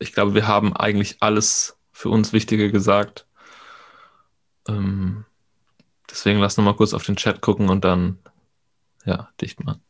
ich 0.00 0.12
glaube, 0.12 0.34
wir 0.34 0.48
haben 0.48 0.74
eigentlich 0.74 1.18
alles 1.20 1.76
für 1.92 2.08
uns 2.08 2.32
Wichtige 2.32 2.72
gesagt. 2.72 3.26
Ähm, 4.66 5.24
deswegen 6.10 6.40
lass 6.40 6.56
noch 6.56 6.64
mal 6.64 6.74
kurz 6.74 6.94
auf 6.94 7.04
den 7.04 7.16
Chat 7.16 7.40
gucken 7.40 7.68
und 7.68 7.84
dann, 7.84 8.18
ja, 9.04 9.28
dicht 9.40 9.64
machen. 9.64 9.82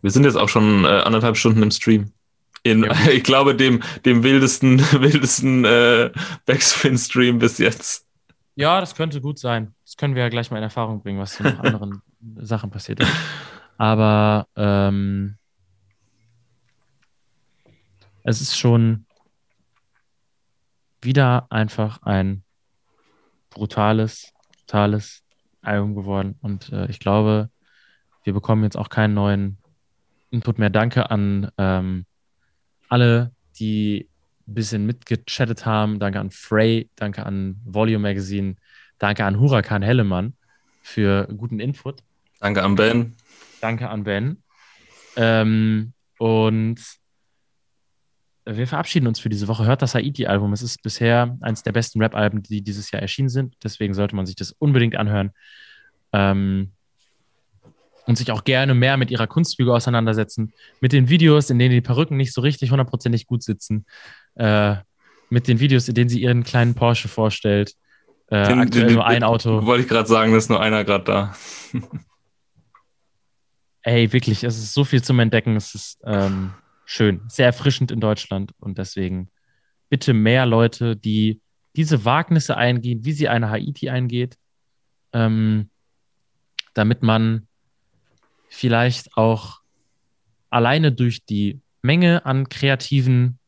Wir 0.00 0.10
sind 0.10 0.24
jetzt 0.24 0.36
auch 0.36 0.48
schon 0.48 0.84
äh, 0.84 0.88
anderthalb 0.88 1.36
Stunden 1.36 1.62
im 1.62 1.70
Stream. 1.70 2.12
In, 2.68 2.84
Ja. 2.84 2.92
ich 3.12 3.22
glaube, 3.24 3.54
dem, 3.54 3.82
dem 4.04 4.22
wildesten, 4.22 4.78
wildesten 4.92 5.64
äh, 5.64 6.10
Backspin-Stream 6.46 7.38
bis 7.38 7.58
jetzt. 7.58 8.06
Ja, 8.54 8.80
das 8.80 8.94
könnte 8.94 9.20
gut 9.20 9.38
sein. 9.38 9.74
Das 9.84 9.96
können 9.96 10.14
wir 10.14 10.22
ja 10.22 10.28
gleich 10.28 10.50
mal 10.50 10.58
in 10.58 10.64
Erfahrung 10.64 11.00
bringen, 11.00 11.18
was 11.18 11.36
so 11.36 11.44
noch 11.44 11.58
anderen 11.60 12.02
Sachen 12.36 12.70
passiert 12.70 13.00
ist. 13.00 13.12
Aber 13.76 14.48
ähm, 14.56 15.36
es 18.24 18.40
ist 18.40 18.58
schon 18.58 19.06
wieder 21.00 21.46
einfach 21.50 22.02
ein 22.02 22.42
brutales, 23.50 24.32
brutales 24.56 25.22
Album 25.62 25.94
geworden. 25.94 26.36
Und 26.42 26.72
äh, 26.72 26.90
ich 26.90 26.98
glaube, 26.98 27.50
wir 28.24 28.32
bekommen 28.32 28.64
jetzt 28.64 28.76
auch 28.76 28.88
keinen 28.88 29.14
neuen 29.14 29.58
Input 30.30 30.58
mehr. 30.58 30.70
Danke 30.70 31.10
an 31.10 31.50
ähm, 31.56 32.06
alle, 32.88 33.32
die 33.58 34.08
ein 34.46 34.54
bisschen 34.54 34.86
mitgechattet 34.86 35.66
haben. 35.66 35.98
Danke 35.98 36.20
an 36.20 36.30
Frey, 36.30 36.88
danke 36.96 37.24
an 37.24 37.60
Volume 37.64 38.00
Magazine, 38.00 38.56
danke 38.98 39.24
an 39.24 39.38
Huracan 39.38 39.82
Hellemann 39.82 40.34
für 40.82 41.26
guten 41.36 41.60
Input. 41.60 42.02
Danke 42.40 42.62
an 42.62 42.74
Ben. 42.74 43.16
Danke 43.60 43.88
an 43.88 44.04
Ben. 44.04 44.42
Ähm, 45.16 45.92
und 46.18 46.80
wir 48.44 48.66
verabschieden 48.66 49.06
uns 49.06 49.20
für 49.20 49.28
diese 49.28 49.48
Woche. 49.48 49.66
Hört 49.66 49.82
das 49.82 49.94
Haiti-Album. 49.94 50.52
Es 50.52 50.62
ist 50.62 50.82
bisher 50.82 51.36
eines 51.42 51.62
der 51.62 51.72
besten 51.72 52.00
Rap-Alben, 52.00 52.42
die 52.42 52.62
dieses 52.62 52.90
Jahr 52.90 53.02
erschienen 53.02 53.28
sind. 53.28 53.56
Deswegen 53.62 53.92
sollte 53.92 54.16
man 54.16 54.24
sich 54.24 54.36
das 54.36 54.52
unbedingt 54.52 54.96
anhören. 54.96 55.32
Ähm, 56.12 56.72
und 58.08 58.16
sich 58.16 58.32
auch 58.32 58.42
gerne 58.44 58.74
mehr 58.74 58.96
mit 58.96 59.10
ihrer 59.10 59.26
Kunstfüge 59.26 59.72
auseinandersetzen. 59.72 60.52
Mit 60.80 60.92
den 60.92 61.08
Videos, 61.10 61.50
in 61.50 61.58
denen 61.58 61.72
die 61.74 61.82
Perücken 61.82 62.16
nicht 62.16 62.32
so 62.32 62.40
richtig 62.40 62.70
hundertprozentig 62.70 63.26
gut 63.26 63.42
sitzen. 63.42 63.84
Äh, 64.34 64.76
mit 65.30 65.46
den 65.46 65.60
Videos, 65.60 65.88
in 65.88 65.94
denen 65.94 66.08
sie 66.08 66.22
ihren 66.22 66.42
kleinen 66.42 66.74
Porsche 66.74 67.06
vorstellt. 67.08 67.74
Äh, 68.30 68.48
Den- 68.48 68.60
aktuell 68.60 68.86
den- 68.86 68.94
nur 68.94 69.06
ein 69.06 69.22
Auto. 69.22 69.64
Wollte 69.66 69.82
ich 69.82 69.88
gerade 69.88 70.08
sagen, 70.08 70.32
da 70.32 70.38
ist 70.38 70.48
nur 70.48 70.60
einer 70.60 70.84
gerade 70.84 71.04
da. 71.04 71.36
Ey, 73.82 74.12
wirklich, 74.12 74.44
es 74.44 74.56
ist 74.58 74.74
so 74.74 74.84
viel 74.84 75.02
zum 75.02 75.18
Entdecken. 75.18 75.56
Es 75.56 75.74
ist 75.74 76.00
ähm, 76.04 76.52
schön, 76.84 77.20
sehr 77.28 77.46
erfrischend 77.46 77.90
in 77.90 78.00
Deutschland 78.00 78.52
und 78.58 78.78
deswegen 78.78 79.28
bitte 79.88 80.12
mehr 80.14 80.46
Leute, 80.46 80.96
die 80.96 81.40
diese 81.76 82.04
Wagnisse 82.04 82.56
eingehen, 82.56 83.04
wie 83.04 83.12
sie 83.12 83.28
eine 83.28 83.50
Haiti 83.50 83.88
eingeht, 83.88 84.36
ähm, 85.12 85.70
damit 86.74 87.02
man 87.02 87.47
vielleicht 88.48 89.16
auch 89.16 89.60
alleine 90.50 90.92
durch 90.92 91.24
die 91.24 91.60
Menge 91.82 92.24
an 92.26 92.48
kreativen 92.48 93.38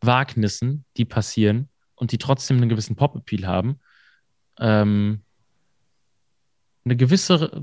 Wagnissen, 0.00 0.84
die 0.96 1.04
passieren 1.04 1.68
und 1.94 2.12
die 2.12 2.18
trotzdem 2.18 2.58
einen 2.58 2.68
gewissen 2.68 2.96
Pop-Appeal 2.96 3.46
haben, 3.46 3.80
ähm, 4.58 5.22
eine 6.84 6.96
gewisse 6.96 7.62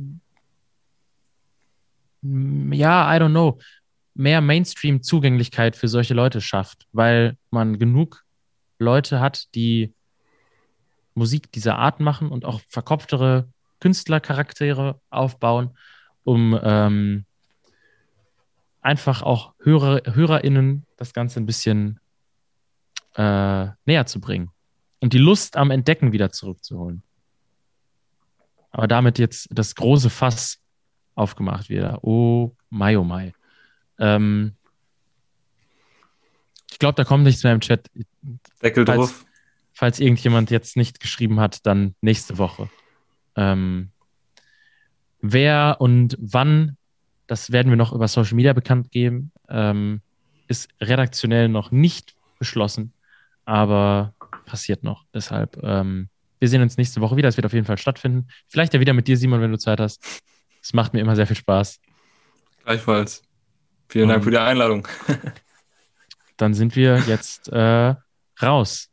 ja, 2.24 3.16
I 3.16 3.20
don't 3.20 3.32
know, 3.32 3.60
mehr 4.14 4.41
Mainstream-Zugänglichkeit 4.41 5.76
für 5.76 5.88
solche 5.88 6.14
Leute 6.14 6.41
schafft, 6.41 6.88
weil 6.91 7.38
man 7.50 7.80
genug 7.80 8.24
Leute 8.80 9.20
hat, 9.20 9.54
die 9.56 9.94
Musik 11.16 11.52
dieser 11.52 11.78
Art 11.78 12.00
machen 12.00 12.30
und 12.30 12.46
auch 12.46 12.62
verkopftere 12.70 13.50
Künstlercharaktere 13.80 15.00
aufbauen, 15.10 15.78
um 16.24 16.60
ähm, 16.62 17.26
einfach 18.82 19.22
auch 19.22 19.54
Hörer, 19.60 20.02
HörerInnen 20.06 20.86
das 20.98 21.14
Ganze 21.14 21.40
ein 21.40 21.46
bisschen 21.46 22.00
äh, 23.16 23.68
näher 23.86 24.06
zu 24.06 24.20
bringen 24.20 24.52
und 25.00 25.14
die 25.14 25.20
Lust 25.20 25.58
am 25.58 25.72
Entdecken 25.72 26.12
wieder 26.12 26.32
zurückzuholen. 26.32 27.04
Aber 28.72 28.88
damit 28.88 29.20
jetzt 29.20 29.48
das 29.52 29.76
große 29.76 30.10
Fass 30.10 30.60
aufgemacht 31.16 31.70
wieder. 31.70 32.04
Oh 32.04 32.56
mai, 32.70 32.98
oh 32.98 33.04
mai. 33.04 33.34
Ähm, 34.00 34.56
ich 36.72 36.80
glaube, 36.80 36.96
da 36.96 37.04
kommt 37.04 37.24
nichts 37.24 37.44
mehr 37.44 37.54
im 37.54 37.60
Chat. 37.60 37.90
Deckel 38.62 38.86
Falls- 38.86 38.98
drauf. 38.98 39.26
Falls 39.76 40.00
irgendjemand 40.00 40.52
jetzt 40.52 40.78
nicht 40.78 41.00
geschrieben 41.00 41.40
hat, 41.40 41.66
dann 41.66 41.96
nächste 42.02 42.38
Woche. 42.38 42.70
Ähm, 43.36 43.90
wer 45.24 45.78
und 45.80 46.16
wann, 46.20 46.78
das 47.26 47.52
werden 47.52 47.70
wir 47.72 47.78
noch 47.78 47.92
über 47.94 48.08
Social 48.08 48.36
Media 48.36 48.54
bekannt 48.54 48.92
geben. 48.92 49.32
Äh, 49.48 49.72
Ähm, 49.72 50.02
ist 50.50 50.70
redaktionell 50.82 51.48
noch 51.50 51.72
nicht 51.72 52.16
beschlossen, 52.38 52.92
aber 53.46 54.14
passiert 54.46 54.84
noch. 54.84 55.06
Deshalb, 55.14 55.58
ähm, 55.64 56.10
wir 56.40 56.50
sehen 56.50 56.62
uns 56.62 56.76
nächste 56.78 57.00
Woche 57.02 57.16
wieder. 57.16 57.30
Es 57.30 57.38
wird 57.38 57.46
auf 57.46 57.54
jeden 57.54 57.66
Fall 57.66 57.78
stattfinden. 57.78 58.28
Vielleicht 58.50 58.74
ja 58.74 58.80
wieder 58.82 58.94
mit 58.94 59.08
dir, 59.08 59.16
Simon, 59.18 59.40
wenn 59.42 59.52
du 59.52 59.58
Zeit 59.58 59.80
hast. 59.80 60.04
Es 60.62 60.74
macht 60.74 60.94
mir 60.94 61.00
immer 61.00 61.16
sehr 61.16 61.26
viel 61.28 61.38
Spaß. 61.38 61.80
Gleichfalls. 62.66 63.24
Vielen 63.88 64.10
Dank 64.10 64.18
Und- 64.20 64.24
für 64.26 64.32
die 64.32 64.38
Einladung. 64.38 64.86
Dann 66.38 66.54
sind 66.54 66.76
wir 66.76 66.98
jetzt 67.08 67.48
äh, 67.50 67.96
raus. 68.42 68.90